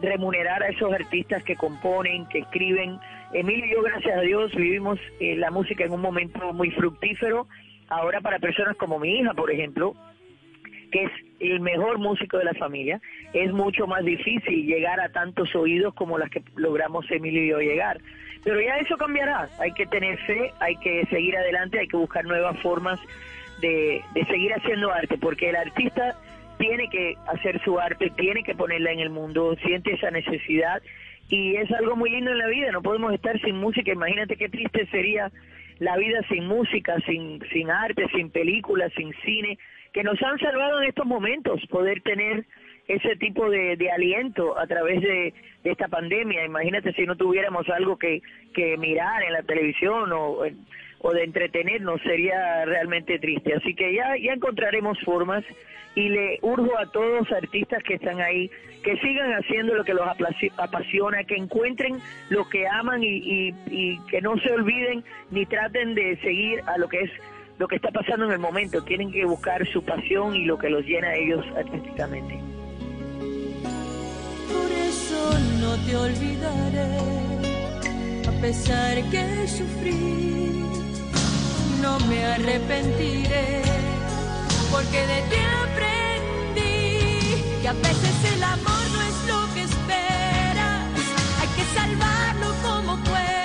remunerar 0.00 0.62
a 0.62 0.68
esos 0.68 0.92
artistas 0.92 1.42
que 1.44 1.56
componen, 1.56 2.26
que 2.26 2.40
escriben. 2.40 2.98
Emilio 3.34 3.66
y 3.66 3.72
yo, 3.72 3.82
gracias 3.82 4.16
a 4.16 4.20
Dios, 4.20 4.54
vivimos 4.54 4.96
eh, 5.18 5.34
la 5.34 5.50
música 5.50 5.84
en 5.84 5.90
un 5.90 6.00
momento 6.00 6.52
muy 6.52 6.70
fructífero. 6.70 7.48
Ahora 7.88 8.20
para 8.20 8.38
personas 8.38 8.76
como 8.76 9.00
mi 9.00 9.18
hija, 9.18 9.34
por 9.34 9.50
ejemplo, 9.50 9.96
que 10.92 11.02
es 11.02 11.10
el 11.40 11.58
mejor 11.58 11.98
músico 11.98 12.38
de 12.38 12.44
la 12.44 12.54
familia, 12.54 13.00
es 13.32 13.52
mucho 13.52 13.88
más 13.88 14.04
difícil 14.04 14.64
llegar 14.64 15.00
a 15.00 15.08
tantos 15.08 15.52
oídos 15.56 15.94
como 15.94 16.16
las 16.16 16.30
que 16.30 16.44
logramos 16.54 17.10
Emilio 17.10 17.42
y 17.42 17.48
yo 17.48 17.58
llegar. 17.58 18.00
Pero 18.44 18.60
ya 18.60 18.76
eso 18.78 18.96
cambiará, 18.96 19.48
hay 19.58 19.72
que 19.72 19.86
tener 19.86 20.16
fe, 20.20 20.52
hay 20.60 20.76
que 20.76 21.04
seguir 21.06 21.36
adelante, 21.36 21.80
hay 21.80 21.88
que 21.88 21.96
buscar 21.96 22.24
nuevas 22.24 22.56
formas 22.60 23.00
de, 23.60 24.00
de 24.14 24.24
seguir 24.26 24.52
haciendo 24.54 24.92
arte, 24.92 25.18
porque 25.18 25.50
el 25.50 25.56
artista 25.56 26.14
tiene 26.56 26.88
que 26.88 27.16
hacer 27.26 27.60
su 27.64 27.80
arte, 27.80 28.10
tiene 28.10 28.44
que 28.44 28.54
ponerla 28.54 28.92
en 28.92 29.00
el 29.00 29.10
mundo, 29.10 29.56
siente 29.56 29.94
esa 29.94 30.12
necesidad 30.12 30.80
y 31.28 31.56
es 31.56 31.70
algo 31.72 31.96
muy 31.96 32.10
lindo 32.10 32.30
en 32.30 32.38
la 32.38 32.48
vida, 32.48 32.70
no 32.72 32.82
podemos 32.82 33.12
estar 33.12 33.40
sin 33.40 33.56
música, 33.56 33.92
imagínate 33.92 34.36
qué 34.36 34.48
triste 34.48 34.86
sería 34.86 35.30
la 35.78 35.96
vida 35.96 36.20
sin 36.28 36.46
música, 36.46 36.96
sin, 37.06 37.40
sin 37.52 37.70
arte, 37.70 38.06
sin 38.14 38.30
películas, 38.30 38.92
sin 38.96 39.12
cine, 39.24 39.58
que 39.92 40.04
nos 40.04 40.20
han 40.22 40.38
salvado 40.38 40.82
en 40.82 40.88
estos 40.88 41.06
momentos, 41.06 41.60
poder 41.68 42.00
tener 42.02 42.44
ese 42.86 43.16
tipo 43.16 43.48
de, 43.48 43.76
de 43.76 43.90
aliento 43.90 44.58
a 44.58 44.66
través 44.66 45.00
de, 45.00 45.32
de, 45.62 45.70
esta 45.70 45.88
pandemia. 45.88 46.44
Imagínate 46.44 46.92
si 46.92 47.06
no 47.06 47.16
tuviéramos 47.16 47.68
algo 47.70 47.96
que, 47.96 48.20
que 48.54 48.76
mirar 48.76 49.22
en 49.22 49.32
la 49.32 49.42
televisión 49.42 50.12
o, 50.12 50.44
o 51.06 51.12
de 51.12 51.22
entretenernos, 51.22 52.00
sería 52.00 52.64
realmente 52.64 53.18
triste. 53.18 53.52
Así 53.54 53.74
que 53.74 53.92
ya, 53.92 54.16
ya 54.16 54.32
encontraremos 54.32 54.98
formas 55.04 55.44
y 55.94 56.08
le 56.08 56.38
urjo 56.40 56.78
a 56.78 56.86
todos 56.86 57.20
los 57.20 57.30
artistas 57.32 57.82
que 57.82 57.94
están 57.94 58.22
ahí 58.22 58.50
que 58.82 58.96
sigan 58.98 59.32
haciendo 59.32 59.74
lo 59.74 59.84
que 59.84 59.92
los 59.92 60.06
apasiona, 60.56 61.24
que 61.24 61.36
encuentren 61.36 61.98
lo 62.30 62.48
que 62.48 62.66
aman 62.66 63.02
y, 63.02 63.52
y, 63.70 63.98
que 64.10 64.22
no 64.22 64.38
se 64.38 64.50
olviden 64.50 65.04
ni 65.30 65.44
traten 65.44 65.94
de 65.94 66.16
seguir 66.22 66.62
a 66.66 66.78
lo 66.78 66.88
que 66.88 67.02
es 67.02 67.10
lo 67.58 67.68
que 67.68 67.76
está 67.76 67.90
pasando 67.90 68.24
en 68.24 68.32
el 68.32 68.38
momento. 68.38 68.82
Tienen 68.82 69.12
que 69.12 69.26
buscar 69.26 69.66
su 69.68 69.84
pasión 69.84 70.34
y 70.34 70.46
lo 70.46 70.58
que 70.58 70.70
los 70.70 70.84
llena 70.86 71.08
a 71.08 71.16
ellos 71.16 71.44
artísticamente. 71.54 72.38
Por 74.48 74.70
eso 74.72 75.38
no 75.60 75.76
te 75.86 75.96
olvidaré, 75.96 76.98
a 78.26 78.40
pesar 78.40 78.96
que 79.10 79.46
sufrí, 79.46 80.73
no 81.84 81.98
me 82.08 82.24
arrepentiré, 82.24 83.62
porque 84.72 85.00
de 85.12 85.20
ti 85.30 85.40
aprendí 85.64 86.80
que 87.60 87.68
a 87.68 87.74
veces 87.74 88.16
el 88.34 88.42
amor 88.42 88.84
no 88.94 89.00
es 89.10 89.16
lo 89.30 89.54
que 89.54 89.62
esperas, 89.70 90.80
hay 91.40 91.48
que 91.56 91.64
salvarlo 91.78 92.48
como 92.62 92.96
puedas. 93.04 93.43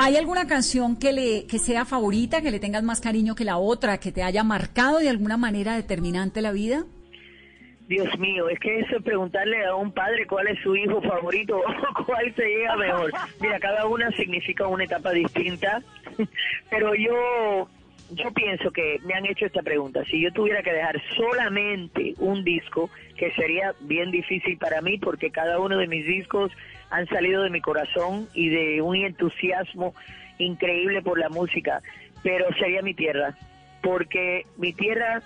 ¿Hay 0.00 0.16
alguna 0.16 0.46
canción 0.46 0.96
que 0.96 1.12
le 1.12 1.46
que 1.46 1.58
sea 1.58 1.84
favorita, 1.84 2.40
que 2.40 2.52
le 2.52 2.60
tengas 2.60 2.84
más 2.84 3.00
cariño 3.00 3.34
que 3.34 3.44
la 3.44 3.58
otra, 3.58 3.98
que 3.98 4.12
te 4.12 4.22
haya 4.22 4.44
marcado 4.44 4.98
de 4.98 5.08
alguna 5.08 5.36
manera 5.36 5.74
determinante 5.74 6.40
la 6.40 6.52
vida? 6.52 6.84
Dios 7.88 8.08
mío, 8.18 8.48
es 8.48 8.60
que 8.60 8.78
eso 8.80 8.98
es 8.98 9.02
preguntarle 9.02 9.64
a 9.64 9.74
un 9.74 9.90
padre 9.90 10.26
cuál 10.26 10.46
es 10.46 10.60
su 10.62 10.76
hijo 10.76 11.02
favorito 11.02 11.58
o 11.96 12.04
cuál 12.04 12.32
se 12.36 12.44
llega 12.44 12.76
mejor. 12.76 13.10
Mira, 13.40 13.58
cada 13.58 13.86
una 13.86 14.10
significa 14.12 14.68
una 14.68 14.84
etapa 14.84 15.10
distinta, 15.10 15.82
pero 16.70 16.94
yo 16.94 17.68
yo 18.10 18.32
pienso 18.32 18.70
que 18.70 19.00
me 19.04 19.14
han 19.14 19.26
hecho 19.26 19.46
esta 19.46 19.62
pregunta. 19.62 20.04
Si 20.04 20.20
yo 20.20 20.32
tuviera 20.32 20.62
que 20.62 20.72
dejar 20.72 21.00
solamente 21.16 22.14
un 22.18 22.42
disco, 22.44 22.88
que 23.16 23.32
sería 23.32 23.74
bien 23.80 24.10
difícil 24.10 24.56
para 24.58 24.80
mí 24.80 24.98
porque 24.98 25.30
cada 25.30 25.58
uno 25.58 25.76
de 25.76 25.86
mis 25.86 26.06
discos 26.06 26.52
han 26.90 27.06
salido 27.08 27.42
de 27.42 27.50
mi 27.50 27.60
corazón 27.60 28.28
y 28.34 28.48
de 28.48 28.82
un 28.82 28.96
entusiasmo 28.96 29.94
increíble 30.38 31.02
por 31.02 31.18
la 31.18 31.28
música, 31.28 31.82
pero 32.22 32.46
sería 32.58 32.82
mi 32.82 32.94
tierra, 32.94 33.34
porque 33.82 34.44
mi 34.56 34.72
tierra 34.72 35.22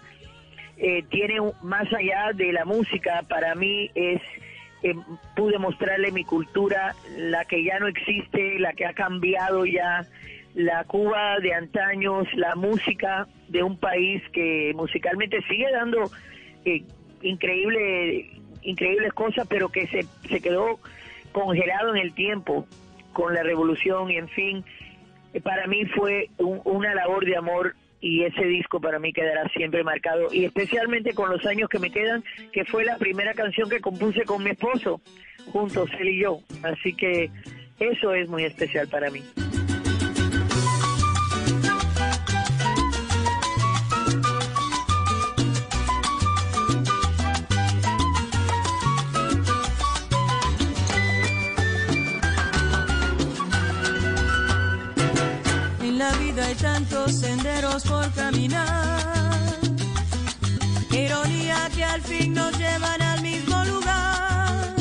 eh, 0.76 1.04
tiene 1.10 1.38
más 1.62 1.92
allá 1.92 2.32
de 2.34 2.52
la 2.52 2.64
música, 2.64 3.22
para 3.28 3.54
mí 3.54 3.90
es, 3.94 4.20
eh, 4.82 4.94
pude 5.36 5.58
mostrarle 5.58 6.10
mi 6.12 6.24
cultura, 6.24 6.94
la 7.16 7.44
que 7.44 7.62
ya 7.62 7.78
no 7.78 7.86
existe, 7.86 8.58
la 8.58 8.72
que 8.72 8.86
ha 8.86 8.94
cambiado 8.94 9.64
ya, 9.64 10.06
la 10.54 10.84
Cuba 10.84 11.38
de 11.40 11.54
antaños, 11.54 12.26
la 12.34 12.54
música 12.56 13.26
de 13.48 13.62
un 13.62 13.78
país 13.78 14.22
que 14.32 14.72
musicalmente 14.74 15.40
sigue 15.48 15.70
dando 15.70 16.10
eh, 16.64 16.82
increíble, 17.22 18.30
increíbles 18.62 19.12
cosas, 19.12 19.46
pero 19.48 19.70
que 19.70 19.86
se, 19.86 20.04
se 20.28 20.40
quedó 20.40 20.78
congelado 21.32 21.94
en 21.94 22.02
el 22.02 22.14
tiempo 22.14 22.66
con 23.12 23.34
la 23.34 23.42
revolución 23.42 24.10
y 24.10 24.16
en 24.16 24.28
fin, 24.28 24.64
eh, 25.34 25.40
para 25.40 25.66
mí 25.66 25.84
fue 25.86 26.30
una 26.38 26.94
labor 26.94 27.24
de 27.24 27.36
amor 27.36 27.74
y 28.00 28.24
ese 28.24 28.44
disco 28.44 28.80
para 28.80 28.98
mí 28.98 29.12
quedará 29.12 29.48
siempre 29.50 29.84
marcado 29.84 30.28
y 30.32 30.44
especialmente 30.44 31.14
con 31.14 31.30
los 31.30 31.44
años 31.46 31.68
que 31.68 31.78
me 31.78 31.90
quedan, 31.90 32.24
que 32.52 32.64
fue 32.64 32.84
la 32.84 32.98
primera 32.98 33.32
canción 33.34 33.70
que 33.70 33.80
compuse 33.80 34.24
con 34.24 34.42
mi 34.42 34.50
esposo, 34.50 35.00
juntos 35.52 35.88
él 35.98 36.08
y 36.08 36.20
yo, 36.20 36.40
así 36.62 36.94
que 36.94 37.30
eso 37.78 38.14
es 38.14 38.28
muy 38.28 38.44
especial 38.44 38.88
para 38.88 39.10
mí. 39.10 39.22
Hay 56.00 56.54
tantos 56.54 57.12
senderos 57.12 57.82
por 57.84 58.10
caminar. 58.12 59.00
Ironía 60.90 61.68
que 61.74 61.84
al 61.84 62.00
fin 62.00 62.32
nos 62.32 62.56
llevan 62.58 63.02
al 63.02 63.20
mismo 63.20 63.64
lugar. 63.64 64.74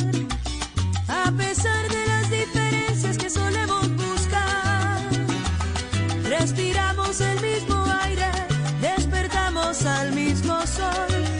A 1.07 1.31
pesar 1.37 1.89
de 1.89 2.07
las 2.07 2.29
diferencias 2.29 3.17
que 3.17 3.29
solemos 3.29 3.89
buscar, 3.95 5.01
respiramos 6.23 7.19
el 7.19 7.41
mismo 7.41 7.85
aire, 8.03 8.31
despertamos 8.79 9.85
al 9.85 10.13
mismo 10.13 10.65
sol, 10.65 11.30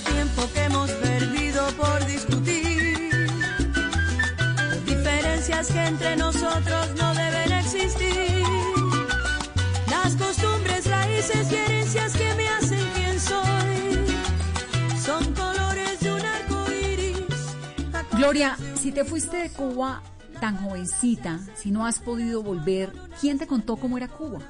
tiempo 0.00 0.42
que 0.52 0.64
hemos 0.64 0.90
perdido 0.92 1.66
por 1.76 2.06
discutir. 2.06 3.10
Diferencias 4.84 5.68
que 5.68 5.84
entre 5.84 6.16
nosotros 6.16 6.94
no 6.96 7.14
deben 7.14 7.52
existir. 7.52 8.42
Las 9.90 10.16
costumbres, 10.16 10.86
raíces 10.88 11.36
raíces 11.36 11.52
y 11.52 11.56
herencias 11.56 12.16
que 12.16 12.34
me 12.34 12.48
hacen 12.48 12.88
quien 12.94 13.20
soy. 13.20 14.98
Son 14.98 15.34
colores 15.34 16.00
de 16.00 16.12
un 16.12 16.20
arco 16.20 16.72
iris. 16.72 17.56
Gloria, 18.12 18.56
si 18.74 18.92
te 18.92 19.04
fuiste 19.04 19.36
de 19.38 19.50
Cuba 19.50 20.02
tan 20.40 20.56
jovencita, 20.58 21.38
si 21.54 21.70
no 21.70 21.86
has 21.86 22.00
podido 22.00 22.42
volver, 22.42 22.92
¿quién 23.20 23.38
te 23.38 23.46
contó 23.46 23.76
cómo 23.76 23.96
era 23.96 24.08
Cuba? 24.08 24.40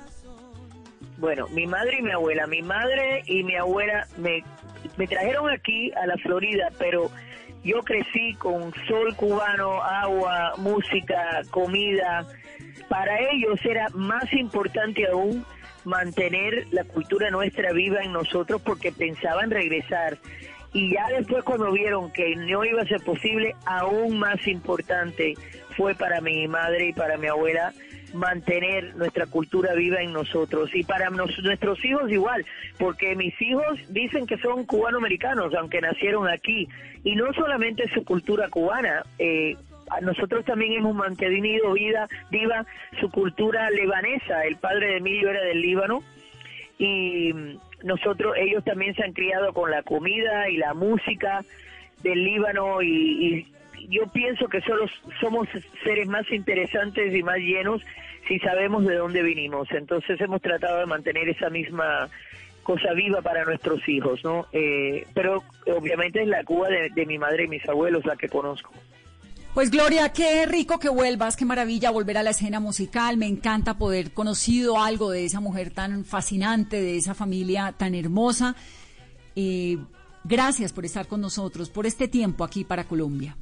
Bueno, 1.18 1.46
mi 1.48 1.66
madre 1.66 1.98
y 1.98 2.02
mi 2.02 2.12
abuela. 2.12 2.46
Mi 2.46 2.62
madre 2.62 3.22
y 3.26 3.42
mi 3.42 3.56
abuela 3.56 4.06
me, 4.18 4.44
me 4.96 5.06
trajeron 5.06 5.50
aquí 5.50 5.92
a 5.92 6.06
la 6.06 6.16
Florida, 6.18 6.70
pero 6.78 7.10
yo 7.64 7.82
crecí 7.82 8.34
con 8.34 8.72
sol 8.86 9.14
cubano, 9.16 9.82
agua, 9.82 10.54
música, 10.58 11.42
comida. 11.50 12.26
Para 12.88 13.18
ellos 13.30 13.58
era 13.64 13.88
más 13.90 14.32
importante 14.32 15.06
aún 15.06 15.44
mantener 15.84 16.66
la 16.70 16.84
cultura 16.84 17.30
nuestra 17.30 17.72
viva 17.72 18.02
en 18.02 18.12
nosotros 18.12 18.60
porque 18.62 18.92
pensaban 18.92 19.50
regresar. 19.50 20.18
Y 20.72 20.92
ya 20.92 21.06
después 21.16 21.42
cuando 21.44 21.72
vieron 21.72 22.12
que 22.12 22.36
no 22.36 22.64
iba 22.64 22.82
a 22.82 22.86
ser 22.86 23.00
posible, 23.02 23.54
aún 23.64 24.18
más 24.18 24.46
importante 24.46 25.34
fue 25.76 25.94
para 25.94 26.20
mi 26.20 26.46
madre 26.48 26.88
y 26.88 26.92
para 26.92 27.16
mi 27.16 27.28
abuela 27.28 27.72
mantener 28.14 28.94
nuestra 28.96 29.26
cultura 29.26 29.74
viva 29.74 30.00
en 30.00 30.12
nosotros. 30.12 30.74
Y 30.74 30.84
para 30.84 31.10
nos- 31.10 31.38
nuestros 31.42 31.84
hijos 31.84 32.10
igual, 32.10 32.44
porque 32.78 33.14
mis 33.16 33.40
hijos 33.40 33.78
dicen 33.88 34.26
que 34.26 34.38
son 34.38 34.64
cubano-americanos, 34.64 35.54
aunque 35.54 35.80
nacieron 35.80 36.28
aquí, 36.28 36.68
y 37.04 37.14
no 37.16 37.32
solamente 37.34 37.88
su 37.94 38.04
cultura 38.04 38.48
cubana, 38.48 39.02
eh, 39.18 39.56
nosotros 40.02 40.44
también 40.44 40.72
hemos 40.72 40.94
mantenido 40.94 41.72
vida 41.72 42.08
viva 42.30 42.66
su 43.00 43.10
cultura 43.10 43.70
libanesa, 43.70 44.44
el 44.44 44.56
padre 44.56 44.88
de 44.88 44.96
Emilio 44.96 45.30
era 45.30 45.42
del 45.42 45.60
Líbano, 45.60 46.02
y 46.78 47.32
nosotros 47.84 48.34
ellos 48.36 48.64
también 48.64 48.94
se 48.94 49.04
han 49.04 49.12
criado 49.12 49.52
con 49.52 49.70
la 49.70 49.82
comida 49.82 50.48
y 50.50 50.56
la 50.56 50.74
música 50.74 51.44
del 52.02 52.24
Líbano 52.24 52.82
y, 52.82 52.88
y 52.88 53.46
yo 53.88 54.06
pienso 54.12 54.48
que 54.48 54.60
solo 54.60 54.86
somos 55.20 55.48
seres 55.82 56.08
más 56.08 56.30
interesantes 56.30 57.14
y 57.14 57.22
más 57.22 57.38
llenos 57.38 57.82
si 58.28 58.38
sabemos 58.40 58.84
de 58.86 58.96
dónde 58.96 59.22
vinimos 59.22 59.68
entonces 59.70 60.20
hemos 60.20 60.40
tratado 60.42 60.80
de 60.80 60.86
mantener 60.86 61.28
esa 61.28 61.50
misma 61.50 62.08
cosa 62.62 62.92
viva 62.94 63.22
para 63.22 63.44
nuestros 63.44 63.88
hijos 63.88 64.22
no 64.24 64.46
Eh, 64.52 65.06
pero 65.14 65.42
obviamente 65.66 66.22
es 66.22 66.28
la 66.28 66.42
Cuba 66.44 66.68
de, 66.68 67.06
mi 67.06 67.18
madre 67.18 67.44
y 67.44 67.48
mis 67.48 67.66
abuelos 67.68 68.04
la 68.04 68.16
que 68.16 68.28
conozco 68.28 68.70
Pues 69.54 69.70
Gloria, 69.70 70.12
qué 70.12 70.44
rico 70.46 70.78
que 70.78 70.88
vuelvas, 70.88 71.36
qué 71.36 71.44
maravilla 71.44 71.90
volver 71.90 72.18
a 72.18 72.22
la 72.22 72.30
escena 72.30 72.60
musical. 72.60 73.16
Me 73.16 73.26
encanta 73.26 73.78
poder 73.78 74.12
conocido 74.12 74.82
algo 74.82 75.10
de 75.10 75.24
esa 75.24 75.40
mujer 75.40 75.70
tan 75.70 76.04
fascinante, 76.04 76.80
de 76.80 76.96
esa 76.98 77.14
familia 77.14 77.72
tan 77.72 77.94
hermosa. 77.94 78.54
Eh, 79.34 79.78
gracias 80.24 80.72
por 80.72 80.84
estar 80.84 81.06
con 81.06 81.20
nosotros, 81.20 81.70
por 81.70 81.86
este 81.86 82.08
tiempo 82.08 82.44
aquí 82.44 82.64
para 82.64 82.84
Colombia. 82.84 83.36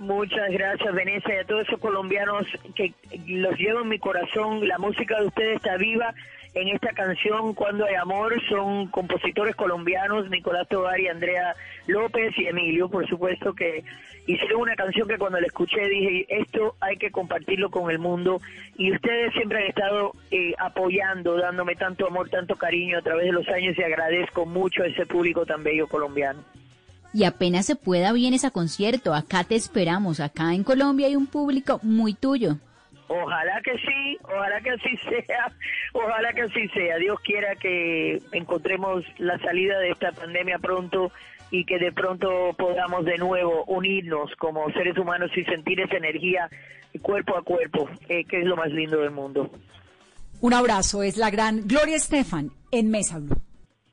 Muchas 0.00 0.50
gracias, 0.50 0.94
Venecia, 0.94 1.34
y 1.34 1.38
a 1.40 1.44
todos 1.44 1.68
esos 1.68 1.78
colombianos 1.78 2.46
que 2.74 2.94
los 3.26 3.54
llevo 3.58 3.82
en 3.82 3.88
mi 3.90 3.98
corazón. 3.98 4.66
La 4.66 4.78
música 4.78 5.20
de 5.20 5.26
ustedes 5.26 5.56
está 5.56 5.76
viva 5.76 6.14
en 6.54 6.68
esta 6.68 6.94
canción 6.94 7.52
Cuando 7.52 7.84
hay 7.84 7.96
amor. 7.96 8.32
Son 8.48 8.86
compositores 8.86 9.54
colombianos, 9.56 10.30
Nicolás 10.30 10.66
Tovar 10.68 10.98
y 10.98 11.08
Andrea 11.08 11.54
López 11.86 12.32
y 12.38 12.46
Emilio, 12.46 12.88
por 12.88 13.06
supuesto, 13.10 13.52
que 13.52 13.84
hicieron 14.26 14.62
una 14.62 14.74
canción 14.74 15.06
que 15.06 15.18
cuando 15.18 15.38
la 15.38 15.48
escuché 15.48 15.86
dije, 15.86 16.24
esto 16.30 16.76
hay 16.80 16.96
que 16.96 17.10
compartirlo 17.10 17.70
con 17.70 17.90
el 17.90 17.98
mundo. 17.98 18.40
Y 18.78 18.92
ustedes 18.92 19.34
siempre 19.34 19.58
han 19.58 19.66
estado 19.66 20.12
eh, 20.30 20.54
apoyando, 20.58 21.36
dándome 21.36 21.76
tanto 21.76 22.06
amor, 22.06 22.30
tanto 22.30 22.56
cariño 22.56 22.96
a 22.96 23.02
través 23.02 23.26
de 23.26 23.32
los 23.32 23.46
años 23.48 23.76
y 23.76 23.82
agradezco 23.82 24.46
mucho 24.46 24.82
a 24.82 24.86
ese 24.86 25.04
público 25.04 25.44
tan 25.44 25.62
bello 25.62 25.86
colombiano. 25.88 26.42
Y 27.12 27.24
apenas 27.24 27.66
se 27.66 27.76
pueda 27.76 28.12
vienes 28.12 28.44
a 28.44 28.50
concierto, 28.50 29.14
acá 29.14 29.44
te 29.44 29.56
esperamos, 29.56 30.20
acá 30.20 30.54
en 30.54 30.64
Colombia 30.64 31.08
hay 31.08 31.16
un 31.16 31.26
público 31.26 31.80
muy 31.82 32.14
tuyo. 32.14 32.56
Ojalá 33.08 33.60
que 33.64 33.72
sí, 33.78 34.18
ojalá 34.22 34.60
que 34.60 34.70
así 34.70 34.96
sea, 35.08 35.52
ojalá 35.92 36.32
que 36.32 36.42
así 36.42 36.68
sea. 36.68 36.96
Dios 36.98 37.18
quiera 37.20 37.56
que 37.56 38.22
encontremos 38.32 39.04
la 39.18 39.38
salida 39.40 39.78
de 39.80 39.90
esta 39.90 40.12
pandemia 40.12 40.58
pronto 40.58 41.10
y 41.50 41.64
que 41.64 41.78
de 41.78 41.90
pronto 41.90 42.54
podamos 42.56 43.04
de 43.04 43.18
nuevo 43.18 43.64
unirnos 43.64 44.30
como 44.36 44.70
seres 44.70 44.96
humanos 44.96 45.30
y 45.36 45.44
sentir 45.44 45.80
esa 45.80 45.96
energía 45.96 46.48
cuerpo 47.02 47.36
a 47.36 47.42
cuerpo, 47.42 47.88
eh, 48.08 48.24
que 48.24 48.40
es 48.40 48.46
lo 48.46 48.56
más 48.56 48.70
lindo 48.70 49.00
del 49.00 49.10
mundo. 49.10 49.50
Un 50.40 50.54
abrazo, 50.54 51.02
es 51.02 51.16
la 51.16 51.30
gran 51.30 51.66
Gloria 51.66 51.96
Estefan 51.96 52.50
en 52.72 52.90
Mesa 52.90 53.18
Blue. 53.18 53.36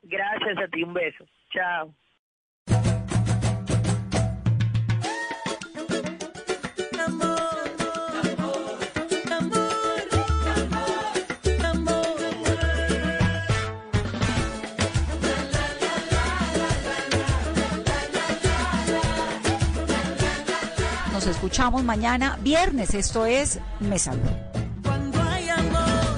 Gracias 0.03 0.57
a 0.57 0.67
ti, 0.67 0.83
un 0.83 0.93
beso. 0.93 1.25
Chao. 1.51 1.93
Escuchamos 21.27 21.83
mañana 21.83 22.37
viernes, 22.41 22.93
esto 22.93 23.25
es 23.25 23.59
Mesa 23.79 24.11
Blue. 24.11 24.63
Cuando 24.83 25.21
hay 25.23 25.49
amor, 25.49 26.17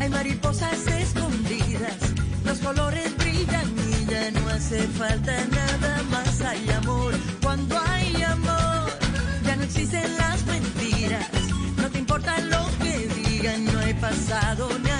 hay 0.00 0.08
mariposas 0.08 0.86
escondidas, 0.86 1.96
los 2.44 2.58
colores 2.58 3.16
brillan 3.16 3.66
y 3.88 4.04
ya 4.10 4.30
no 4.30 4.48
hace 4.50 4.80
falta 4.88 5.32
nada 5.46 6.02
más. 6.10 6.40
Hay 6.42 6.68
amor, 6.70 7.14
cuando 7.42 7.80
hay 7.80 8.22
amor, 8.22 8.90
ya 9.44 9.56
no 9.56 9.62
existen 9.62 10.16
las 10.18 10.44
mentiras, 10.46 11.28
no 11.76 11.88
te 11.88 11.98
importa 11.98 12.38
lo 12.40 12.64
que 12.82 13.08
digan, 13.26 13.64
no 13.64 13.78
hay 13.80 13.94
pasado 13.94 14.68
ni 14.82 14.91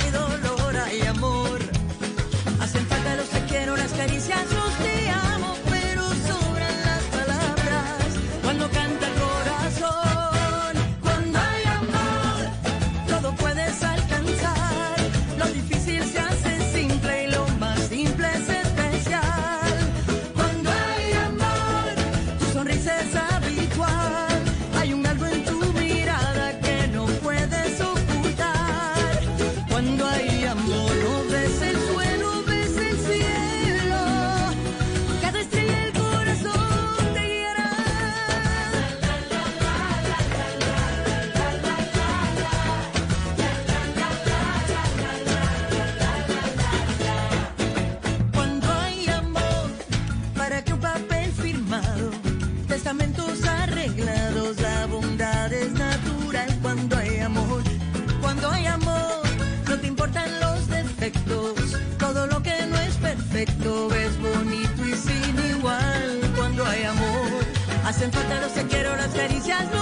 quiero, 69.45 69.73
las 69.73 69.82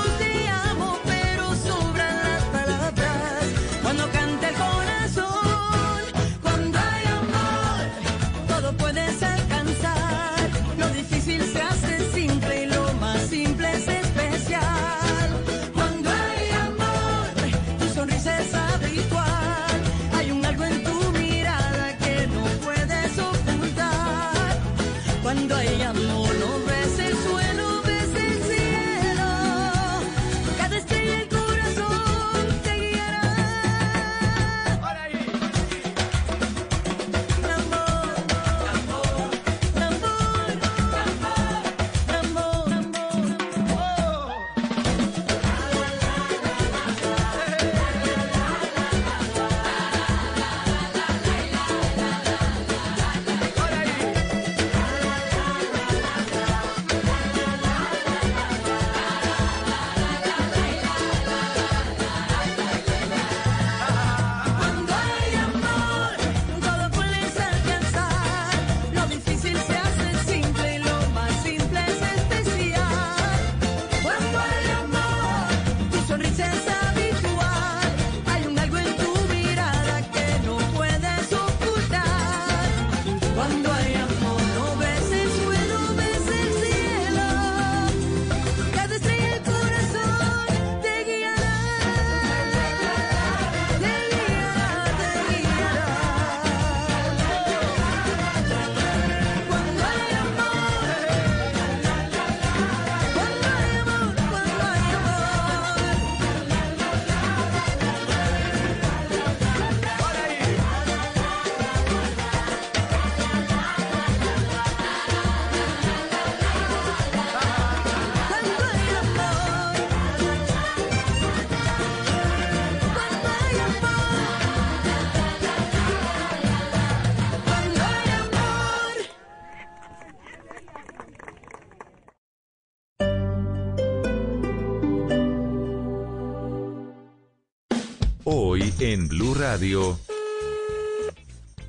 en 138.81 139.09
Blue 139.09 139.35
Radio. 139.35 139.99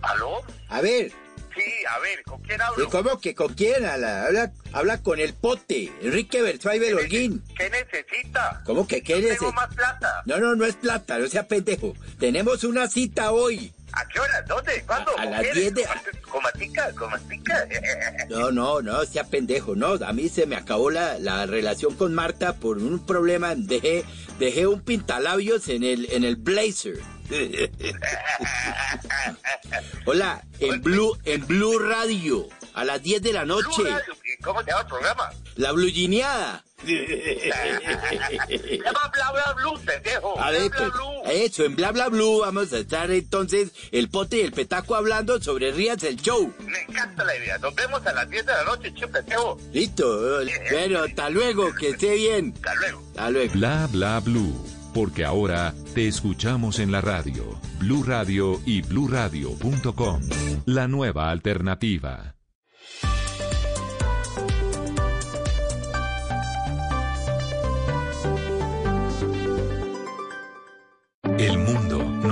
¿Aló? 0.01 0.41
A 0.69 0.81
ver, 0.81 1.11
Sí, 1.53 1.63
a 1.93 1.99
ver, 1.99 2.23
¿con 2.23 2.41
quién 2.43 2.61
hablo? 2.61 2.85
¿y 2.85 2.87
¿cómo 2.87 3.19
que 3.19 3.35
con 3.35 3.53
quién? 3.53 3.85
Habla, 3.85 4.23
habla, 4.25 4.51
habla 4.71 5.03
con 5.03 5.19
el 5.19 5.33
pote, 5.33 5.91
Enrique 6.01 6.41
Bertwaiber 6.41 6.95
Holguín. 6.95 7.43
¿Qué 7.57 7.69
necesita? 7.69 8.61
¿Cómo 8.65 8.87
que 8.87 9.03
qué 9.03 9.17
eres? 9.17 9.37
tengo 9.37 9.51
más 9.51 9.67
plata. 9.75 10.23
No, 10.25 10.37
no, 10.39 10.55
no 10.55 10.65
es 10.65 10.75
plata, 10.77 11.19
no 11.19 11.27
sea 11.27 11.49
pendejo. 11.49 11.93
Tenemos 12.19 12.63
una 12.63 12.87
cita 12.87 13.33
hoy. 13.33 13.73
¿A 13.91 14.07
qué 14.07 14.21
hora? 14.21 14.41
¿Dónde? 14.43 14.81
¿Cuándo? 14.87 15.11
A 15.11 15.15
¿Con 15.23 15.31
las 15.31 15.41
quién? 15.41 15.53
10 15.55 15.73
de- 15.75 15.85
¿Con 16.41 16.51
matica? 16.53 16.91
¿Con 16.93 17.11
matica? 17.11 17.67
No, 18.29 18.51
no, 18.51 18.81
no, 18.81 19.05
sea 19.05 19.25
pendejo, 19.25 19.75
no. 19.75 19.93
A 20.05 20.13
mí 20.13 20.29
se 20.29 20.45
me 20.45 20.55
acabó 20.55 20.89
la, 20.89 21.19
la 21.19 21.45
relación 21.45 21.95
con 21.95 22.13
Marta 22.13 22.55
por 22.55 22.77
un 22.77 23.05
problema. 23.05 23.55
Dejé, 23.55 24.05
dejé 24.39 24.67
un 24.67 24.81
pintalabios 24.81 25.67
en 25.67 25.83
el, 25.83 26.09
en 26.11 26.23
el 26.23 26.37
blazer. 26.37 26.99
Hola, 30.05 30.43
en 30.59 30.81
Blue, 30.81 31.17
en 31.25 31.45
Blue 31.45 31.77
Radio, 31.79 32.47
a 32.73 32.85
las 32.85 33.03
10 33.03 33.21
de 33.21 33.33
la 33.33 33.45
noche. 33.45 33.81
Blue 33.81 33.91
Radio, 33.91 34.13
¿y 34.23 34.41
¿Cómo 34.41 34.61
se 34.61 34.67
llama 34.67 34.81
el 34.81 34.87
programa? 34.87 35.29
La 35.55 35.71
blugineada. 35.73 36.63
Se 36.63 36.69
llama 36.69 36.70
Bla 38.81 39.31
Bla 39.31 39.53
Blue, 39.55 39.79
pendejo. 39.85 40.39
A 40.39 40.49
Bla 40.49 40.59
ver, 40.59 40.69
Bla 40.69 40.89
Blue. 40.89 41.21
eso, 41.31 41.63
en 41.65 41.75
Bla 41.75 41.91
Bla 41.91 42.09
Blue 42.09 42.39
vamos 42.41 42.73
a 42.73 42.79
estar 42.79 43.09
entonces 43.11 43.71
el 43.91 44.09
pote 44.09 44.37
y 44.37 44.41
el 44.41 44.51
petaco 44.51 44.95
hablando 44.95 45.41
sobre 45.41 45.71
Rías 45.71 46.03
el 46.03 46.17
Show. 46.17 46.53
Me 46.65 46.81
encanta 46.83 47.23
la 47.23 47.35
idea. 47.37 47.57
Nos 47.57 47.75
vemos 47.75 48.05
a 48.05 48.13
las 48.13 48.29
10 48.29 48.45
de 48.45 48.51
la 48.53 48.63
noche, 48.63 48.93
che, 48.93 49.07
pendejo. 49.07 49.57
Listo, 49.73 50.39
bueno, 50.71 50.99
hasta 51.03 51.29
luego, 51.29 51.73
que 51.75 51.89
esté 51.89 52.15
bien. 52.15 52.53
Hasta 52.55 52.75
luego. 52.75 53.01
Hasta 53.09 53.29
luego. 53.29 53.53
Bla 53.53 53.87
bla 53.91 54.19
blue. 54.19 54.65
Porque 54.93 55.23
ahora 55.23 55.73
te 55.95 56.07
escuchamos 56.09 56.79
en 56.79 56.91
la 56.91 56.99
radio. 56.99 57.57
Blue 57.79 58.03
Radio 58.03 58.59
y 58.65 58.81
bluradio.com. 58.81 60.21
La 60.65 60.87
nueva 60.89 61.29
alternativa. 61.31 62.35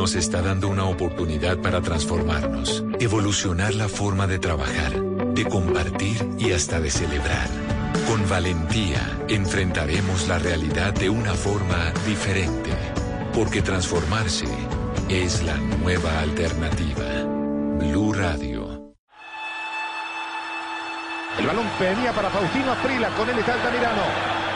Nos 0.10 0.16
está 0.16 0.42
dando 0.42 0.70
una 0.70 0.86
oportunidad 0.86 1.60
para 1.60 1.82
transformarnos, 1.82 2.84
evolucionar 3.00 3.76
la 3.76 3.88
forma 3.88 4.26
de 4.26 4.40
trabajar, 4.40 5.00
de 5.36 5.46
compartir 5.46 6.28
y 6.40 6.52
hasta 6.52 6.80
de 6.80 6.90
celebrar. 6.90 7.48
Con 8.08 8.28
valentía 8.28 9.02
enfrentaremos 9.28 10.28
la 10.28 10.40
realidad 10.40 10.94
de 10.94 11.12
una 11.12 11.36
forma 11.36 11.94
diferente, 12.08 12.72
porque 13.36 13.62
transformarse 13.62 14.48
es 15.10 15.44
la 15.44 15.58
nueva 15.58 16.22
alternativa. 16.22 17.06
Blue 17.78 18.12
Radio. 18.12 18.96
El 21.38 21.46
balón 21.46 21.68
venía 21.80 22.14
para 22.14 22.32
Faustino 22.32 22.72
Aprila, 22.72 23.10
con 23.10 23.30
él 23.30 23.38
está 23.38 23.54
Altamirano. 23.54 24.02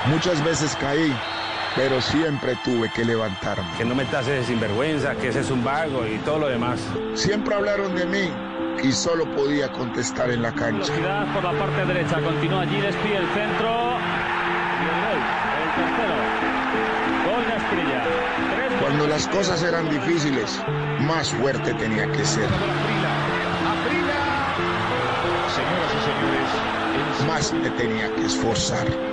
Muchas 0.08 0.44
veces 0.44 0.76
caí, 0.82 1.16
pero 1.76 2.02
siempre 2.02 2.56
tuve 2.64 2.90
que 2.90 3.04
levantarme. 3.06 3.68
Que 3.78 3.86
no 3.86 3.96
me 3.96 4.06
tases 4.06 4.40
de 4.40 4.44
sinvergüenza, 4.46 5.16
que 5.16 5.30
ese 5.30 5.40
es 5.42 5.52
un 5.52 5.64
vago 5.64 6.06
y 6.06 6.18
todo 6.20 6.40
lo 6.40 6.48
demás. 6.48 6.80
Siempre 7.16 7.56
hablaron 7.56 7.96
de 7.96 8.06
mí 8.06 8.30
y 8.84 8.92
solo 8.92 9.26
podía 9.36 9.72
contestar 9.72 10.30
en 10.30 10.42
la 10.42 10.52
cancha. 10.52 10.92
Velocidad 10.94 11.34
por 11.34 11.44
la 11.44 11.54
parte 11.58 11.86
derecha, 11.86 12.22
continúa 12.22 12.62
allí, 12.62 12.80
despide 12.80 13.18
el 13.18 13.28
centro. 13.28 13.70
Y 14.80 14.86
el 14.86 14.98
gol, 15.02 15.22
el 15.64 15.70
tercero. 15.76 16.16
Gol 17.26 17.46
de 17.46 17.54
Asprilla. 17.54 18.04
Tres 18.56 18.74
Cuando 18.82 19.08
las 19.08 19.28
cosas 19.28 19.64
eran 19.64 19.90
difíciles, 19.90 20.62
más 21.00 21.30
fuerte 21.30 21.74
tenía 21.74 22.12
que 22.12 22.26
ser. 22.26 22.50
Señoras 25.54 25.92
y 25.94 26.00
señores, 26.06 27.28
Más 27.28 27.54
me 27.54 27.70
tenía 27.72 28.14
que 28.16 28.26
esforzar. 28.26 29.13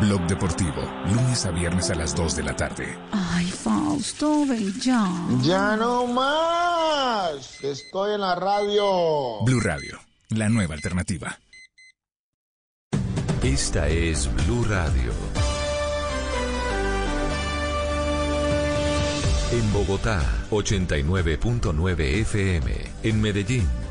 Blog 0.00 0.26
Deportivo, 0.28 0.82
lunes 1.06 1.44
a 1.44 1.50
viernes 1.50 1.90
a 1.90 1.94
las 1.94 2.14
2 2.14 2.36
de 2.36 2.42
la 2.44 2.54
tarde. 2.54 2.96
Ay, 3.12 3.46
Fausto, 3.46 4.46
ven 4.46 4.72
ya. 4.80 5.10
Ya 5.42 5.76
no 5.76 6.06
más. 6.06 7.62
Estoy 7.64 8.14
en 8.14 8.20
la 8.20 8.34
radio. 8.36 9.42
Blue 9.44 9.60
Radio, 9.60 9.98
la 10.30 10.48
nueva 10.48 10.74
alternativa. 10.74 11.38
Esta 13.42 13.88
es 13.88 14.30
Blue 14.46 14.64
Radio. 14.64 15.12
En 19.50 19.72
Bogotá, 19.72 20.22
89.9 20.50 22.00
FM. 22.20 22.72
En 23.02 23.20
Medellín, 23.20 23.66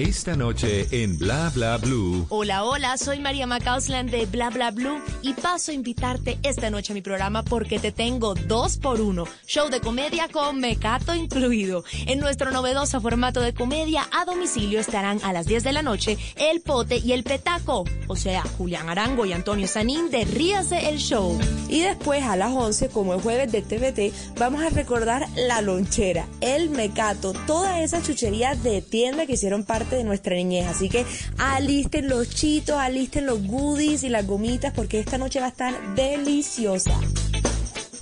Esta 0.00 0.34
noche 0.34 0.88
en 0.92 1.18
Bla 1.18 1.52
Bla 1.54 1.76
Blue. 1.76 2.24
Hola, 2.30 2.64
hola, 2.64 2.96
soy 2.96 3.18
María 3.18 3.46
Macausland 3.46 4.10
de 4.10 4.24
Bla 4.24 4.48
Bla 4.48 4.70
Blue 4.70 4.98
y 5.20 5.34
paso 5.34 5.72
a 5.72 5.74
invitarte 5.74 6.38
esta 6.42 6.70
noche 6.70 6.94
a 6.94 6.94
mi 6.94 7.02
programa 7.02 7.42
porque 7.42 7.78
te 7.78 7.92
tengo 7.92 8.34
dos 8.34 8.78
por 8.78 9.02
uno. 9.02 9.26
Show 9.46 9.68
de 9.68 9.82
comedia 9.82 10.28
con 10.32 10.58
mecato 10.58 11.14
incluido. 11.14 11.84
En 12.06 12.18
nuestro 12.18 12.50
novedoso 12.50 13.02
formato 13.02 13.42
de 13.42 13.52
comedia 13.52 14.08
a 14.10 14.24
domicilio 14.24 14.80
estarán 14.80 15.20
a 15.22 15.34
las 15.34 15.44
10 15.44 15.64
de 15.64 15.72
la 15.74 15.82
noche 15.82 16.16
El 16.36 16.62
Pote 16.62 16.96
y 16.96 17.12
El 17.12 17.22
Petaco. 17.22 17.84
O 18.06 18.16
sea, 18.16 18.42
Julián 18.56 18.88
Arango 18.88 19.26
y 19.26 19.34
Antonio 19.34 19.68
Sanín 19.68 20.10
de 20.10 20.24
Ríase 20.24 20.88
el 20.88 20.96
Show. 20.96 21.38
Y 21.68 21.80
después 21.80 22.22
a 22.24 22.36
las 22.36 22.52
11, 22.52 22.88
como 22.88 23.12
el 23.12 23.20
jueves 23.20 23.52
de 23.52 23.60
TVT, 23.60 24.38
vamos 24.38 24.62
a 24.62 24.70
recordar 24.70 25.28
la 25.36 25.60
lonchera, 25.60 26.26
el 26.40 26.70
mecato, 26.70 27.34
todas 27.46 27.80
esas 27.80 28.02
chucherías 28.06 28.62
de 28.62 28.80
tienda 28.80 29.26
que 29.26 29.34
hicieron 29.34 29.62
parte 29.64 29.89
de 29.96 30.04
nuestra 30.04 30.34
niñez. 30.34 30.66
Así 30.66 30.88
que 30.88 31.04
alisten 31.38 32.08
los 32.08 32.28
chitos, 32.30 32.78
alisten 32.78 33.26
los 33.26 33.46
goodies 33.46 34.02
y 34.04 34.08
las 34.08 34.26
gomitas 34.26 34.72
porque 34.74 35.00
esta 35.00 35.18
noche 35.18 35.40
va 35.40 35.46
a 35.46 35.50
estar 35.50 35.94
deliciosa. 35.94 36.98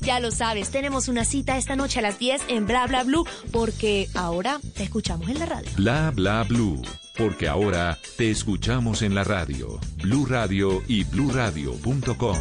Ya 0.00 0.20
lo 0.20 0.30
sabes, 0.30 0.70
tenemos 0.70 1.08
una 1.08 1.24
cita 1.24 1.58
esta 1.58 1.76
noche 1.76 1.98
a 1.98 2.02
las 2.02 2.18
10 2.18 2.42
en 2.48 2.66
Bla 2.66 2.86
Bla 2.86 3.04
Blue 3.04 3.26
porque 3.52 4.08
ahora 4.14 4.58
te 4.74 4.84
escuchamos 4.84 5.28
en 5.28 5.38
la 5.38 5.46
radio. 5.46 5.70
Bla 5.76 6.12
Bla 6.14 6.44
Blue. 6.44 6.80
Porque 7.18 7.48
ahora 7.48 7.98
te 8.16 8.30
escuchamos 8.30 9.02
en 9.02 9.14
la 9.14 9.24
radio. 9.24 9.80
Blue 10.00 10.24
Radio 10.24 10.82
y 10.86 11.02
bluradio.com. 11.02 12.38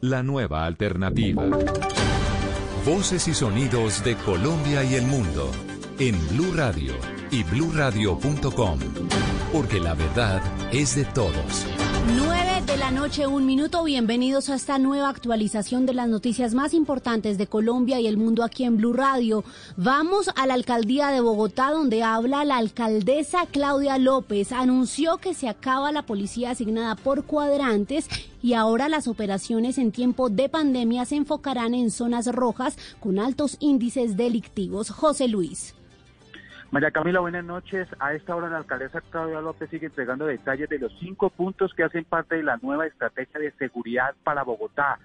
La 0.00 0.24
nueva 0.24 0.66
alternativa. 0.66 1.44
Voces 2.84 3.28
y 3.28 3.34
sonidos 3.34 4.02
de 4.02 4.16
Colombia 4.16 4.82
y 4.82 4.96
el 4.96 5.06
mundo 5.06 5.52
en 6.00 6.18
Blue 6.30 6.52
Radio 6.52 7.17
y 7.30 7.42
bluradio.com, 7.42 8.78
porque 9.52 9.80
la 9.80 9.94
verdad 9.94 10.42
es 10.72 10.94
de 10.94 11.04
todos. 11.04 11.66
9 12.16 12.62
de 12.64 12.76
la 12.78 12.90
noche, 12.90 13.26
un 13.26 13.44
minuto. 13.44 13.84
Bienvenidos 13.84 14.48
a 14.48 14.54
esta 14.54 14.78
nueva 14.78 15.10
actualización 15.10 15.84
de 15.84 15.92
las 15.92 16.08
noticias 16.08 16.54
más 16.54 16.72
importantes 16.72 17.36
de 17.36 17.46
Colombia 17.46 18.00
y 18.00 18.06
el 18.06 18.16
mundo 18.16 18.42
aquí 18.42 18.64
en 18.64 18.78
Blue 18.78 18.94
Radio. 18.94 19.44
Vamos 19.76 20.30
a 20.36 20.46
la 20.46 20.54
alcaldía 20.54 21.08
de 21.08 21.20
Bogotá, 21.20 21.70
donde 21.70 22.02
habla 22.02 22.44
la 22.44 22.56
alcaldesa 22.56 23.46
Claudia 23.46 23.98
López. 23.98 24.52
Anunció 24.52 25.18
que 25.18 25.34
se 25.34 25.48
acaba 25.48 25.92
la 25.92 26.06
policía 26.06 26.52
asignada 26.52 26.96
por 26.96 27.24
cuadrantes 27.24 28.08
y 28.42 28.54
ahora 28.54 28.88
las 28.88 29.06
operaciones 29.06 29.76
en 29.76 29.92
tiempo 29.92 30.30
de 30.30 30.48
pandemia 30.48 31.04
se 31.04 31.16
enfocarán 31.16 31.74
en 31.74 31.90
zonas 31.90 32.26
rojas 32.26 32.78
con 33.00 33.18
altos 33.18 33.56
índices 33.60 34.16
delictivos. 34.16 34.90
José 34.90 35.28
Luis. 35.28 35.74
María 36.70 36.90
Camila, 36.90 37.20
buenas 37.20 37.46
noches. 37.46 37.88
A 37.98 38.12
esta 38.12 38.36
hora 38.36 38.50
la 38.50 38.58
alcaldesa 38.58 39.00
Claudia 39.00 39.40
López 39.40 39.70
sigue 39.70 39.86
entregando 39.86 40.26
detalles 40.26 40.68
de 40.68 40.78
los 40.78 40.92
cinco 41.00 41.30
puntos 41.30 41.72
que 41.72 41.82
hacen 41.82 42.04
parte 42.04 42.36
de 42.36 42.42
la 42.42 42.58
nueva 42.58 42.86
estrategia 42.86 43.40
de 43.40 43.52
seguridad 43.52 44.14
para 44.22 44.42
Bogotá. 44.42 44.98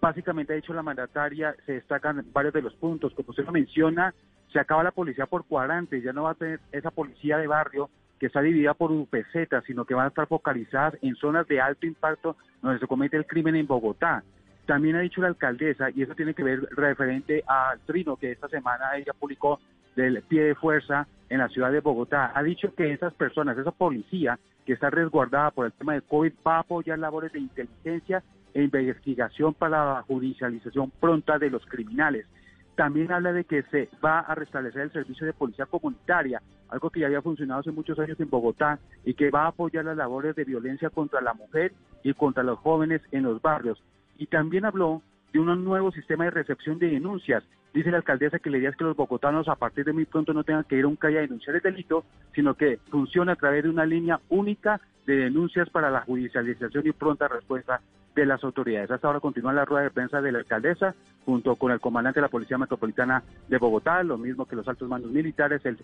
Básicamente, 0.00 0.52
ha 0.52 0.56
dicho 0.56 0.74
la 0.74 0.82
mandataria, 0.82 1.54
se 1.66 1.74
destacan 1.74 2.26
varios 2.32 2.52
de 2.52 2.62
los 2.62 2.74
puntos. 2.74 3.14
Como 3.14 3.30
usted 3.30 3.44
lo 3.44 3.52
menciona, 3.52 4.12
se 4.52 4.58
acaba 4.58 4.82
la 4.82 4.90
policía 4.90 5.26
por 5.26 5.44
cuadrantes, 5.46 6.02
ya 6.02 6.12
no 6.12 6.24
va 6.24 6.32
a 6.32 6.34
tener 6.34 6.58
esa 6.72 6.90
policía 6.90 7.38
de 7.38 7.46
barrio 7.46 7.90
que 8.18 8.26
está 8.26 8.40
dividida 8.40 8.74
por 8.74 8.90
UPZ, 8.90 9.64
sino 9.68 9.84
que 9.84 9.94
van 9.94 10.06
a 10.06 10.08
estar 10.08 10.26
focalizadas 10.26 10.94
en 11.00 11.14
zonas 11.14 11.46
de 11.46 11.60
alto 11.60 11.86
impacto 11.86 12.36
donde 12.60 12.80
se 12.80 12.88
comete 12.88 13.16
el 13.16 13.26
crimen 13.26 13.54
en 13.54 13.68
Bogotá. 13.68 14.24
También 14.66 14.96
ha 14.96 15.00
dicho 15.00 15.20
la 15.20 15.28
alcaldesa, 15.28 15.90
y 15.90 16.02
eso 16.02 16.14
tiene 16.14 16.34
que 16.34 16.42
ver 16.42 16.60
referente 16.70 17.44
al 17.46 17.80
trino 17.80 18.16
que 18.16 18.32
esta 18.32 18.48
semana 18.48 18.96
ella 18.96 19.12
publicó 19.18 19.60
del 19.94 20.22
pie 20.22 20.44
de 20.44 20.54
fuerza 20.54 21.06
en 21.28 21.38
la 21.38 21.48
ciudad 21.48 21.70
de 21.70 21.80
Bogotá. 21.80 22.32
Ha 22.34 22.42
dicho 22.42 22.74
que 22.74 22.92
esas 22.92 23.12
personas, 23.14 23.58
esa 23.58 23.70
policía 23.70 24.38
que 24.64 24.72
está 24.72 24.90
resguardada 24.90 25.50
por 25.50 25.66
el 25.66 25.72
tema 25.72 25.94
de 25.94 26.02
COVID, 26.02 26.32
va 26.46 26.56
a 26.56 26.60
apoyar 26.60 26.98
labores 26.98 27.32
de 27.32 27.40
inteligencia 27.40 28.22
e 28.54 28.62
investigación 28.62 29.52
para 29.52 29.94
la 29.94 30.02
judicialización 30.02 30.90
pronta 31.00 31.38
de 31.38 31.50
los 31.50 31.64
criminales. 31.66 32.26
También 32.74 33.12
habla 33.12 33.32
de 33.32 33.44
que 33.44 33.62
se 33.64 33.88
va 34.04 34.20
a 34.20 34.34
restablecer 34.34 34.82
el 34.82 34.92
servicio 34.92 35.26
de 35.26 35.32
policía 35.32 35.66
comunitaria, 35.66 36.42
algo 36.70 36.90
que 36.90 37.00
ya 37.00 37.06
había 37.06 37.22
funcionado 37.22 37.60
hace 37.60 37.70
muchos 37.70 37.98
años 37.98 38.18
en 38.18 38.30
Bogotá 38.30 38.78
y 39.04 39.14
que 39.14 39.30
va 39.30 39.44
a 39.44 39.48
apoyar 39.48 39.84
las 39.84 39.96
labores 39.96 40.34
de 40.34 40.44
violencia 40.44 40.90
contra 40.90 41.20
la 41.20 41.34
mujer 41.34 41.72
y 42.02 42.14
contra 42.14 42.42
los 42.42 42.58
jóvenes 42.58 43.00
en 43.12 43.22
los 43.24 43.40
barrios. 43.40 43.80
Y 44.18 44.26
también 44.26 44.64
habló 44.64 45.02
de 45.32 45.40
un 45.40 45.64
nuevo 45.64 45.90
sistema 45.92 46.24
de 46.24 46.30
recepción 46.30 46.78
de 46.78 46.88
denuncias 46.88 47.44
Dice 47.74 47.90
la 47.90 47.96
alcaldesa 47.96 48.38
que 48.38 48.50
la 48.50 48.58
idea 48.58 48.70
que 48.70 48.84
los 48.84 48.96
bogotanos 48.96 49.48
a 49.48 49.56
partir 49.56 49.84
de 49.84 49.92
muy 49.92 50.04
pronto 50.04 50.32
no 50.32 50.44
tengan 50.44 50.62
que 50.62 50.76
ir 50.76 50.84
a 50.84 50.88
un 50.88 50.94
calle 50.94 51.18
a 51.18 51.22
denunciar 51.22 51.56
el 51.56 51.62
delito, 51.62 52.04
sino 52.32 52.54
que 52.54 52.78
funcione 52.88 53.32
a 53.32 53.36
través 53.36 53.64
de 53.64 53.68
una 53.68 53.84
línea 53.84 54.20
única 54.28 54.80
de 55.06 55.16
denuncias 55.16 55.68
para 55.70 55.90
la 55.90 56.02
judicialización 56.02 56.86
y 56.86 56.92
pronta 56.92 57.26
respuesta 57.26 57.80
de 58.14 58.26
las 58.26 58.44
autoridades. 58.44 58.92
Hasta 58.92 59.08
ahora 59.08 59.18
continúa 59.18 59.52
la 59.52 59.64
rueda 59.64 59.82
de 59.82 59.90
prensa 59.90 60.22
de 60.22 60.30
la 60.30 60.38
alcaldesa 60.38 60.94
junto 61.24 61.56
con 61.56 61.72
el 61.72 61.80
comandante 61.80 62.20
de 62.20 62.26
la 62.26 62.30
Policía 62.30 62.58
Metropolitana 62.58 63.24
de 63.48 63.58
Bogotá, 63.58 64.04
lo 64.04 64.18
mismo 64.18 64.46
que 64.46 64.54
los 64.54 64.68
altos 64.68 64.88
mandos 64.88 65.10
militares, 65.10 65.66
el 65.66 65.76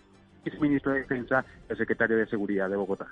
viceministro 0.45 0.93
de 0.93 0.99
Defensa, 0.99 1.43
el 1.67 1.75
secretario 1.75 2.15
de 2.15 2.25
Seguridad 2.25 2.69
de 2.69 2.77
Bogotá. 2.77 3.07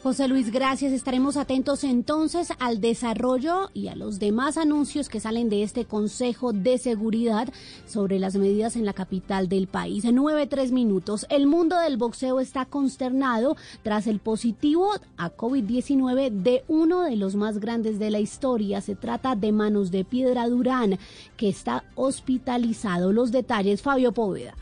José 0.00 0.28
Luis, 0.28 0.52
gracias. 0.52 0.92
Estaremos 0.92 1.36
atentos 1.36 1.82
entonces 1.82 2.52
al 2.60 2.80
desarrollo 2.80 3.68
y 3.74 3.88
a 3.88 3.96
los 3.96 4.20
demás 4.20 4.56
anuncios 4.56 5.08
que 5.08 5.18
salen 5.18 5.48
de 5.48 5.64
este 5.64 5.86
Consejo 5.86 6.52
de 6.52 6.78
Seguridad 6.78 7.48
sobre 7.84 8.20
las 8.20 8.36
medidas 8.36 8.76
en 8.76 8.86
la 8.86 8.92
capital 8.92 9.48
del 9.48 9.66
país. 9.66 10.04
Nueve, 10.04 10.46
tres 10.46 10.70
minutos. 10.70 11.26
El 11.30 11.48
mundo 11.48 11.76
del 11.80 11.96
boxeo 11.96 12.38
está 12.38 12.64
consternado 12.64 13.56
tras 13.82 14.06
el 14.06 14.20
positivo 14.20 14.92
a 15.16 15.36
COVID-19 15.36 16.30
de 16.30 16.62
uno 16.68 17.02
de 17.02 17.16
los 17.16 17.34
más 17.34 17.58
grandes 17.58 17.98
de 17.98 18.10
la 18.10 18.20
historia. 18.20 18.80
Se 18.80 18.94
trata 18.94 19.34
de 19.34 19.50
Manos 19.50 19.90
de 19.90 20.04
Piedra 20.04 20.48
Durán, 20.48 20.96
que 21.36 21.48
está 21.48 21.82
hospitalizado. 21.96 23.12
Los 23.12 23.32
detalles, 23.32 23.82
Fabio 23.82 24.12
Poveda. 24.12 24.54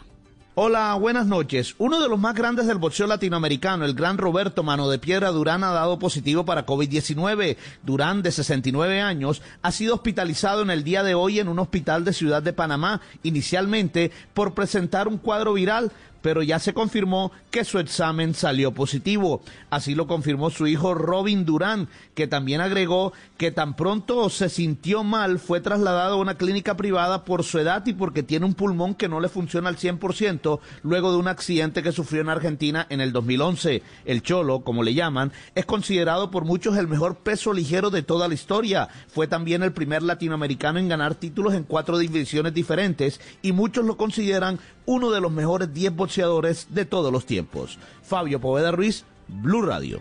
Hola, 0.59 0.95
buenas 0.95 1.27
noches. 1.27 1.75
Uno 1.77 2.01
de 2.01 2.09
los 2.09 2.19
más 2.19 2.35
grandes 2.35 2.67
del 2.67 2.79
boxeo 2.79 3.07
latinoamericano, 3.07 3.85
el 3.85 3.93
gran 3.93 4.17
Roberto 4.17 4.63
Mano 4.63 4.89
de 4.89 4.99
Piedra 4.99 5.29
Durán, 5.29 5.63
ha 5.63 5.71
dado 5.71 5.99
positivo 5.99 6.47
para 6.47 6.65
COVID-19. 6.65 7.59
Durán, 7.83 8.23
de 8.23 8.33
69 8.33 9.03
años, 9.03 9.43
ha 9.61 9.71
sido 9.71 9.97
hospitalizado 9.97 10.63
en 10.63 10.71
el 10.71 10.83
día 10.83 11.03
de 11.03 11.15
hoy 11.15 11.41
en 11.41 11.49
un 11.49 11.59
hospital 11.59 12.07
de 12.07 12.15
Ciudad 12.15 12.43
de 12.43 12.55
Panamá, 12.55 13.03
inicialmente 13.23 14.13
por 14.33 14.55
presentar 14.55 15.09
un 15.09 15.19
cuadro 15.19 15.53
viral 15.53 15.93
pero 16.27 16.43
ya 16.43 16.59
se 16.59 16.75
confirmó 16.75 17.31
que 17.53 17.65
su 17.65 17.79
examen 17.79 18.35
salió 18.35 18.75
positivo. 18.75 19.43
Así 19.71 19.95
lo 19.95 20.09
confirmó 20.09 20.51
su 20.51 20.67
hijo 20.67 20.93
Robin 20.93 21.45
Durán, 21.45 21.89
que 22.17 22.27
también 22.27 22.61
agregó 22.61 23.13
que 23.37 23.53
tan 23.53 23.77
pronto 23.77 24.29
se 24.29 24.49
sintió 24.49 25.05
mal, 25.05 25.39
fue 25.39 25.61
trasladado 25.61 26.15
a 26.15 26.21
una 26.21 26.35
clínica 26.35 26.77
privada 26.77 27.25
por 27.25 27.45
su 27.45 27.61
edad 27.61 27.87
y 27.87 27.93
porque 27.93 28.25
tiene 28.25 28.45
un 28.45 28.55
pulmón 28.55 28.97
que 28.97 29.09
no 29.09 29.21
le 29.21 29.29
funciona 29.29 29.69
al 29.69 29.77
100% 29.77 30.59
luego 30.83 31.13
de 31.13 31.19
un 31.19 31.29
accidente 31.29 31.85
que 31.85 31.93
sufrió 31.93 32.23
en 32.23 32.29
Argentina 32.29 32.89
en 32.91 33.01
el 33.01 33.13
2011. 33.13 33.85
El 34.05 34.23
Cholo, 34.23 34.65
como 34.65 34.83
le 34.83 34.95
llaman, 34.95 35.31
es 35.55 35.65
considerado 35.65 36.33
por 36.33 36.45
muchos 36.45 36.77
el 36.77 36.89
mejor 36.89 37.19
peso 37.19 37.53
ligero 37.53 37.91
de 37.91 38.03
toda 38.03 38.27
la 38.27 38.35
historia. 38.35 38.89
Fue 39.07 39.29
también 39.29 39.63
el 39.63 39.73
primer 39.73 40.03
latinoamericano 40.03 40.81
en 40.81 40.89
ganar 40.89 41.15
títulos 41.15 41.55
en 41.55 41.63
cuatro 41.63 41.99
divisiones 41.99 42.53
diferentes 42.53 43.21
y 43.43 43.53
muchos 43.53 43.85
lo 43.85 43.97
consideran 43.97 44.59
uno 44.87 45.11
de 45.11 45.21
los 45.21 45.31
mejores 45.31 45.75
10 45.75 45.95
boxeadores 45.95 46.69
de 46.71 46.85
todos 46.85 47.13
los 47.13 47.27
tiempos. 47.27 47.79
Fabio 48.03 48.41
Poveda 48.41 48.71
Ruiz, 48.71 49.05
Blue 49.29 49.63
Radio. 49.63 50.01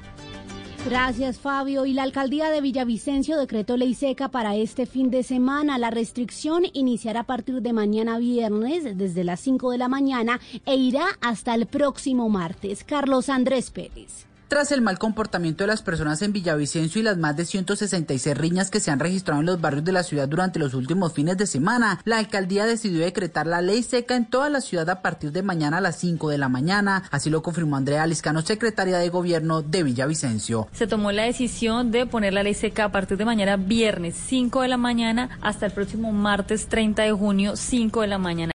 Gracias, 0.86 1.39
Fabio. 1.39 1.88
Y 1.88 1.93
la 1.93 2.03
alcaldía 2.03 2.51
de 2.51 2.61
Villavicencio 2.61 3.38
decretó 3.38 3.75
ley 3.75 3.95
seca 3.95 4.29
para 4.29 4.55
este 4.55 4.86
fin 4.86 5.09
de 5.09 5.23
semana. 5.23 5.79
La 5.79 5.89
restricción 5.89 6.61
iniciará 6.73 7.21
a 7.21 7.25
partir 7.25 7.63
de 7.63 7.73
mañana 7.73 8.19
viernes, 8.19 8.95
desde 8.95 9.23
las 9.23 9.39
5 9.39 9.71
de 9.71 9.79
la 9.79 9.88
mañana, 9.88 10.39
e 10.63 10.75
irá 10.75 11.07
hasta 11.21 11.55
el 11.55 11.65
próximo 11.65 12.29
martes. 12.29 12.83
Carlos 12.83 13.29
Andrés 13.29 13.71
Pérez. 13.71 14.27
Tras 14.48 14.72
el 14.72 14.82
mal 14.84 15.00
comportamiento 15.00 15.64
de 15.64 15.70
las 15.70 15.82
personas 15.82 16.22
en 16.22 16.32
Villavicencio 16.32 17.02
y 17.02 17.04
las 17.04 17.18
más 17.18 17.36
de 17.36 17.46
166 17.46 18.38
riñas 18.38 18.70
que 18.70 18.80
se 18.80 18.91
han 18.91 19.00
registrado 19.00 19.39
en 19.39 19.48
los 19.48 19.60
barrios 19.60 19.84
de 19.84 19.91
la 19.91 20.04
ciudad 20.04 20.28
durante 20.28 20.60
los 20.60 20.76
últimos 20.76 21.14
fines 21.14 21.36
de 21.36 21.48
semana, 21.48 22.00
la 22.06 22.20
alcaldía 22.20 22.68
decidió 22.68 23.04
decretar 23.04 23.48
la 23.48 23.64
ley 23.64 23.82
seca 23.82 24.16
en 24.16 24.26
toda 24.26 24.52
la 24.52 24.62
ciudad 24.62 24.88
a 24.91 25.02
partir 25.02 25.32
de 25.32 25.41
mañana 25.41 25.78
a 25.78 25.82
las 25.82 25.96
5 25.98 26.30
de 26.30 26.38
la 26.38 26.48
mañana. 26.48 27.04
Así 27.10 27.32
lo 27.32 27.41
confirmó 27.41 27.76
Andrea 27.76 28.06
Liscano, 28.06 28.43
secretaria 28.43 29.00
de 29.00 29.10
Gobierno 29.10 29.64
de 29.64 29.82
Villavicencio. 29.82 30.68
Se 30.74 30.86
tomó 30.86 31.12
la 31.12 31.24
decisión 31.24 31.89
de 31.89 32.06
poner 32.06 32.34
la 32.34 32.43
ley 32.43 32.54
seca 32.54 32.86
a 32.86 32.91
partir 32.91 33.18
de 33.18 33.26
mañana 33.26 33.58
viernes 33.58 34.16
5 34.28 34.62
de 34.62 34.68
la 34.68 34.78
mañana 34.78 35.39
hasta 35.41 35.66
el 35.66 35.72
próximo 35.72 36.12
martes 36.12 36.68
30 36.68 37.02
de 37.02 37.12
junio 37.14 37.56
5 37.56 38.02
de 38.02 38.08
la 38.08 38.20
mañana. 38.20 38.36